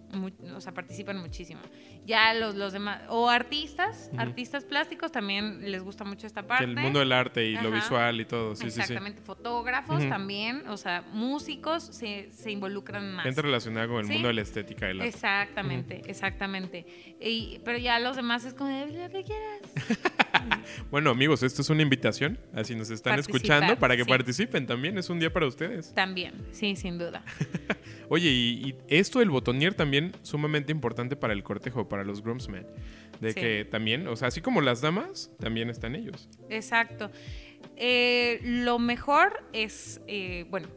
[0.54, 1.60] O sea, participan muchísimo.
[2.06, 6.64] Ya los, los demás, o artistas, artistas plásticos también les gusta mucho esta Que parte.
[6.64, 8.80] el mundo del arte y lo visual y todo, sí, sí, sí.
[8.80, 13.24] Exactamente, fotógrafos también, o sea, músicos se, se involucran más.
[13.24, 14.12] Gente relacionada con el Sí.
[14.14, 15.08] mundo de la estética del arte.
[15.08, 16.86] Exactamente, exactamente.
[17.20, 19.60] Y, pero ya los demás es como, lo que quieras.
[20.90, 22.38] Bueno, amigos, esto es una invitación.
[22.54, 24.96] Así nos están Participar, escuchando para que participen también.
[24.98, 25.92] Es un día para ustedes.
[25.94, 27.22] También, sí, sin duda.
[28.10, 32.66] Oye, y, y esto del botonier también sumamente importante para el cortejo, para los groomsmen.
[33.20, 33.40] De Sí.
[33.40, 36.28] que también, o sea, así como las damas, también están ellos.
[36.48, 37.10] Exacto.
[37.76, 40.68] Eh, lo mejor es, eh, bueno,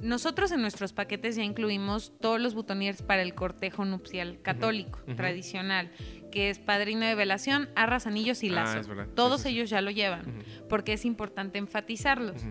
[0.00, 5.90] nosotros en nuestros paquetes ya incluimos todos los butoniers para el cortejo nupcial católico, tradicional,
[6.30, 8.78] que es padrino de velación, arras, anillos y Ah, lazo.
[8.80, 9.06] es verdad.
[9.06, 9.54] Sí, Todos sí, sí.
[9.56, 12.42] ellos ya lo llevan, porque es importante enfatizarlos.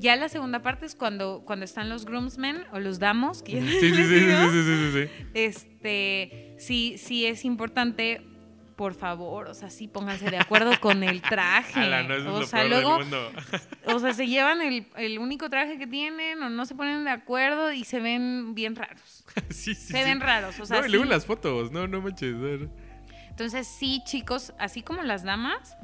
[0.00, 3.68] Ya la segunda parte es cuando, cuando están los groomsmen o los damos, que Sí,
[3.68, 5.28] sí, sí, sí, sí, sí, sí, sí.
[5.34, 8.22] Este, sí, sí es importante,
[8.76, 11.80] por favor, o sea, sí pónganse de acuerdo con el traje.
[11.80, 13.30] Ala, no, eso es o lo sea, peor del luego, mundo.
[13.86, 17.10] o sea, se llevan el, el único traje que tienen o no se ponen de
[17.10, 19.24] acuerdo y se ven bien raros.
[19.50, 21.72] sí, sí, Se ven raros, o sea, no, y luego las fotos.
[21.72, 22.34] No, no manches.
[22.34, 22.70] no.
[23.28, 25.76] Entonces, sí, chicos, así como las damas,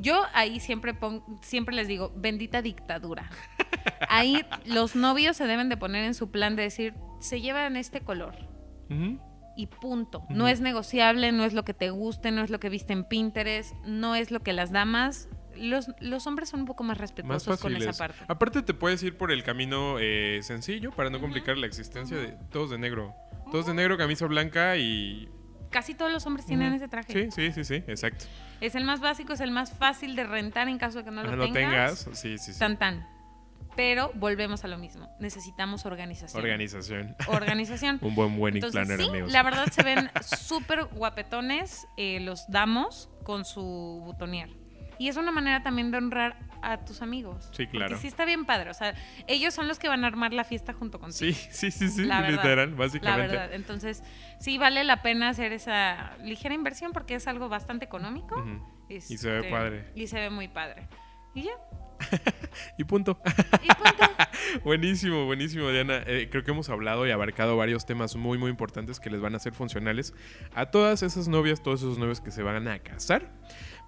[0.00, 3.30] yo ahí siempre pon- siempre les digo, bendita dictadura.
[4.08, 8.00] Ahí los novios se deben de poner en su plan de decir, se llevan este
[8.00, 8.34] color.
[9.56, 10.24] Y punto.
[10.30, 13.04] No es negociable, no es lo que te guste, no es lo que viste en
[13.04, 15.28] Pinterest, no es lo que las damas.
[15.56, 18.18] Los, los hombres son un poco más Más respetuosos con esa parte.
[18.28, 22.36] Aparte te puedes ir por el camino eh, sencillo para no complicar la existencia de
[22.50, 23.14] todos de negro.
[23.52, 25.28] Todos de negro, camisa blanca y...
[25.70, 27.12] Casi todos los hombres tienen ese traje.
[27.12, 28.24] Sí, sí, sí, sí, exacto.
[28.60, 31.22] Es el más básico, es el más fácil de rentar en caso de que no
[31.22, 32.04] lo no tengas.
[32.04, 32.18] tengas.
[32.18, 32.58] Sí, sí, sí.
[32.58, 33.06] Tan tan.
[33.76, 35.08] Pero volvemos a lo mismo.
[35.20, 36.42] Necesitamos organización.
[36.42, 37.16] Organización.
[37.28, 37.98] Organización.
[38.02, 39.32] Un buen wedding Entonces, planner, sí, amigos.
[39.32, 44.50] la verdad se ven súper guapetones eh, los damos con su butonier.
[44.98, 47.48] Y es una manera también de honrar a tus amigos.
[47.52, 47.90] Sí, claro.
[47.90, 48.70] Porque sí está bien padre.
[48.70, 48.94] O sea,
[49.26, 51.18] ellos son los que van a armar la fiesta junto contigo.
[51.18, 53.26] Sí, sí, sí, sí, La verdad, literal, La básicamente.
[53.36, 53.54] verdad.
[53.54, 54.02] Entonces,
[54.38, 58.44] sí vale la pena hacer esa ligera inversión porque es algo bastante económico.
[58.88, 59.84] Y se ve Este, padre.
[59.94, 60.88] Y se ve muy padre.
[61.34, 61.52] Y ya.
[62.78, 63.20] Y punto.
[63.62, 64.10] Y punto.
[64.64, 66.02] buenísimo, buenísimo, Diana.
[66.06, 69.34] Eh, creo que hemos hablado y abarcado varios temas muy, muy importantes que les van
[69.34, 70.14] a ser funcionales
[70.54, 73.30] a todas esas novias, todos esos novios que se van a casar.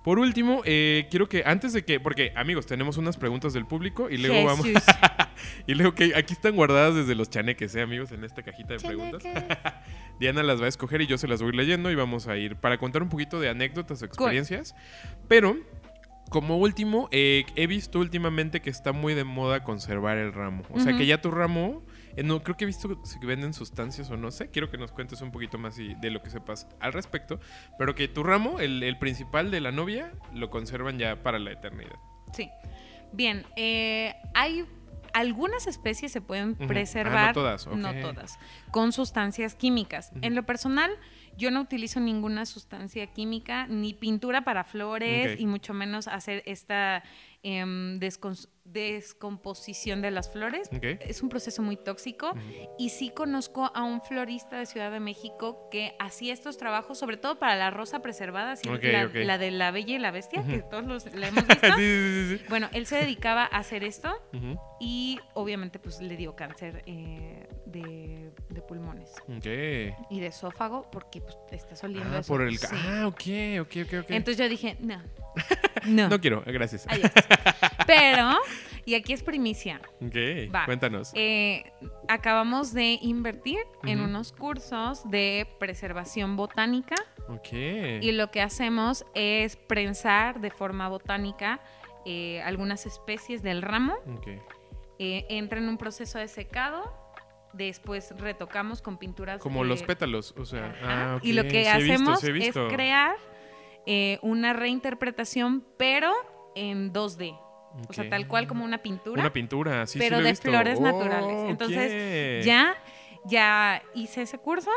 [0.02, 4.10] Por último, eh, quiero que antes de que, porque amigos, tenemos unas preguntas del público
[4.10, 4.66] y luego vamos,
[5.66, 8.10] y luego que aquí están guardadas desde los chaneques, ¿eh, amigos?
[8.10, 9.22] En esta cajita de preguntas.
[10.18, 12.56] Diana las va a escoger y yo se las voy leyendo y vamos a ir
[12.56, 14.74] para contar un poquito de anécdotas o experiencias.
[15.28, 15.56] Pero,
[16.30, 20.64] como último, eh, he visto últimamente que está muy de moda conservar el ramo.
[20.70, 21.84] O sea, que ya tu ramo,
[22.16, 24.50] eh, no creo que he visto si venden sustancias o no sé.
[24.50, 27.40] Quiero que nos cuentes un poquito más y- de lo que sepas al respecto.
[27.78, 31.52] Pero que tu ramo, el, el principal de la novia, lo conservan ya para la
[31.52, 31.96] eternidad.
[32.32, 32.50] Sí.
[33.12, 34.64] Bien, eh, hay
[35.14, 36.66] algunas especies se pueden Ujú.
[36.66, 37.16] preservar.
[37.18, 37.74] Ah, no todas, ok.
[37.74, 38.38] no todas,
[38.70, 40.10] Con sustancias químicas.
[40.22, 40.90] En lo personal,
[41.36, 45.40] yo no utilizo ninguna sustancia química, ni pintura para flores, Ok.
[45.40, 47.02] y mucho menos hacer esta
[47.42, 50.68] descons- descomposición de las flores.
[50.74, 50.84] Ok.
[51.00, 52.32] Es un proceso muy tóxico
[52.78, 57.16] y sí conozco a un florista de Ciudad de México que hacía estos trabajos, sobre
[57.16, 60.84] todo para la rosa preservada, así la, de la Bella y la Bestia, que todos
[60.86, 61.66] los, la hemos visto.
[61.76, 62.44] sí, sí, sí.
[62.48, 64.10] Bueno, él se dedicaba a hacer esto
[64.80, 71.36] y obviamente pues le dio cáncer eh, de, de pulmones y de esófago porque pues
[71.50, 72.28] estás oliendo Ah, eso.
[72.32, 72.58] por el...
[72.72, 74.10] Ah, ok, ok, ok.
[74.10, 75.02] Entonces yo dije, no,
[75.86, 76.86] no, No quiero, gracias.
[77.86, 78.30] Pero,
[78.84, 80.16] y aquí es primicia, Ok,
[80.54, 80.64] Va.
[80.66, 81.12] cuéntanos.
[81.14, 81.72] eh,
[82.08, 86.96] acabamos de invertir en unos cursos de preservación botánica
[87.28, 87.52] Ok.
[87.52, 91.60] y lo que hacemos es prensar de forma botánica
[92.04, 94.26] eh, algunas especies del ramo Ok.
[94.98, 96.82] eh, entra en un proceso de secado,
[97.52, 99.40] después retocamos con pinturas.
[99.40, 100.74] Como de- los pétalos, o sea.
[100.82, 103.14] Ah, Y lo que sí he visto, hacemos sí es crear
[103.86, 106.12] eh, una reinterpretación, pero
[106.54, 107.36] en 2D.
[107.88, 110.30] O sea, tal cual como una pintura, Una pintura, sí, sí pero lo he de
[110.32, 110.48] visto.
[110.50, 111.50] flores Oh, naturales.
[111.50, 112.74] Entonces, ya,
[113.24, 114.70] ya hice ese curso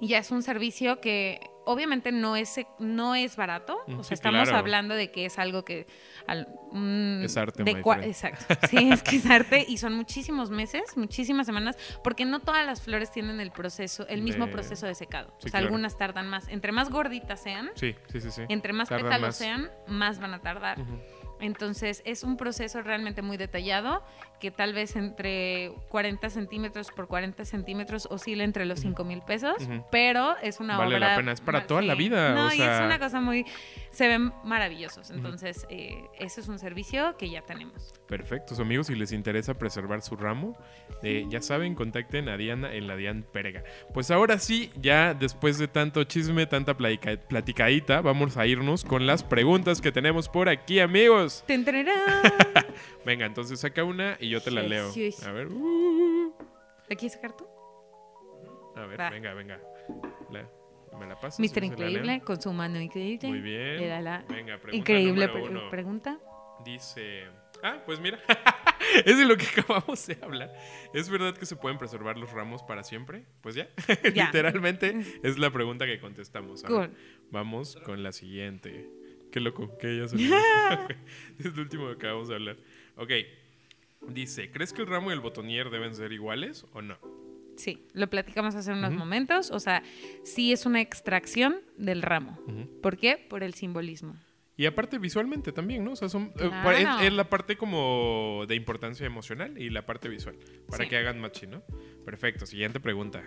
[0.00, 3.78] y ya es un servicio que obviamente no es, no es barato.
[3.86, 4.58] Mm, O sí, sea, estamos claro.
[4.58, 5.86] hablando de que es algo que...
[6.26, 7.70] al- mm, Es arte, de.
[7.72, 8.44] Exacto.
[8.68, 12.80] Sí, es que es arte y son muchísimos meses, muchísimas semanas, porque no todas las
[12.80, 15.28] flores tienen el proceso, el mismo De- proceso de secado.
[15.32, 15.66] Sí, o sea, claro.
[15.66, 16.48] algunas tardan más.
[16.48, 18.42] Entre más gorditas sean, Sí, sí, sí, sí.
[18.48, 19.36] entre más pétalos más.
[19.36, 20.80] sean, más van a tardar.
[20.80, 20.98] Ujú.
[21.40, 24.02] Entonces es un proceso realmente muy detallado
[24.40, 29.54] que tal vez entre 40 centímetros por 40 centímetros oscila entre los 5 mil pesos,
[29.92, 31.10] pero es una Vale obra...
[31.10, 33.44] la pena, es para toda la vida, No, o y sea- es una cosa muy...
[33.90, 35.10] Se ven maravillosos.
[35.10, 37.92] Entonces, eh, ese es un servicio que ya tenemos.
[38.06, 40.56] Perfecto, amigos, si les interesa preservar su ramo,
[41.02, 43.62] eh, ya saben, contacten a Diana en la Dian Perga.
[43.92, 49.06] Pues ahora sí, ya después de tanto chisme, tanta platica- platicadita, vamos a irnos con
[49.06, 51.42] las preguntas que tenemos por aquí, amigos.
[51.46, 52.22] ¡Ten, tararán!
[53.04, 54.90] Venga, entonces saca una y yo te la leo.
[55.26, 55.48] A ver.
[55.48, 56.34] uh,
[56.88, 57.46] ¿La quieres sacar tú?
[58.76, 59.10] a ver, Va.
[59.10, 59.60] venga, venga.
[60.30, 60.48] La-
[60.98, 61.38] ¿Me la pasas?
[61.40, 61.62] Mister.
[61.64, 63.28] Increíble, con su mano increíble.
[63.28, 63.76] Muy bien.
[63.78, 65.70] Le da la Venga, pregunta increíble número pre- uno.
[65.70, 66.18] pregunta.
[66.64, 67.24] Dice.
[67.62, 68.18] Ah, pues mira.
[69.04, 70.52] es de lo que acabamos de hablar.
[70.92, 73.24] ¿Es verdad que se pueden preservar los ramos para siempre?
[73.40, 73.68] Pues ya.
[74.14, 74.26] Ya.
[74.26, 76.62] Literalmente es la pregunta que contestamos.
[76.64, 76.90] Cool.
[77.30, 78.88] vamos con la siguiente.
[79.30, 80.16] Qué loco, que ya se
[81.38, 82.56] Es lo último que acabamos de hablar.
[82.96, 83.10] Ok.
[84.08, 86.98] Dice: ¿Crees que el ramo y el botonier deben ser iguales o no?
[87.56, 89.50] Sí, lo platicamos hace unos momentos.
[89.50, 89.82] O sea,
[90.24, 92.38] sí es una extracción del ramo.
[92.46, 92.80] Ujú.
[92.80, 93.18] ¿Por qué?
[93.28, 94.16] Por el simbolismo.
[94.56, 95.92] Y aparte visualmente también, ¿no?
[95.92, 96.70] O sea, son, eh, Claro.
[96.72, 100.36] es, es la parte como de importancia emocional y la parte visual,
[100.68, 100.90] para Sí.
[100.90, 101.62] que hagan matching, ¿no?
[102.04, 103.22] Perfecto, siguiente pregunta.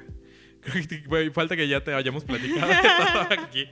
[0.64, 3.66] Creo que güey, falta que ya te hayamos platicado de todo aquí.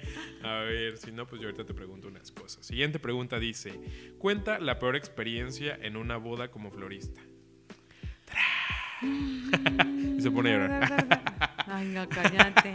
[0.43, 2.65] A ver, si no, pues yo ahorita te pregunto unas cosas.
[2.65, 3.79] Siguiente pregunta dice,
[4.17, 7.21] cuenta la peor experiencia en una boda como florista.
[9.01, 11.35] y se pone a llorar.
[11.67, 12.73] Ay, no, cállate.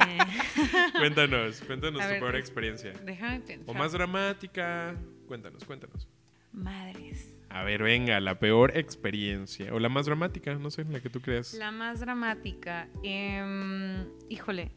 [0.97, 2.93] Cuéntanos, cuéntanos A tu ver, peor eh, experiencia.
[3.05, 3.65] Déjame pensar.
[3.69, 4.97] O más dramática.
[5.27, 6.09] Cuéntanos, cuéntanos.
[6.53, 7.36] Madres.
[7.49, 9.73] A ver, venga, la peor experiencia.
[9.73, 11.55] O la más dramática, no sé, la que tú creas.
[11.55, 12.89] La más dramática.
[13.03, 14.73] em, híjole,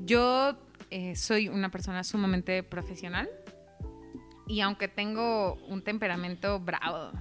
[0.00, 0.56] yo
[0.90, 3.28] eh, soy una persona sumamente profesional
[4.46, 7.12] y aunque tengo un temperamento bravo,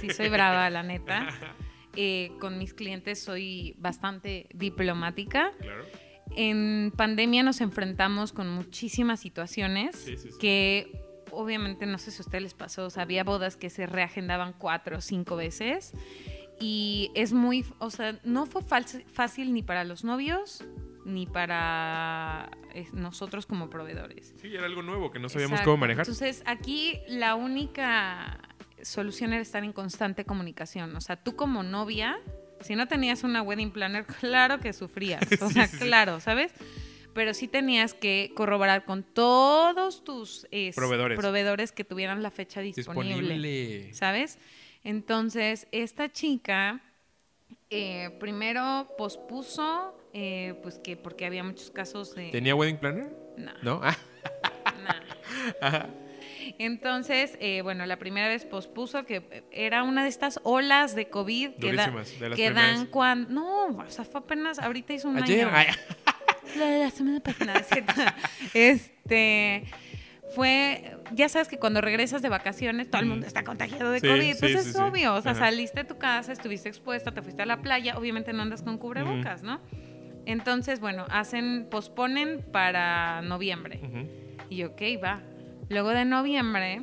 [0.00, 1.28] sí soy brava, la neta,
[1.96, 5.52] eh, con mis clientes soy bastante diplomática.
[5.60, 5.84] Claro.
[6.36, 10.38] En pandemia nos enfrentamos con muchísimas situaciones Sí, sí, sí.
[10.38, 10.92] que
[11.32, 14.52] obviamente no sé si a ustedes les pasó, o sea, había bodas que se reagendaban
[14.52, 15.92] cuatro o cinco veces
[16.60, 20.64] y es muy, o sea, no fue fácil ni para los novios
[21.04, 24.34] ni para eh, nosotros como proveedores.
[24.40, 25.70] Sí, era algo nuevo que no sabíamos Exacto.
[25.70, 26.02] cómo manejar.
[26.02, 28.38] Entonces, aquí la única
[28.82, 30.94] solución era estar en constante comunicación.
[30.96, 32.18] O sea, tú como novia,
[32.60, 35.22] si no tenías una wedding planner, claro que sufrías.
[35.40, 35.84] O sea, sí, sí.
[35.84, 36.52] claro, ¿sabes?
[37.14, 41.18] Pero sí tenías que corroborar con todos tus eh, Proveedores.
[41.18, 43.14] proveedores que tuvieran la fecha disponible.
[43.20, 43.94] Disponible.
[43.94, 44.38] ¿Sabes?
[44.84, 46.80] Entonces, esta chica
[47.70, 52.30] eh, primero pospuso, eh, pues que porque había muchos casos de...
[52.30, 53.10] ¿Tenía wedding planner?
[53.36, 53.80] No, ¿No?
[54.64, 54.94] Ah,
[55.60, 55.66] no.
[55.66, 55.88] ajá.
[56.58, 61.50] Entonces, eh, bueno, la primera vez pospuso que era una de estas olas de COVID
[61.56, 62.76] que, da- Durísimas, de las que primeras.
[62.78, 63.30] dan cuando...
[63.30, 65.46] No, o sea, fue apenas, ahorita hizo un Ayer.
[65.48, 65.72] año.
[66.56, 67.62] La de la semana pasada.
[68.54, 69.64] Este...
[70.34, 74.06] Fue, ya sabes que cuando regresas de vacaciones todo el mundo está contagiado de Sí,
[74.06, 74.78] COVID, sí, pues es sí.
[74.78, 75.46] obvio, o sea, Ajá.
[75.46, 78.76] saliste de tu casa, estuviste expuesta, te fuiste a la playa, obviamente no andas con
[78.76, 79.58] cubrebocas, ¿no?
[80.26, 83.80] Entonces, bueno, hacen, posponen para noviembre.
[84.50, 85.22] Y ok, va.
[85.70, 86.82] Luego de noviembre,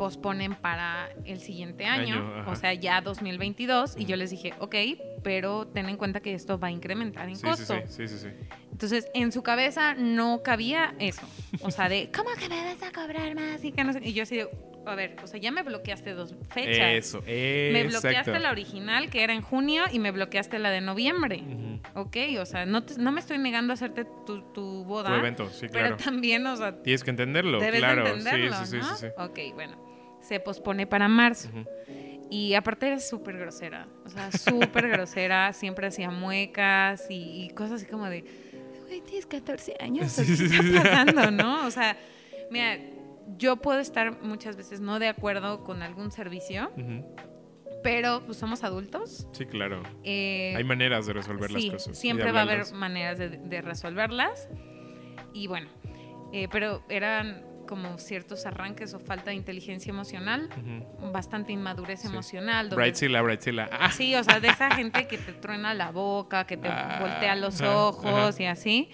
[0.00, 4.74] posponen para el siguiente año, o sea, ya 2022, y yo les dije, ok,
[5.22, 7.74] pero ten en cuenta que esto va a incrementar en Sí, costo.
[7.86, 8.28] sí, sí.
[8.72, 11.20] Entonces, en su cabeza no cabía eso.
[11.60, 13.62] O sea, de, ¿cómo que me vas a cobrar más?
[13.62, 14.00] Y, que no sé.
[14.02, 14.48] y yo así de,
[14.86, 16.92] a ver, o sea, ya me bloqueaste dos fechas.
[16.94, 18.00] Eso, Me exacto.
[18.08, 21.42] bloqueaste la original, que era en junio, y me bloqueaste la de noviembre.
[21.46, 21.80] Ujú.
[22.00, 25.10] Ok, o sea, no, te- no me estoy negando a hacerte tu, tu boda.
[25.10, 25.96] Tu evento, sí, Pero claro.
[25.98, 28.06] también, o sea, Tienes que entenderlo, debes claro.
[28.06, 28.84] entenderlo, sí, sí, ¿no?
[28.84, 29.22] sí, sí, sí.
[29.22, 29.89] Ok, bueno.
[30.30, 31.48] Se pospone para marzo.
[32.30, 33.88] Y aparte era súper grosera.
[34.04, 35.52] O sea, súper grosera.
[35.52, 38.24] Siempre hacía muecas y, y cosas así como de,
[38.86, 40.16] güey, tienes 14 años.
[40.16, 41.66] ¿o Sí, ¿Qué está pasando, no?
[41.66, 41.96] O sea,
[42.48, 42.78] mira,
[43.36, 46.70] yo puedo estar muchas veces no de acuerdo con algún servicio,
[47.82, 49.26] pero pues somos adultos.
[49.32, 49.82] Sí, claro.
[50.04, 51.98] Eh, Hay maneras de resolver sí, las cosas.
[51.98, 54.48] siempre va a haber maneras de, de resolverlas.
[55.34, 55.68] Y bueno,
[56.32, 61.12] eh, pero eran como ciertos arranques o falta de inteligencia emocional, Ujú.
[61.12, 62.08] bastante inmadurez Sí.
[62.08, 62.68] emocional.
[62.68, 63.70] Brightzilla, Brightzilla.
[63.72, 66.98] Ah, Sí, o sea, de esa gente que te truena la boca, que te Ah,
[67.00, 68.42] voltea los ojos ajá.
[68.42, 68.90] y así.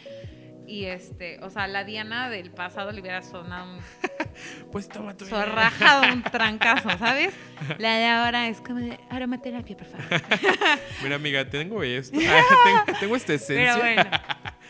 [0.68, 3.78] Y este, o sea, la Diana del pasado le hubiera sonado un
[4.72, 7.32] pues toma tu zorrajado, un trancazo, ¿sabes?
[7.78, 10.06] La de ahora es como de aromaterapia, por favor.
[11.02, 12.18] Mira, amiga, tengo esto.
[12.28, 13.74] Ah, tengo, tengo esta esencia.
[13.74, 14.10] Pero bueno,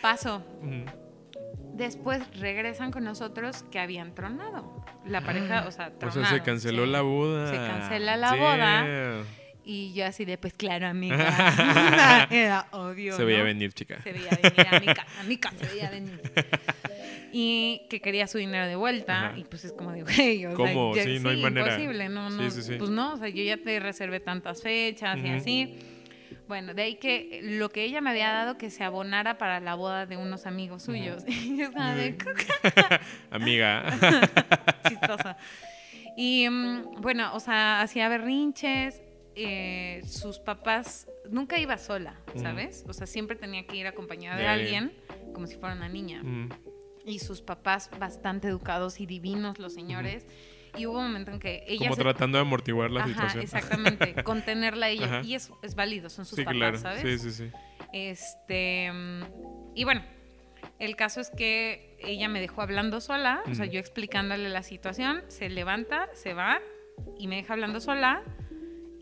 [0.01, 0.45] paso.
[0.63, 1.06] Ujú.
[1.77, 4.85] Después regresan con nosotros que habían tronado.
[5.05, 6.91] La pareja, o sea, O sea, se canceló sí.
[6.91, 7.51] la boda.
[7.51, 9.25] Se cancela la boda.
[9.69, 12.27] Y yo así de, pues claro, amiga.
[12.31, 13.17] Era obvio.
[13.17, 13.45] Se veía ¿no?
[13.45, 14.01] venir, chica.
[14.03, 16.21] Se veía venir, amiga, amiga, se veía venir.
[17.33, 19.27] Y que quería su dinero de vuelta.
[19.31, 19.39] Ajá.
[19.39, 20.95] Y pues es como de, güey, o ¿Cómo?
[20.95, 21.67] sea, ya- Sí, no hay manera.
[21.75, 22.51] imposible, no, no.
[22.51, 22.77] Sí, sí, sí.
[22.79, 25.79] Pues no, o sea, yo ya te reservé tantas fechas y así.
[26.49, 29.75] Bueno, de ahí que lo que ella me había dado que se abonara para la
[29.75, 31.25] boda de unos amigos suyos.
[31.29, 32.17] Y yo estaba de,
[33.31, 33.85] Amiga.
[34.89, 35.37] chistosa.
[36.17, 39.03] Y mm, bueno, o sea, hacía berrinches.
[39.35, 42.15] eh, sus papás nunca iba sola.
[42.37, 42.85] ¿sabes?
[42.89, 44.93] O sea, siempre tenía que ir acompañada De de, alguien.
[45.09, 46.23] alguien, como si fuera una niña.
[47.05, 50.27] Y sus papás bastante educados y divinos, los señores.
[50.77, 53.43] Y hubo un momento en que ella Como se- tratando de amortiguar la Ajá, situación.
[53.43, 55.07] exactamente, contenerla ella.
[55.07, 55.21] Ajá.
[55.25, 56.79] Y es, es válido, son sus Sí, papás, claro.
[56.79, 57.03] ¿sabes?
[57.23, 57.51] Sí, sí, sí.
[57.93, 58.91] Este,
[59.75, 60.03] y bueno,
[60.79, 65.23] el caso es que ella me dejó hablando sola, o sea, yo explicándole la situación,
[65.29, 66.61] se levanta, se va
[67.19, 68.23] y me deja hablando sola.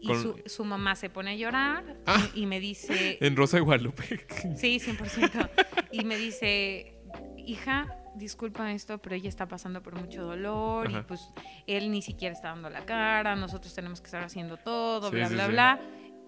[0.00, 2.28] Y Con- su, su mamá se pone a llorar Ah.
[2.34, 4.26] y, y me dice, En Rosa de Guadalupe.
[4.56, 5.48] sí, 100%,
[5.92, 6.94] y me dice,
[7.38, 11.30] hija, disculpa esto, pero ella está pasando por mucho dolor y pues
[11.66, 15.28] él ni siquiera está dando la cara, nosotros tenemos que estar haciendo todo, Sí, bla,
[15.28, 15.52] sí, bla, sí.
[15.52, 15.80] bla.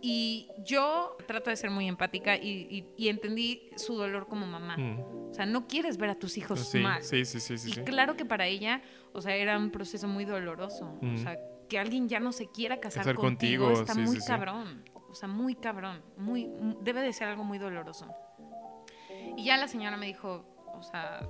[0.03, 4.77] Y yo trato de ser muy empática y, y- y entendí su dolor como mamá.
[4.77, 5.01] Mm.
[5.31, 7.03] O sea, no quieres ver a tus hijos mal.
[7.03, 8.83] sí, sí, sí, sí, y claro que para ella,
[9.13, 10.99] o sea, era un proceso muy doloroso.
[11.01, 11.15] Mm.
[11.15, 11.37] O sea,
[11.69, 14.85] que alguien ya no se quiera casar, Casar contigo, contigo, está muy cabrón.
[15.09, 16.03] O sea, muy cabrón.
[16.19, 18.07] Muy, mu- debe de ser algo muy doloroso.
[19.37, 20.45] Y ya la señora me dijo,
[20.75, 21.27] o sea,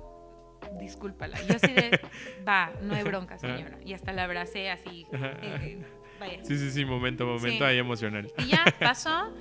[0.79, 1.37] discúlpala.
[1.47, 1.99] Yo así de,
[2.47, 3.77] va, no hay bronca, señora.
[3.85, 5.05] Y hasta la abracé así.
[5.11, 5.79] eh,
[6.19, 6.43] vaya.
[6.43, 7.69] Sí, sí, sí, momento, momento Sí.
[7.71, 8.31] ahí emocional.
[8.37, 9.33] Y ya pasó.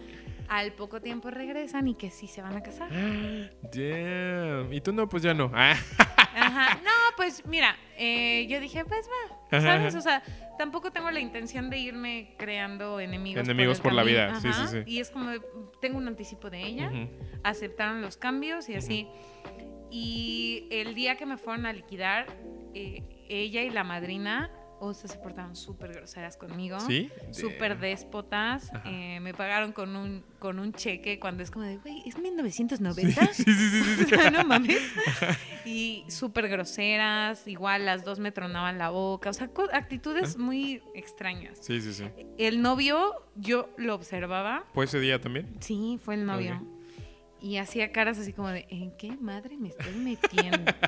[0.48, 2.88] Al poco tiempo regresan y que sí se van a casar.
[3.72, 4.72] Damn.
[4.72, 5.50] Y tú no, pues ya no.
[5.52, 5.74] Ah.
[6.36, 6.76] Ajá.
[6.84, 9.08] No, pues mira, eh, yo dije, pues
[9.50, 9.94] va, ¿sabes?
[9.96, 10.22] O sea,
[10.56, 13.42] tampoco tengo la intención de irme creando enemigos.
[13.42, 14.68] Enemigos por la vida, sí, Ajá.
[14.68, 14.90] sí, sí.
[14.90, 15.40] Y es como, de,
[15.80, 16.92] tengo un anticipo de ella,
[17.42, 19.08] aceptaron los cambios y así.
[19.90, 22.26] Y el día que me fueron a liquidar,
[22.74, 26.78] eh, ella y la madrina, o sea, se portaron súper groseras conmigo.
[26.80, 27.10] ¿Sí?
[27.30, 28.70] Súper déspotas.
[28.84, 33.26] Eh, me pagaron con un, con un cheque cuando es como de, güey, ¿es 1990?
[33.32, 34.14] Sí, sí, sí, sí, sí.
[34.32, 34.78] No mames.
[35.64, 41.58] Y súper groseras, igual las dos me tronaban la boca, o sea, actitudes muy extrañas.
[41.60, 42.04] Sí, sí, sí.
[42.38, 45.56] El novio, yo lo observaba, ¿Fue ese día también?
[45.60, 46.62] sí, fue el novio.
[47.40, 50.72] Y hacía caras así como de, ¿en qué madre me estoy metiendo?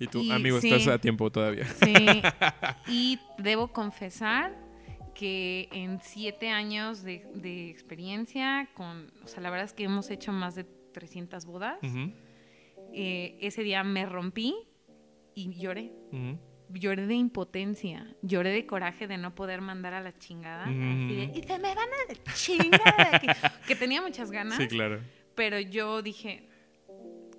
[0.00, 0.72] Y tú, Y amigo, sí.
[0.72, 1.64] estás a tiempo todavía.
[1.64, 1.94] Sí.
[2.88, 4.56] Y debo confesar
[5.14, 10.10] que en siete años de, de experiencia, con, o sea, la verdad es que hemos
[10.10, 11.78] hecho más de 300 bodas.
[12.92, 14.54] Eh, ese día me rompí
[15.34, 15.92] y lloré.
[16.70, 20.64] Lloré de impotencia, lloré de coraje de no poder mandar a la chingada.
[20.64, 23.18] así de, y se me van a la chingada.
[23.20, 23.28] que,
[23.68, 25.00] que tenía muchas ganas, Sí, claro.
[25.40, 26.46] Pero yo dije.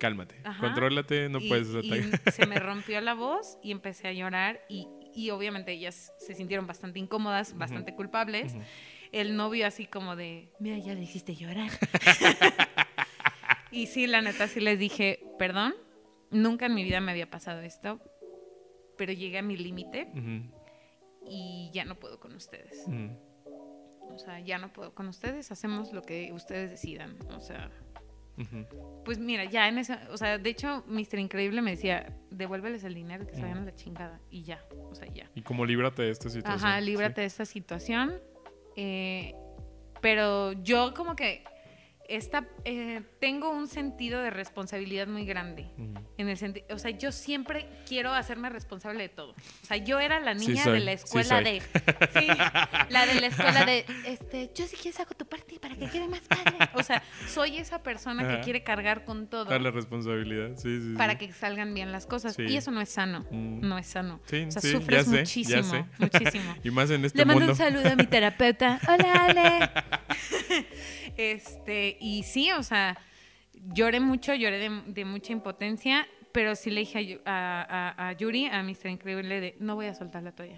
[0.00, 0.34] Cálmate.
[0.42, 0.60] Ajá.
[0.60, 2.32] Contrólate, no y, puedes y atacar.
[2.32, 4.60] se me rompió la voz y empecé a llorar.
[4.68, 8.56] Y, y obviamente ellas se sintieron bastante incómodas, bastante culpables.
[9.12, 11.70] El novio, así como de, mira, ya le hiciste llorar.
[13.70, 15.72] y sí, la neta, sí les dije, perdón,
[16.32, 18.00] nunca en mi vida me había pasado esto,
[18.98, 20.08] pero llegué a mi límite
[21.24, 22.84] y ya no puedo con ustedes.
[24.14, 27.16] O sea, ya no puedo con ustedes, hacemos lo que ustedes decidan.
[27.30, 27.70] O sea,
[29.04, 31.18] Pues mira, ya en esa, o sea, de hecho, Mr.
[31.18, 34.60] Increíble me decía, devuélveles el dinero que se vayan a la chingada y ya,
[34.90, 35.30] o sea, ya.
[35.34, 36.68] Y como líbrate de esta situación.
[36.68, 38.14] Ajá, líbrate de esta situación.
[38.76, 39.34] eh,
[40.00, 41.44] pero yo como que
[42.16, 45.70] esta, eh, tengo un sentido de responsabilidad muy grande.
[46.18, 49.30] En el sentido, o sea, yo siempre quiero hacerme responsable de todo.
[49.30, 51.62] O sea, yo era la Sí niña soy, de la escuela de.
[52.12, 52.26] Sí,
[52.90, 53.86] la de la escuela de.
[54.06, 56.54] Este, yo sí quiero saco tu parte para que quede más padre.
[56.74, 58.36] O sea, soy esa persona Ajá.
[58.36, 60.56] que quiere cargar con todo Dar la responsabilidad.
[60.56, 60.94] Sí, sí, sí.
[60.96, 62.38] para que salgan bien las cosas.
[62.38, 63.24] Y eso no es sano.
[63.30, 63.60] Mm.
[63.66, 64.20] No es sano.
[64.26, 65.62] Sí, o sea, ya sufres sé, ya muchísimo.
[65.62, 65.84] sé.
[65.98, 66.54] Muchísimo.
[66.64, 67.52] Y más en este Le mando mundo.
[67.52, 68.78] un saludo a mi terapeuta.
[68.86, 69.70] Hola, Ale.
[71.16, 72.98] este, y sí, o sea,
[73.74, 77.66] lloré mucho, lloré de, de mucha impotencia, pero sí le dije a
[77.96, 78.86] a, a- Yuri, a Mr.
[78.88, 80.56] Increíble, de no voy a soltar la toalla.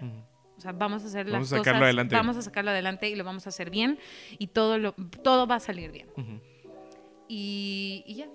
[0.57, 2.15] O sea, vamos a hacer Vamos las a sacarlo cosas, adelante.
[2.15, 3.99] vamos a sacarlo adelante y lo vamos a hacer bien
[4.39, 6.07] y todo lo, todo va a salir bien.
[7.27, 8.27] Y, y ya.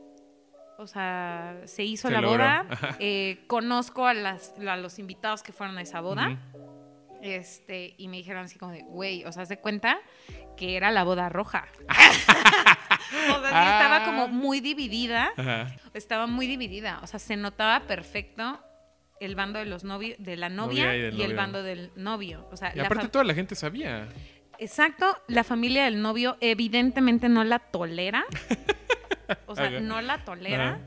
[0.78, 2.38] O sea, se hizo Se la logró.
[2.38, 2.66] boda.
[3.00, 6.38] Eh, conozco a, las, a los invitados que fueron a esa boda.
[7.22, 9.98] Este, y me dijeron así como de, güey, o sea, se cuenta
[10.56, 11.66] que era la boda roja.
[11.88, 14.04] o sea, sí estaba Ah.
[14.04, 15.30] como muy dividida.
[15.36, 15.74] Ajá.
[15.94, 17.00] Estaba muy dividida.
[17.02, 18.60] O sea, se notaba perfecto
[19.20, 22.48] el bando de los novios, de la novia, Novia y el bando del novio.
[22.50, 24.08] O sea, Y aparte toda la gente sabía.
[24.58, 28.24] Exacto, la familia del novio evidentemente no la tolera.
[29.46, 30.80] O sea, no la tolera.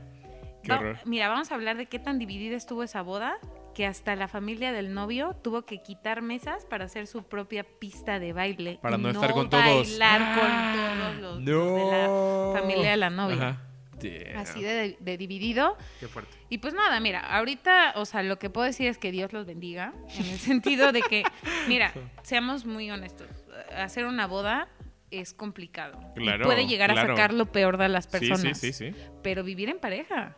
[0.62, 0.98] Qué Va- horror.
[1.06, 3.38] Mira, vamos a hablar de qué tan dividida estuvo esa boda
[3.74, 8.18] que hasta la familia del novio tuvo que quitar mesas para hacer su propia pista
[8.18, 8.78] de baile.
[8.80, 9.64] Para y no estar con todos.
[9.64, 13.36] bailar Ah, con todos los, los de la familia de la novia.
[13.48, 13.60] Ajá.
[14.00, 14.36] Damn.
[14.38, 15.78] Así de, de dividido.
[16.00, 16.36] Qué fuerte.
[16.50, 19.46] Y pues nada, mira, ahorita, o sea, lo que puedo decir es que Dios los
[19.46, 21.22] bendiga, en el sentido de que,
[21.68, 21.92] mira,
[22.22, 23.28] seamos muy honestos,
[23.74, 24.68] hacer una boda
[25.10, 25.98] es complicado.
[26.16, 28.58] y Claro, puede llegar a sacar lo peor de las Sí, personas.
[28.58, 28.98] sí, sí, sí.
[29.22, 30.36] Pero vivir en pareja,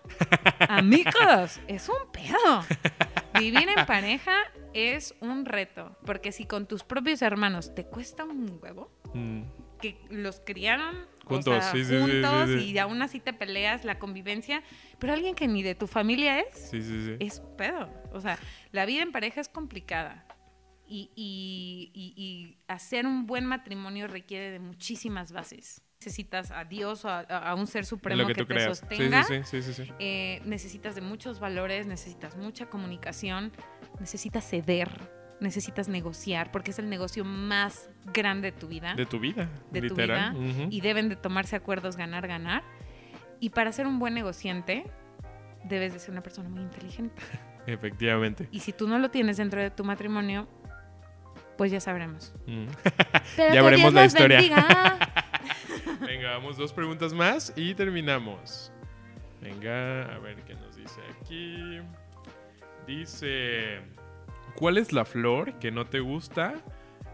[0.68, 2.62] amigos, es un pedo.
[3.38, 4.32] Vivir en pareja
[4.72, 9.42] es un reto, porque si con tus propios hermanos te cuesta un huevo, Mm.
[9.80, 13.32] que los criaron o Juntos, sea, sí, sí, sí, juntos sí, y aún así te
[13.32, 14.62] peleas la convivencia,
[14.98, 17.90] pero alguien que ni de tu familia es, es pedo.
[18.12, 18.38] O sea,
[18.72, 20.26] la vida en pareja es complicada.
[20.88, 25.82] Y, y- y- y hacer un buen matrimonio requiere de muchísimas bases.
[25.98, 28.78] Necesitas a Dios o a, a un ser supremo lo que, te creas.
[28.78, 29.24] sostenga.
[29.24, 29.92] Sí, sí, sí, sí, sí.
[29.98, 33.50] Eh, necesitas de muchos valores, necesitas mucha comunicación,
[33.98, 34.90] necesitas ceder,
[35.40, 39.82] necesitas negociar, porque es el negocio más grande de tu vida De tu vida, de
[39.82, 40.34] tu vida
[40.70, 42.62] y deben de tomarse acuerdos ganar ganar
[43.40, 44.84] y para ser un buen negociante
[45.64, 47.20] debes de ser una persona muy inteligente
[47.66, 48.48] Efectivamente.
[48.50, 50.46] y si tú no lo tienes dentro de tu matrimonio
[51.58, 52.66] pues ya sabremos Mm.
[53.36, 54.38] Pero Ya veremos Dios la historia.
[56.16, 58.72] Venga, vamos dos preguntas más y terminamos.
[59.42, 61.78] Venga, a ver qué nos dice aquí.
[62.86, 63.80] Dice,
[64.54, 66.54] ¿cuál es la flor que no te gusta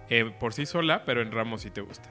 [0.09, 2.09] eh, por sí sola, pero en ramos sí te gusta?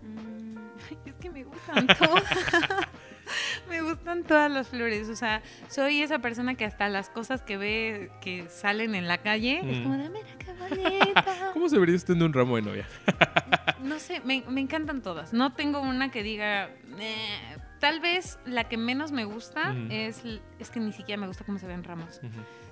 [0.00, 0.56] Mm,
[1.04, 2.24] es que me gustan todas
[3.68, 7.56] me gustan todas las flores o sea soy esa persona que hasta las cosas que
[7.58, 9.82] ve que salen en la calle es Mm.
[9.82, 12.86] como de mira qué bonita ¿Cómo se vería tener un ramo de novia?
[13.82, 15.32] No sé, me, me encantan todas.
[15.32, 16.70] No tengo una que diga.
[16.98, 17.56] "Eh".
[17.80, 20.22] Tal vez la que menos me gusta es.
[20.60, 22.20] Es que ni siquiera me gusta cómo se ven ramos.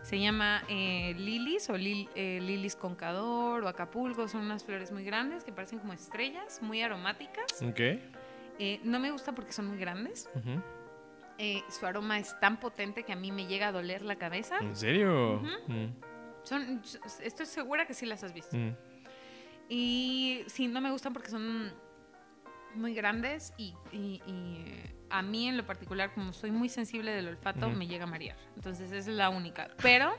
[0.03, 4.29] Se llama eh, lilis o lil- eh, lilis concador o acapulco.
[4.29, 7.61] Son unas flores muy grandes que parecen como estrellas, muy aromáticas.
[7.61, 7.81] Ok.
[8.61, 10.29] Eh, no me gusta porque son muy grandes.
[11.39, 14.59] Eh, su aroma es tan potente que a mí me llega a doler la cabeza.
[14.61, 15.41] ¿En serio?
[15.67, 15.87] Mm,
[16.45, 16.83] Son,
[17.23, 18.57] estoy segura que sí las has visto.
[18.57, 18.75] mm.
[19.73, 21.73] Y sí, no me gustan porque son
[22.75, 24.65] muy grandes y, y- y,
[25.11, 28.37] a mí en lo particular, como soy muy sensible del olfato, me llega a marear.
[28.57, 29.69] Entonces esa es la única.
[29.83, 30.13] Pero,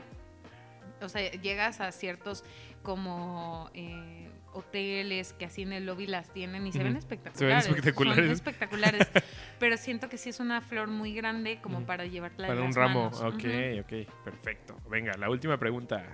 [1.00, 2.44] o sea, llegas a ciertos
[2.82, 7.66] como eh, hoteles que así en el lobby las tienen y se ven espectaculares.
[7.66, 8.24] espectaculares.
[8.24, 9.10] Son espectaculares.
[9.58, 11.86] pero siento que sí es una flor muy grande como Ujú.
[11.86, 13.04] para llevarla en Para un las ramo.
[13.10, 13.20] manos.
[13.22, 13.44] Ok,
[13.80, 14.12] ok.
[14.24, 14.76] Perfecto.
[14.90, 16.04] Venga, la última pregunta.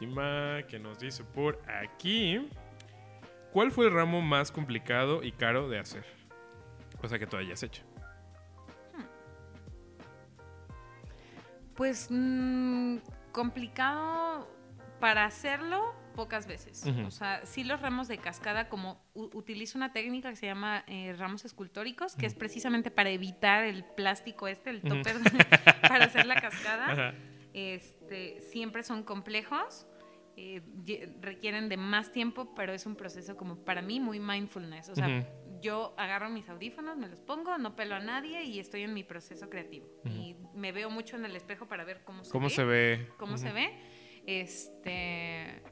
[0.00, 2.48] Última que nos dice por aquí.
[3.52, 6.06] ¿Cuál fue el ramo más complicado y caro de hacer?
[7.02, 7.82] O sea que tú hayas hecho.
[11.74, 12.96] Pues mm,
[13.30, 14.48] complicado
[15.00, 16.82] para hacerlo pocas veces.
[17.06, 21.14] O sea, sí los ramos de cascada, como utilizo una técnica que se llama eh,
[21.18, 25.16] ramos escultóricos, que es precisamente para evitar el plástico este, el topper,
[25.82, 27.14] para hacer la cascada.
[27.52, 29.86] Este, siempre son complejos
[30.42, 34.88] eh, requieren de más tiempo, pero es un proceso como para mí muy mindfulness.
[34.88, 35.26] O sea,
[35.60, 39.04] yo agarro mis audífonos, me los pongo, no pelo a nadie y estoy en mi
[39.04, 39.86] proceso creativo.
[40.06, 43.08] Y me veo mucho en el espejo para ver cómo se ¿Cómo ve se ve?
[43.18, 43.70] cómo se ve.
[44.26, 45.62] Este,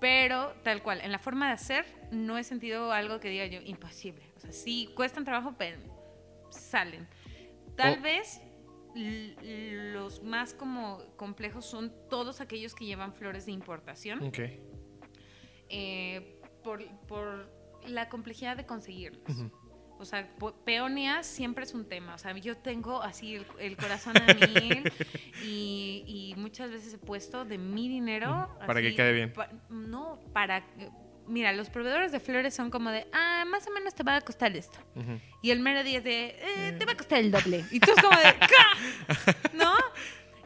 [0.00, 3.60] pero tal cual, en la forma de hacer no he sentido algo que diga yo
[3.62, 4.24] imposible.
[4.36, 5.78] O sea, sí cuestan trabajo, pero
[6.50, 7.06] salen.
[7.76, 8.40] Tal vez
[8.94, 14.38] los más como complejos son todos aquellos que llevan flores de importación Ok.
[15.68, 17.50] eh, por, por
[17.86, 19.22] la complejidad de conseguirlos.
[19.98, 20.28] O sea,
[20.64, 22.14] peonías siempre es un tema.
[22.14, 24.82] O sea, yo tengo así el, el corazón a mil
[25.44, 28.48] y, y muchas veces he puesto de mi dinero.
[28.66, 29.32] Para que así, quede bien.
[29.32, 30.66] pa- no, para...
[31.26, 34.20] Mira, los proveedores de flores son como de, ah, más o menos te va a
[34.20, 34.78] costar esto.
[34.94, 35.18] Ujú.
[35.42, 37.64] Y el mero día es de, "Eh, te va a costar el doble.
[37.70, 39.72] Y tú es como de, "¿Ca?", ¿no?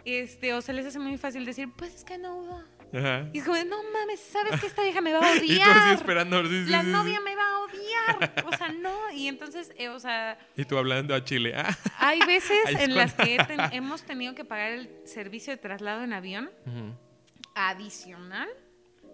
[0.05, 2.63] Este, o se les hace muy fácil decir, pues es que no hubo.
[2.95, 3.29] Ajá.
[3.35, 5.43] Y es como de, no mames, ¿sabes que esta vieja me va a odiar?
[5.45, 6.43] Y tú así esperando.
[6.47, 8.45] sí, sí, La sí, novia me va a odiar.
[8.47, 9.11] O sea, no.
[9.13, 11.53] Y entonces, eh, o sea, Y tú hablando a Chile.
[11.55, 11.77] Ah.
[11.99, 16.03] hay veces Ahí en las que ten- hemos tenido que pagar el servicio de traslado
[16.03, 16.95] en avión Ujú.
[17.55, 18.49] adicional,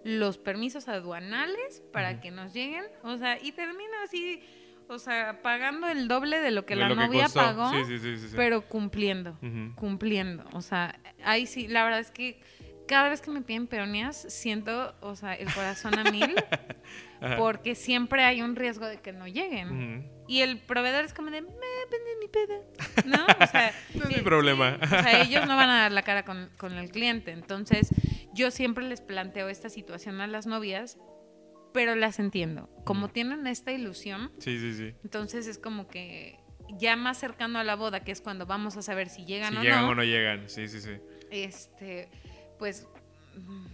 [0.05, 2.85] los permisos aduanales para que nos lleguen.
[3.03, 4.43] O sea, y termino así,
[4.89, 7.99] o sea, pagando el doble de lo que De la lo novia pagó, Sí, sí,
[7.99, 8.35] sí, sí, sí.
[8.37, 9.39] pero cumpliendo,
[9.75, 10.45] cumpliendo.
[10.53, 12.39] O sea, ahí sí, la verdad es que
[12.87, 16.35] cada vez que me piden peonías, siento, o sea, el corazón a mil,
[17.25, 17.37] Ajá.
[17.37, 20.11] porque siempre hay un riesgo de que no lleguen.
[20.27, 22.61] Y el proveedor es como de, me vende mi peda.
[23.05, 23.27] ¿No?
[23.43, 24.79] O sea, No es mi sí, problema.
[24.81, 24.85] sí.
[24.95, 27.31] O sea, ellos no van a dar la cara con, con el cliente.
[27.33, 27.89] Entonces,
[28.33, 30.97] yo siempre les planteo esta situación a las novias,
[31.73, 32.69] pero las entiendo.
[32.85, 34.95] Como tienen esta ilusión, Sí, sí, sí.
[35.05, 36.39] entonces es como que
[36.79, 39.59] ya más cercano a la boda, que es cuando vamos a saber si llegan Si
[39.59, 40.49] o llegan no, o no llegan.
[40.49, 40.93] Sí, sí, sí.
[41.31, 42.09] este,
[42.59, 42.87] pues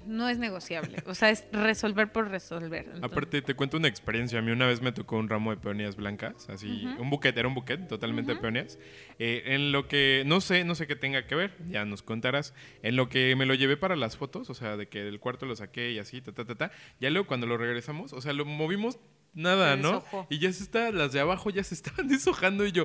[0.07, 0.97] no es negociable.
[1.07, 2.85] O sea, es resolver por resolver.
[2.87, 4.39] Entonces- Aparte, te cuento una experiencia.
[4.41, 7.49] A mí una vez me tocó un ramo de peonías blancas, así, un buquete, era
[7.49, 8.79] un buquete totalmente de peonías.
[9.19, 12.55] Eh, en lo que, no sé, no sé qué tenga que ver, ya nos contarás.
[12.83, 15.47] En lo que me lo llevé para las fotos, o sea, de que del cuarto
[15.47, 16.71] lo saqué y así, ta, ta, ta, ta.
[17.01, 18.99] Ya luego cuando lo regresamos, o sea, lo movimos
[19.35, 19.89] nada, Se ¿no?
[19.89, 20.27] deshojó.
[20.31, 22.85] Y ya se está, las de abajo ya se estaban deshojando y yo,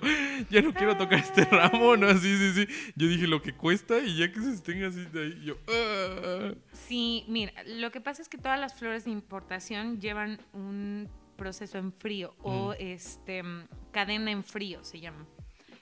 [0.49, 2.07] ya no quiero tocar este ramo, ¿no?
[2.07, 2.67] Así, sí, sí.
[2.95, 6.53] Yo dije lo que cuesta y ya que se estén así de ahí, yo, "Ah".
[6.73, 11.77] Sí, mira, lo que pasa es que todas las flores de importación llevan un proceso
[11.77, 15.25] en frío o este mm, cadena en frío se llama.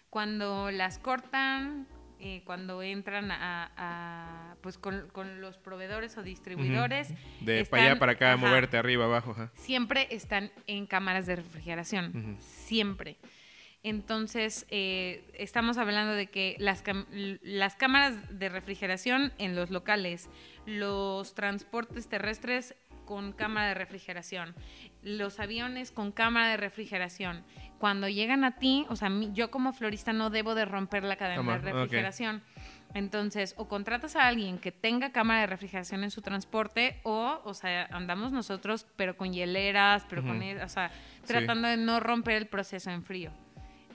[0.09, 1.87] Cuando las cortan,
[2.25, 7.09] eh, cuando entran a, a, pues con, con los proveedores o distribuidores,
[7.41, 9.51] De están- para allá, para acá, ajá, moverte arriba, abajo, ajá.
[9.55, 13.17] siempre están en cámaras de refrigeración, siempre.
[13.85, 16.81] Entonces, eh, estamos hablando de que las,
[17.41, 20.29] las cámaras de refrigeración en los locales,
[20.65, 22.75] los transportes terrestres
[23.05, 24.55] con cámara de refrigeración,
[25.03, 27.43] los aviones con cámara de refrigeración.
[27.77, 31.35] Cuando llegan a ti, o sea, yo como florista no debo de romper la cadena
[31.37, 32.41] Toma, de refrigeración.
[32.93, 37.53] Entonces, o contratas a alguien que tenga cámara de refrigeración en su transporte, o, o
[37.53, 41.27] sea, andamos nosotros, pero con hieleras, pero con, e- o sea, Sí.
[41.27, 43.31] tratando de no romper el proceso en frío.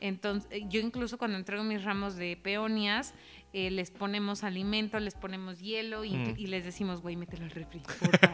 [0.00, 3.14] Entonces, yo incluso cuando entrego mis ramos de peonias,
[3.52, 6.34] eh, les ponemos alimento, les ponemos hielo y, Mm.
[6.36, 8.32] y les decimos, güey, mételo al refri, porfa".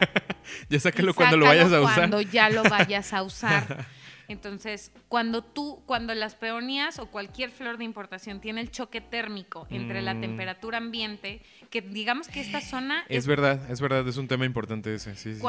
[0.69, 1.95] Ya Y sácalo cuando lo vayas a usar.
[1.95, 3.85] Cuando ya lo vayas a usar.
[4.27, 9.67] Entonces, cuando tú, cuando las peonías o cualquier flor de importación tiene el choque térmico
[9.69, 10.21] entre la Mm.
[10.21, 14.95] temperatura ambiente, que digamos que esta zona Es verdad, es verdad, es un tema importante
[14.95, 15.15] ese.
[15.15, 15.39] Sí, sí.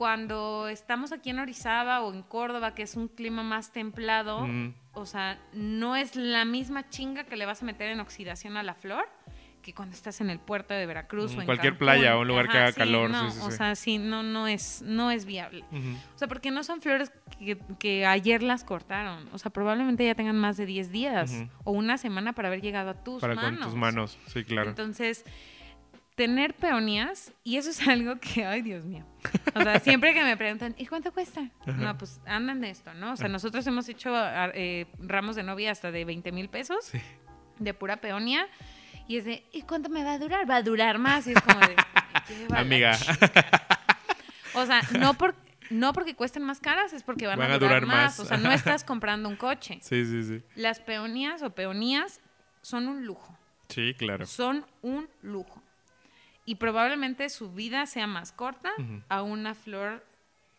[0.00, 4.72] Cuando, estamos aquí en Orizaba o en Córdoba, que es un clima más templado, Mm.
[4.94, 8.62] o sea, no es la misma chinga que le vas a meter en oxidación a
[8.62, 9.04] la flor
[9.60, 11.86] que cuando estás en el puerto de Veracruz Mm, o en cualquier Cancún.
[11.86, 14.22] playa o un lugar que haga sí, calor, no, sí, sí, o sea, sí, no,
[14.22, 15.64] no es, no es viable.
[16.14, 19.28] O sea, porque no son flores que, que ayer las cortaron.
[19.34, 22.88] O sea, probablemente ya tengan más de 10 días o una semana para haber llegado
[22.88, 23.60] a tus Para manos.
[23.60, 24.70] con tus manos, sí, claro.
[24.70, 25.26] Entonces,
[26.20, 29.06] tener peonías, y eso es algo que, ay, Dios mío.
[29.54, 31.48] O sea, siempre que me preguntan, ¿y cuánto cuesta?
[31.64, 33.12] No, pues andan de esto, ¿no?
[33.12, 36.84] O sea, nosotros hemos hecho a- eh, ramos de novia hasta de 20 mil pesos
[36.84, 37.00] Sí.
[37.58, 38.46] de pura peonia.
[39.08, 40.48] Y es de, ¿y cuánto me va a durar?
[40.48, 41.26] Va a durar más.
[41.26, 41.74] Y es como de,
[42.28, 42.98] "Lleva la Amiga.
[44.54, 45.34] o sea, no, por,
[45.70, 48.20] no porque cuesten más caras, es porque van, a, durar más.
[48.20, 49.78] O sea, no estás comprando un coche.
[49.80, 50.42] Sí, sí, sí.
[50.54, 52.20] Las peonías o peonías
[52.60, 53.38] son un lujo.
[53.68, 54.26] Sí, claro.
[54.26, 55.59] Son un lujo.
[56.50, 58.70] Y probablemente su vida sea más corta
[59.08, 60.04] a una flor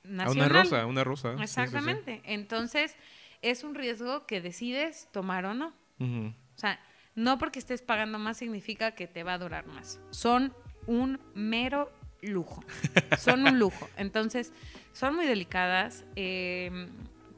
[0.05, 0.49] A nacional.
[0.51, 1.31] una rosa, una rosa.
[1.31, 1.43] sí, sí, sí.
[1.61, 2.21] Exactamente.
[2.23, 2.95] Entonces,
[3.41, 5.73] es un riesgo que decides tomar o no.
[5.99, 6.79] O sea,
[7.15, 9.99] no porque estés pagando más significa que te va a durar más.
[10.11, 10.53] Son
[10.87, 11.91] un mero
[12.21, 12.63] lujo.
[13.19, 13.89] Son un lujo.
[13.97, 14.53] Entonces,
[14.93, 16.05] son muy delicadas.
[16.15, 16.87] eh,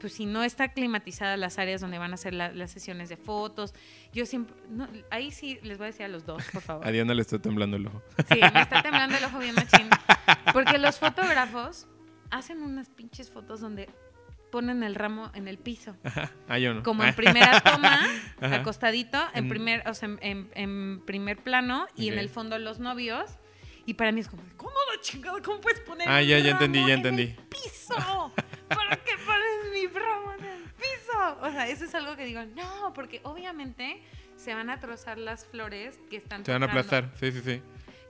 [0.04, 3.16] pues si no está climatizada las áreas donde van a hacer la- las sesiones de
[3.16, 3.72] fotos,
[4.12, 6.86] yo siempre, no, ahí sí les voy a decir a los dos, por favor.
[6.86, 8.02] A Diana le está temblando el ojo.
[8.30, 9.88] Sí, me está temblando el ojo bien machín.
[10.52, 11.86] Porque los fotógrafos
[12.30, 13.88] hacen unas pinches fotos donde
[14.52, 15.96] ponen el ramo en el piso.
[16.48, 16.82] Ah, yo no.
[16.82, 18.00] Como Ah, en primera toma,
[18.42, 18.56] Ajá.
[18.56, 22.20] acostadito, en En- primer, o sea, en, en- en primer plano y en Ok.
[22.20, 23.38] el fondo los novios.
[23.86, 25.40] Y para mí es como, ¿cómo la chingada?
[25.42, 27.22] ¿Cómo puedes poner Ah, ya, ya entendí, ya en entendí.
[27.22, 27.94] el piso?
[28.68, 29.43] ¿Para qué pones
[29.74, 31.38] mi ramo en el piso?
[31.42, 34.00] O sea, eso es algo que digo, no, porque obviamente
[34.36, 37.18] se van a trozar las flores que están Se van a tocando- aplastar.
[37.18, 37.62] Sí, sí, sí.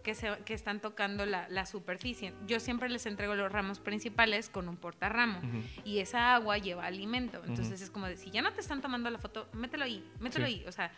[0.04, 2.34] que, se- que están tocando la, la superficie.
[2.46, 5.62] Yo siempre les entrego los ramos principales con un portarramo Ujú.
[5.84, 7.42] y esa agua lleva alimento.
[7.46, 10.46] Entonces es como de, si ya no te están tomando la foto, mételo ahí, mételo
[10.46, 10.52] Sí.
[10.60, 10.64] ahí.
[10.68, 10.92] O sea,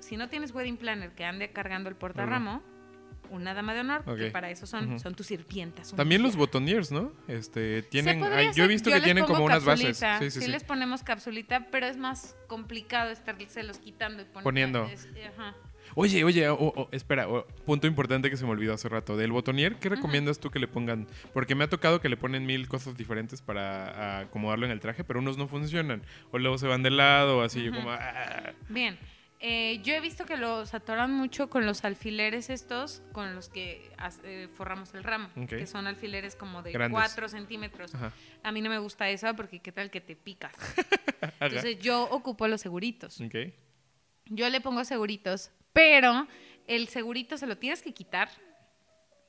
[0.00, 2.60] si no tienes wedding planner que ande cargando el portarramo,
[3.30, 4.32] una dama de honor, que Ok.
[4.32, 4.98] para eso son, Ujú.
[4.98, 5.94] son tus sirvientas.
[5.94, 7.12] También los botoniers, ¿no?
[7.28, 9.98] Este, tienen, podría ay, yo he visto yo que tienen como unas bases.
[10.00, 10.50] capsulita, Sí, sí, sí.
[10.50, 14.82] les ponemos capsulita, pero es más complicado estarse quitando y poniendo.
[14.82, 14.84] Poniendo.
[14.86, 15.54] Es- ajá.
[15.96, 19.16] Oye, oye, o- o- espera, o- punto importante que se me olvidó hace rato.
[19.16, 21.08] Del botonier, ¿qué recomiendas tú que le pongan?
[21.34, 25.02] Porque me ha tocado que le ponen mil cosas diferentes para acomodarlo en el traje,
[25.02, 26.02] pero unos no funcionan.
[26.30, 27.90] O luego se van de lado, así, yo como...
[27.90, 28.52] ah.
[28.68, 28.96] Bien.
[29.42, 33.90] Eh, yo he visto que los atoran mucho con los alfileres estos con los que
[34.24, 36.92] eh, forramos el ramo, que son alfileres como de Grandes.
[36.92, 37.94] 4 centímetros.
[37.94, 38.12] Ajá.
[38.42, 40.52] A mí no me gusta eso porque qué tal que te picas.
[41.40, 43.18] Entonces yo ocupo los seguritos.
[44.26, 46.28] Yo le pongo seguritos, pero
[46.66, 48.28] el segurito se lo tienes que quitar,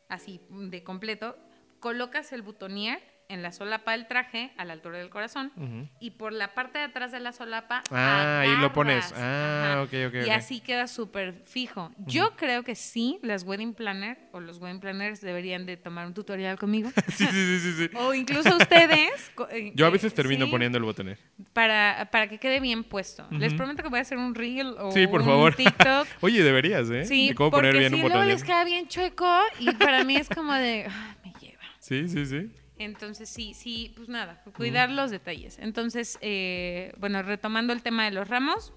[0.10, 1.38] así de completo.
[1.80, 3.02] Colocas el butonier
[3.32, 5.88] en la solapa del traje a la altura del corazón Ujú.
[6.00, 7.82] y por la parte de atrás de la solapa.
[7.92, 9.12] Ah, ahí lo pones.
[9.12, 9.14] agarras.
[9.24, 9.82] Ah, Ajá.
[9.84, 11.92] ok, ok, Y así queda súper fijo.
[12.06, 16.14] Yo creo que sí, las wedding planner o los wedding planners deberían de tomar un
[16.14, 16.90] tutorial conmigo.
[17.12, 19.32] Sí, sí, sí, sí, o incluso ustedes.
[19.52, 21.18] eh, Yo a eh, veces termino sí, poniendo el botonier.
[21.54, 23.28] Para, para que quede bien puesto.
[23.32, 23.58] Les Ujú.
[23.58, 25.56] prometo que voy a hacer un reel o Sí, por un favor.
[25.56, 26.08] TikTok.
[26.22, 27.06] Oye, deberías, ¿eh?
[27.06, 30.04] Sí, De cómo porque poner bien sí, un luego les queda bien chueco y para
[30.04, 31.62] mí es como de, "Ah, me lleva.
[31.80, 32.52] Sí, sí, sí.
[32.84, 35.60] Entonces, sí, sí, pues nada, cuidar los detalles.
[35.60, 38.74] Entonces, eh, bueno, retomando el tema de los ramos,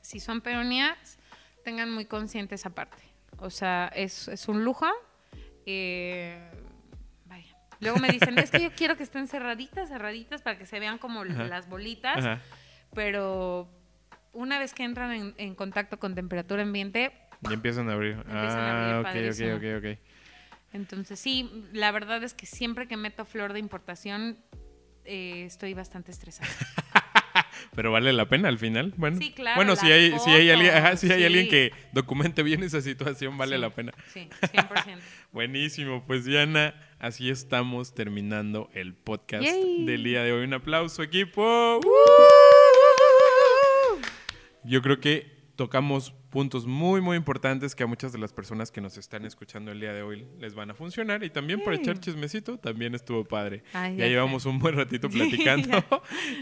[0.00, 1.18] si son peonías,
[1.64, 3.02] tengan muy consciente esa parte.
[3.38, 4.86] O sea, es, es un lujo.
[5.66, 6.38] eh,
[7.26, 7.54] vaya.
[7.80, 10.98] Luego me dicen, es que yo quiero que estén cerraditas, cerraditas, para que se vean
[10.98, 11.44] como Ajá.
[11.44, 12.40] las bolitas, Ajá.
[12.94, 13.68] pero
[14.32, 17.12] una vez que entran en, en contacto con temperatura ambiente,
[17.48, 18.12] Y empiezan a abrir.
[18.14, 19.54] Empiezan a ah, abrir, ok, padrísimo.
[19.56, 19.98] ok, ok, ok.
[20.72, 24.38] Entonces sí, la verdad es que siempre que meto flor de importación
[25.04, 26.48] eh, estoy bastante estresada.
[27.74, 28.92] Pero vale la pena al final.
[28.96, 32.42] Bueno, Sí, claro, Bueno, si hay, si hay alguien, ajá, si hay alguien que documente
[32.42, 33.92] bien esa situación, vale Sí, la pena.
[34.12, 34.98] Sí, 100%.
[35.32, 39.84] Buenísimo, pues Diana, así estamos terminando el podcast Yay.
[39.86, 40.44] del día de hoy.
[40.44, 41.80] Un aplauso, equipo.
[44.64, 48.80] Yo creo que tocamos puntos muy, muy importantes que a muchas de las personas que
[48.80, 51.24] nos están escuchando el día de hoy les van a funcionar.
[51.24, 53.64] Y también por echar chismecito, también estuvo padre.
[53.72, 55.84] Ay, ya ya llevamos un buen ratito platicando.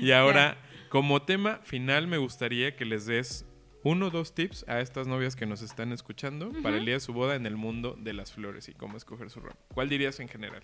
[0.03, 0.59] y ahora,
[0.91, 3.47] como tema final, me gustaría que les des
[3.83, 7.01] uno o dos tips a estas novias que nos están escuchando para el día de
[7.01, 9.57] su boda en el mundo de las flores y cómo escoger su ramo.
[9.69, 10.63] ¿Cuál dirías en general?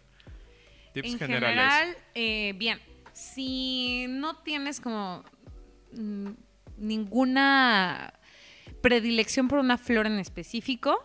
[0.93, 1.57] Tips en generales.
[1.57, 2.79] general, eh, bien,
[3.15, 5.25] si no tienes como
[5.95, 6.33] mm,
[6.77, 8.13] ninguna
[8.83, 11.03] predilección por una flor en específico,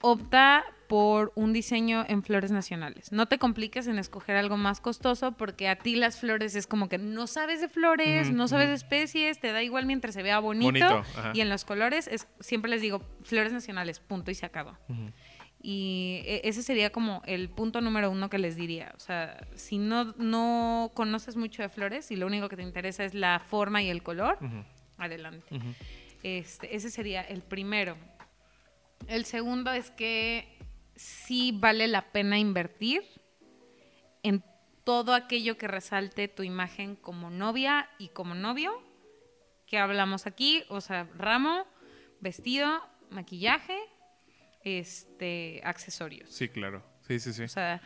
[0.00, 3.10] opta por un diseño en flores nacionales.
[3.10, 6.88] No te compliques en escoger algo más costoso porque a ti las flores es como
[6.88, 10.38] que no sabes de flores, no sabes de especies, te da igual mientras se vea
[10.38, 10.76] bonito.
[11.34, 14.78] Y en los colores es, siempre les digo flores nacionales, punto y se acabó.
[15.60, 18.92] Y e- ese sería como el punto número uno que les diría.
[18.96, 23.04] O sea, si no, no conoces mucho de flores y lo único que te interesa
[23.04, 24.38] es la forma y el color,
[24.98, 25.58] adelante.
[26.26, 27.96] Este, ese sería el primero.
[29.06, 30.58] El segundo es que
[30.96, 33.04] sí vale la pena invertir
[34.24, 34.42] en
[34.82, 38.72] todo aquello que resalte tu imagen como novia y como novio
[39.68, 41.64] que hablamos aquí, o sea, ramo,
[42.20, 43.78] vestido, maquillaje,
[44.64, 46.28] este, accesorios.
[46.28, 46.82] Sí, claro.
[47.06, 47.44] Sí, sí, sí.
[47.44, 47.80] O sea,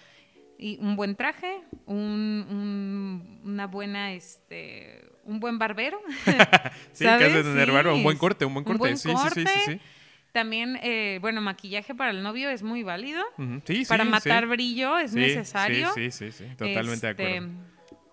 [0.62, 6.00] y un buen traje, un, un- una buena, este, un buen barbero.
[6.92, 7.28] Sí, que ¿sabes?
[7.28, 8.78] has de tener Sí, barba, un buen corte, un buen un corte.
[8.78, 9.60] buen sí, sí, sí, sí, corte.
[9.66, 9.80] sí.
[10.32, 13.22] También, eh, bueno, maquillaje para el novio es muy válido.
[13.38, 13.62] Ujú.
[13.66, 14.10] Sí, sí, para sí.
[14.10, 15.90] matar brillo es Sí, necesario.
[15.94, 16.54] Sí, sí, sí, sí.
[16.56, 17.48] Totalmente de Este, acuerdo.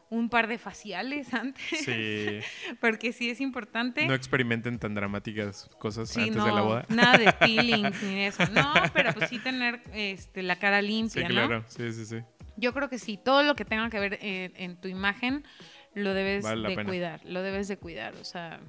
[0.09, 1.63] un par de faciales antes.
[1.85, 2.39] Sí.
[2.79, 4.07] porque sí es importante.
[4.07, 6.85] No experimenten tan dramáticas cosas Sí, antes no, de la boda.
[6.89, 8.43] Nada de peelings ni de eso.
[8.51, 11.35] No, pero pues sí tener este, la cara Sí, limpia, ¿no?
[11.35, 11.65] claro.
[11.67, 12.17] Sí, sí, sí.
[12.57, 15.45] Yo creo que sí, todo lo que tenga que ver en, en tu imagen
[15.93, 16.89] lo debes Vale la de pena.
[16.89, 18.59] cuidar, lo debes de cuidar, o sea,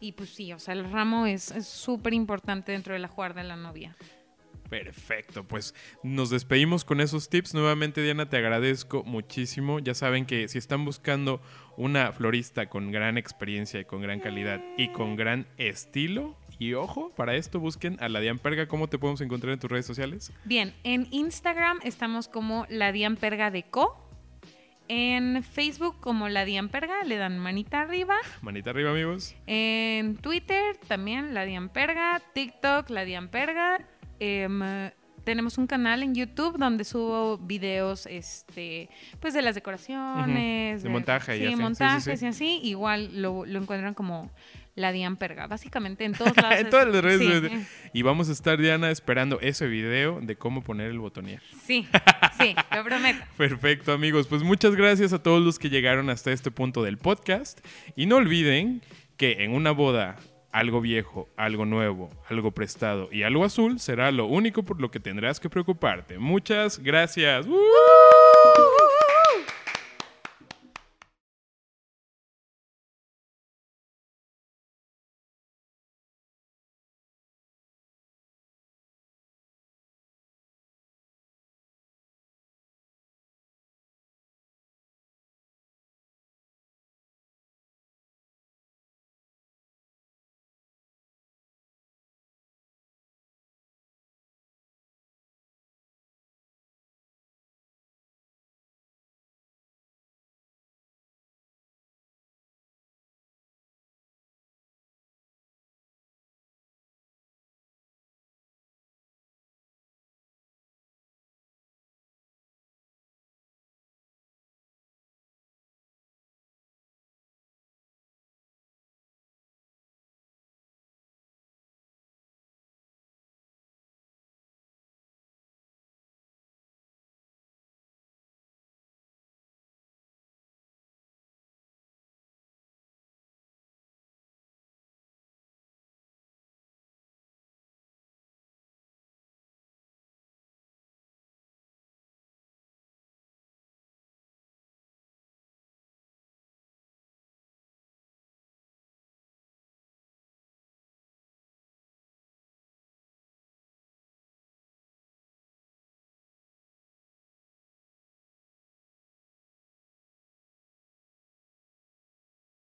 [0.00, 3.56] y pues sí, o sea, el ramo es súper importante dentro del ajuar de la
[3.56, 3.96] novia.
[4.68, 7.54] Perfecto, pues nos despedimos con esos tips.
[7.54, 9.78] Nuevamente, Diana, te agradezco muchísimo.
[9.78, 11.40] Ya saben que si están buscando
[11.76, 17.10] una florista con gran experiencia y con gran calidad y con gran estilo, y ojo,
[17.16, 18.66] para esto busquen a la Dian Perga.
[18.66, 20.32] ¿Cómo te podemos encontrar en tus redes sociales?
[20.44, 24.00] Bien, en Instagram estamos como la Diamperga de Co.
[24.86, 28.16] En Facebook como la Diamperga, le dan manita arriba.
[28.42, 29.34] Manita arriba, amigos.
[29.46, 32.20] En Twitter también la Diamperga.
[32.34, 33.78] TikTok la Diamperga.
[34.20, 34.60] Em,
[35.24, 38.90] tenemos un canal en YouTube donde subo videos este,
[39.20, 40.82] pues de las decoraciones.
[40.82, 42.26] De montaje y sí, montajes sí.
[42.26, 42.60] y así.
[42.62, 44.30] Igual lo, lo encuentran como
[44.74, 45.46] la Diamperga.
[45.46, 46.58] Básicamente en todos lados.
[46.60, 47.66] en todas las redes sí.
[47.92, 51.40] Y vamos a estar, Diana, esperando ese video de cómo poner el botonier.
[51.64, 51.86] Sí,
[52.38, 53.24] sí, lo prometo.
[53.36, 54.26] Perfecto, amigos.
[54.26, 57.60] Pues muchas gracias a todos los que llegaron hasta este punto del podcast.
[57.96, 58.82] Y no olviden
[59.16, 60.16] que en una boda,
[60.50, 65.00] algo viejo, algo nuevo, algo prestado y algo azul será lo único por lo que
[65.00, 66.18] tendrás que preocuparte.
[66.18, 67.46] Muchas gracias.
[67.46, 68.83] ¡Uh!